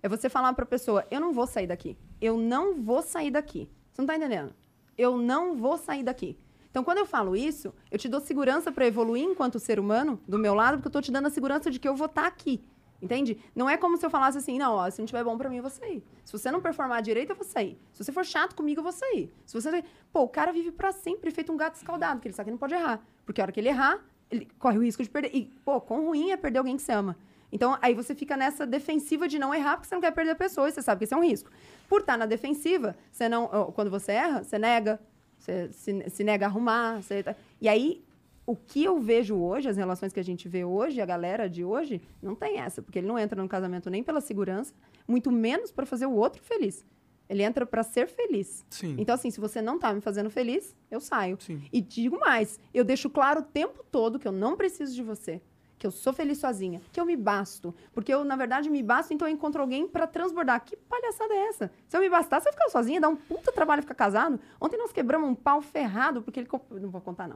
[0.02, 1.98] É você falar pra pessoa, eu não vou sair daqui.
[2.20, 3.70] Eu não vou sair daqui.
[3.90, 4.54] Você não tá entendendo?
[4.98, 6.38] Eu não vou sair daqui.
[6.70, 10.38] Então, quando eu falo isso, eu te dou segurança pra evoluir enquanto ser humano do
[10.38, 12.62] meu lado, porque eu tô te dando a segurança de que eu vou estar aqui.
[13.04, 13.38] Entende?
[13.54, 15.58] Não é como se eu falasse assim, não, ó, se não tiver bom pra mim,
[15.58, 16.02] eu vou sair.
[16.24, 17.78] Se você não performar direito, eu vou sair.
[17.92, 19.30] Se você for chato comigo, eu vou sair.
[19.46, 19.84] Se você.
[20.14, 22.58] Pô, o cara vive pra sempre feito um gato escaldado, porque ele sabe que não
[22.58, 23.06] pode errar.
[23.26, 24.00] Porque a hora que ele errar,
[24.32, 25.32] ele corre o risco de perder.
[25.36, 27.18] E, pô, quão ruim é perder alguém que você ama.
[27.52, 30.36] Então, aí você fica nessa defensiva de não errar, porque você não quer perder a
[30.36, 31.52] pessoa, e você sabe que isso é um risco.
[31.90, 33.48] Por estar na defensiva, você não.
[33.74, 35.00] Quando você erra, você nega,
[35.38, 37.02] você se, se nega a arrumar.
[37.04, 38.02] Você, tá- e aí,
[38.46, 41.64] o que eu vejo hoje, as relações que a gente vê hoje, a galera de
[41.64, 44.74] hoje, não tem essa, porque ele não entra no casamento nem pela segurança,
[45.08, 46.86] muito menos para fazer o outro feliz.
[47.30, 48.66] Ele entra para ser feliz.
[48.70, 48.96] Sim.
[48.98, 51.38] Então, assim, se você não tá me fazendo feliz, eu saio.
[51.40, 51.62] Sim.
[51.72, 55.42] E digo mais, eu deixo claro o tempo todo que eu não preciso de você.
[55.84, 57.76] Que eu sou feliz sozinha, que eu me basto.
[57.94, 60.62] Porque eu, na verdade, me basto, então eu encontro alguém para transbordar.
[60.64, 61.70] Que palhaçada é essa?
[61.90, 64.40] Se eu me bastasse, eu ficar sozinha, dá um puta trabalho ficar casado.
[64.62, 66.48] Ontem nós quebramos um pau ferrado, porque ele.
[66.48, 67.36] comp- Não vou contar, não.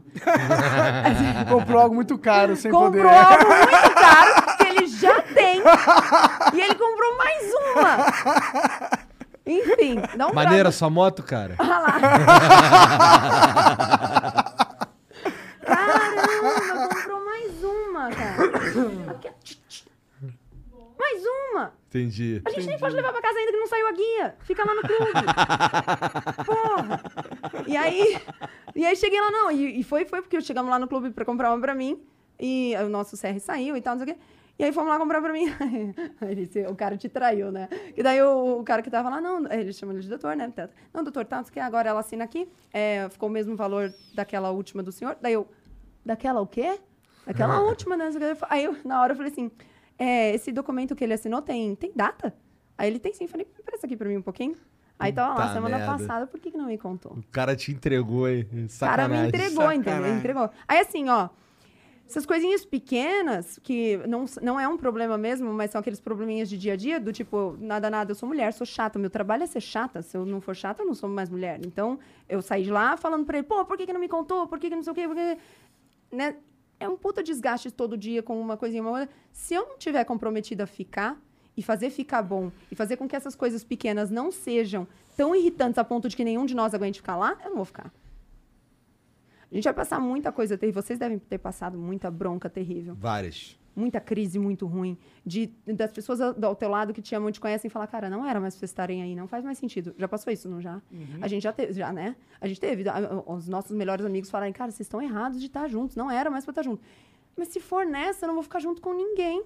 [1.52, 3.04] Comprou algo muito caro, sem poder.
[3.04, 5.62] comprou algo muito caro que ele já tem.
[6.54, 7.98] e ele comprou mais uma.
[9.46, 11.58] Enfim, dá um Maneira sua moto, cara?
[15.66, 18.44] Caramba, comprou mais uma, cara.
[19.12, 19.88] Aqui, tch, tch.
[21.00, 21.74] Mais uma.
[21.88, 22.42] Entendi.
[22.44, 24.36] A gente nem pode levar pra casa ainda que não saiu a guia.
[24.42, 25.12] Fica lá no clube.
[26.46, 27.02] Porra.
[27.68, 28.18] E aí,
[28.76, 29.52] e aí cheguei lá, não.
[29.52, 32.02] E, e foi, foi porque chegamos lá no clube pra comprar uma pra mim.
[32.40, 34.22] E o nosso CR saiu e tal, não sei o quê.
[34.60, 35.46] E aí fomos lá comprar pra mim.
[36.36, 37.70] Disse, o cara te traiu, né?
[37.96, 40.52] E daí o, o cara que tava lá, não, ele chama ele de doutor, né?
[40.92, 42.50] Não, doutor, tá, não sei o quê, agora ela assina aqui.
[42.74, 45.16] É, ficou o mesmo valor daquela última do senhor.
[45.22, 45.48] Daí eu,
[46.04, 46.80] daquela o quê?
[47.28, 48.10] Daquela última, né?
[48.50, 49.52] Aí eu, na hora, eu falei assim,
[49.98, 52.34] é, esse documento que ele assinou tem, tem data?
[52.78, 53.28] Aí ele tem sim.
[53.28, 54.56] Falei, empresta aqui pra mim um pouquinho.
[55.00, 55.92] Aí tava lá, Puta semana merda.
[55.92, 57.12] passada, por que, que não me contou?
[57.14, 58.48] O cara te entregou, hein?
[58.52, 59.22] O cara Sacanagem.
[59.22, 59.94] me entregou, entendeu?
[59.94, 60.18] Sacanagem.
[60.18, 60.50] Entregou.
[60.68, 61.30] Aí assim, ó,
[62.08, 66.58] essas coisinhas pequenas, que não, não é um problema mesmo, mas são aqueles probleminhas de
[66.58, 69.46] dia a dia, do tipo, nada, nada, eu sou mulher, sou chata, meu trabalho é
[69.46, 71.60] ser chata, se eu não for chata, eu não sou mais mulher.
[71.66, 72.00] Então,
[72.30, 74.48] eu saí de lá falando pra ele, pô, por que, que não me contou?
[74.48, 75.06] Por que, que não sei o quê?
[75.06, 75.38] Por que...
[76.12, 76.38] Né?
[76.80, 79.10] É um puta desgaste todo dia com uma coisinha, uma outra.
[79.32, 81.20] Se eu não tiver comprometida a ficar
[81.56, 85.80] e fazer ficar bom e fazer com que essas coisas pequenas não sejam tão irritantes
[85.80, 87.92] a ponto de que nenhum de nós aguente ficar lá, eu não vou ficar.
[89.52, 90.82] A gente vai passar muita coisa terrível.
[90.82, 92.96] Vocês devem ter passado muita bronca terrível.
[92.96, 93.58] Várias.
[93.78, 97.32] Muita crise muito ruim, de das pessoas ao, ao teu lado que te amam e
[97.32, 99.94] te conhecem falar, cara, não era mais pra vocês estarem aí, não faz mais sentido.
[99.98, 100.82] Já passou isso, não já?
[101.22, 102.16] A gente já teve, já, né?
[102.42, 102.90] A gente teve.
[102.90, 106.30] a- Os nossos melhores amigos falarem, cara, vocês estão errados de estar juntos, não era
[106.30, 106.82] mais pra estar junto.
[107.38, 109.44] Mas se for nessa, eu não vou ficar junto com ninguém.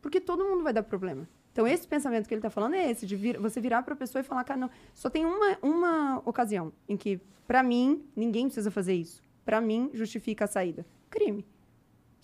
[0.00, 1.28] Porque todo mundo vai dar problema.
[1.52, 3.96] Então, esse pensamento que ele está falando é esse, de vir- você virar para a
[3.96, 8.44] pessoa e falar, cara, não, só tem uma, uma ocasião em que, para mim, ninguém
[8.46, 9.22] precisa fazer isso.
[9.44, 10.84] Para mim, justifica a saída.
[11.10, 11.44] Crime.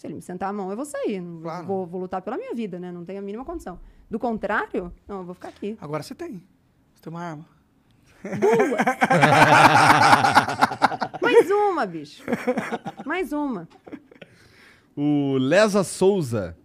[0.02, 1.20] Se ele me sentar a mão, eu vou sair.
[1.20, 1.64] Não Claro.
[1.64, 2.90] vou, vou lutar pela minha vida, né?
[2.90, 3.78] Não tenho a mínima condição.
[4.10, 5.78] Do contrário, não, eu vou ficar aqui.
[5.80, 6.42] Agora você tem.
[6.92, 7.46] Você tem uma arma.
[11.22, 12.24] Mais uma, bicho.
[13.06, 13.68] Mais uma.
[14.96, 16.56] O Lesa Souza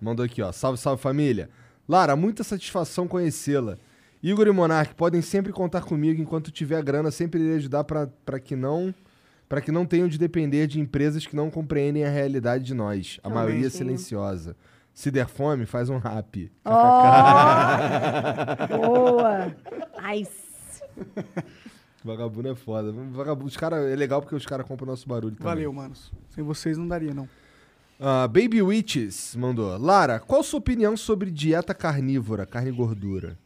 [0.00, 0.50] mandou aqui, ó.
[0.50, 1.50] Salve, salve família.
[1.86, 3.76] Lara, muita satisfação conhecê-la.
[4.22, 8.56] Igor e Monark podem sempre contar comigo enquanto tiver grana, sempre irei ajudar pra que
[8.56, 8.94] não
[9.48, 13.18] para que não tenham de depender de empresas que não compreendem a realidade de nós,
[13.20, 13.78] a Também, maioria sim.
[13.78, 14.56] silenciosa.
[14.92, 16.50] Se der fome, faz um rap.
[18.68, 19.54] Boa.
[20.02, 20.82] Nice.
[22.04, 22.92] Vagabundo é foda.
[22.92, 25.52] Vagabundo, os cara, é legal porque os caras compram nosso barulho também.
[25.52, 26.12] Valeu, manos.
[26.30, 27.28] Sem vocês não daria, não.
[28.00, 29.76] Ah, Baby Witches mandou.
[29.78, 33.36] Lara, qual sua opinião sobre dieta carnívora, carne e gordura?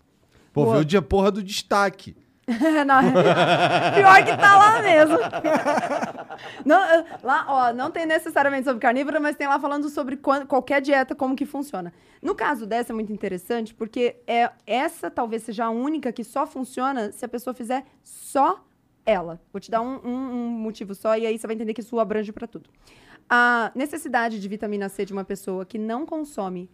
[0.53, 0.75] Pô, Boa.
[0.77, 2.15] viu o dia porra do destaque.
[2.87, 3.01] Não,
[3.95, 5.19] pior que tá lá mesmo.
[6.65, 6.79] Não,
[7.23, 11.37] lá, ó, não tem necessariamente sobre carnívora, mas tem lá falando sobre qualquer dieta, como
[11.37, 11.93] que funciona.
[12.23, 16.47] No caso dessa é muito interessante, porque é, essa talvez seja a única que só
[16.47, 18.65] funciona se a pessoa fizer só
[19.05, 19.41] ela.
[19.53, 21.99] Vou te dar um, um- um motivo só e aí você vai entender que isso
[22.01, 22.71] abrange para tudo.
[23.29, 26.71] A necessidade de vitamina C de uma pessoa que não consome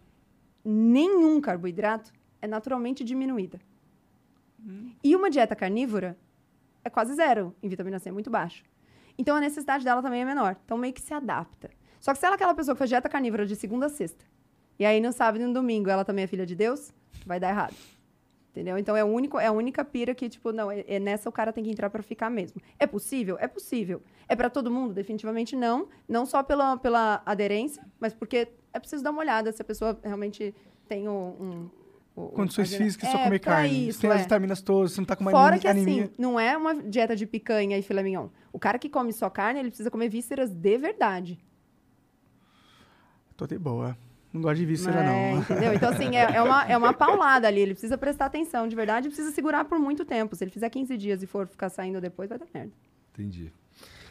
[0.63, 2.11] nenhum carboidrato
[2.41, 3.59] é naturalmente diminuída.
[5.03, 6.17] E uma dieta carnívora
[6.83, 8.63] é quase zero em vitamina C, é muito baixo.
[9.17, 10.55] Então a necessidade dela também é menor.
[10.65, 11.69] Então meio que se adapta.
[11.99, 14.23] Só que se ela é aquela pessoa que faz dieta carnívora de segunda a sexta,
[14.77, 16.93] e aí no sábado e no domingo ela também é filha de Deus,
[17.25, 17.75] vai dar errado.
[18.51, 18.77] Entendeu?
[18.77, 21.31] Então é, o único, é a única pira que, tipo, não, é, é nessa o
[21.31, 22.59] cara tem que entrar pra ficar mesmo.
[22.79, 23.37] É possível?
[23.39, 24.01] É possível.
[24.27, 24.93] É pra todo mundo?
[24.93, 25.87] Definitivamente não.
[26.07, 29.97] Não só pela, pela aderência, mas porque é preciso dar uma olhada se a pessoa
[30.03, 30.53] realmente
[30.87, 31.69] tem o- um.
[32.27, 33.89] Condições físicas, só é, comer pra carne.
[33.89, 34.23] Isso, tem as é.
[34.23, 35.61] vitaminas todas, você não tá com uma Fora anemia.
[35.61, 36.03] que anemia.
[36.03, 38.29] assim, não é uma dieta de picanha e filé mignon.
[38.51, 41.39] O cara que come só carne, ele precisa comer vísceras de verdade.
[43.37, 43.97] Tô de boa.
[44.31, 45.41] Não gosto de víscera, É, não.
[45.41, 45.73] Entendeu?
[45.73, 47.61] Então, assim, é, é uma, é uma paulada ali.
[47.61, 50.35] Ele precisa prestar atenção de verdade e precisa segurar por muito tempo.
[50.35, 52.71] Se ele fizer 15 dias e for ficar saindo depois, vai dar merda.
[53.13, 53.51] Entendi.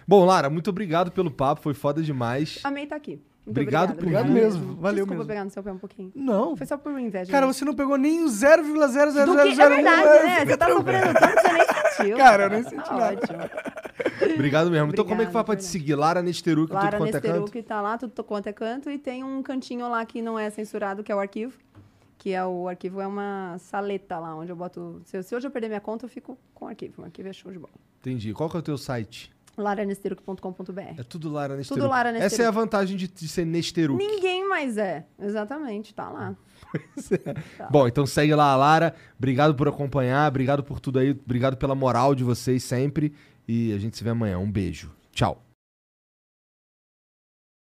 [0.06, 2.60] Bom, Lara, muito obrigado pelo papo, foi foda demais.
[2.64, 3.20] Amei estar aqui.
[3.48, 4.32] Muito Obrigado por Obrigado vir.
[4.34, 5.26] mesmo, valeu Desculpa mesmo.
[5.26, 6.12] pegar no seu pé um pouquinho.
[6.14, 6.54] Não.
[6.54, 7.30] Foi só por inveja.
[7.32, 7.52] Cara, né?
[7.52, 9.24] você não pegou nem o 0,0001.
[9.24, 10.44] Do que é verdade, né?
[10.44, 12.16] Você tá sofrendo tanto que você nem sentiu.
[12.18, 13.14] Cara, eu nem senti nada.
[13.14, 14.34] Ótimo.
[14.34, 14.92] Obrigado mesmo.
[14.92, 15.94] Então, como é que faz pra te seguir?
[15.94, 17.40] Lara Nesteruk, Lara tudo quanto é canto?
[17.40, 18.90] Nesteruk tá lá, tudo quanto é canto.
[18.90, 21.56] E tem um cantinho lá que não é censurado, que é o arquivo.
[22.18, 25.00] Que é o arquivo é uma saleta lá, onde eu boto...
[25.04, 27.02] Se, se hoje eu perder minha conta, eu fico com o arquivo.
[27.02, 27.72] O arquivo é show de bola.
[28.00, 28.34] Entendi.
[28.34, 29.32] Qual que é o teu site?
[29.62, 31.86] laranesteruk.com.br É tudo Lara Nesteruk.
[31.86, 32.34] Lara Nesteruk.
[32.34, 33.98] Essa é a vantagem de, de ser Nesteruk.
[33.98, 35.04] Ninguém mais é.
[35.20, 36.36] Exatamente, tá lá.
[37.70, 38.94] Bom, então segue lá a Lara.
[39.16, 43.12] Obrigado por acompanhar, obrigado por tudo aí, obrigado pela moral de vocês sempre.
[43.46, 44.38] E a gente se vê amanhã.
[44.38, 44.90] Um beijo.
[45.12, 45.47] Tchau.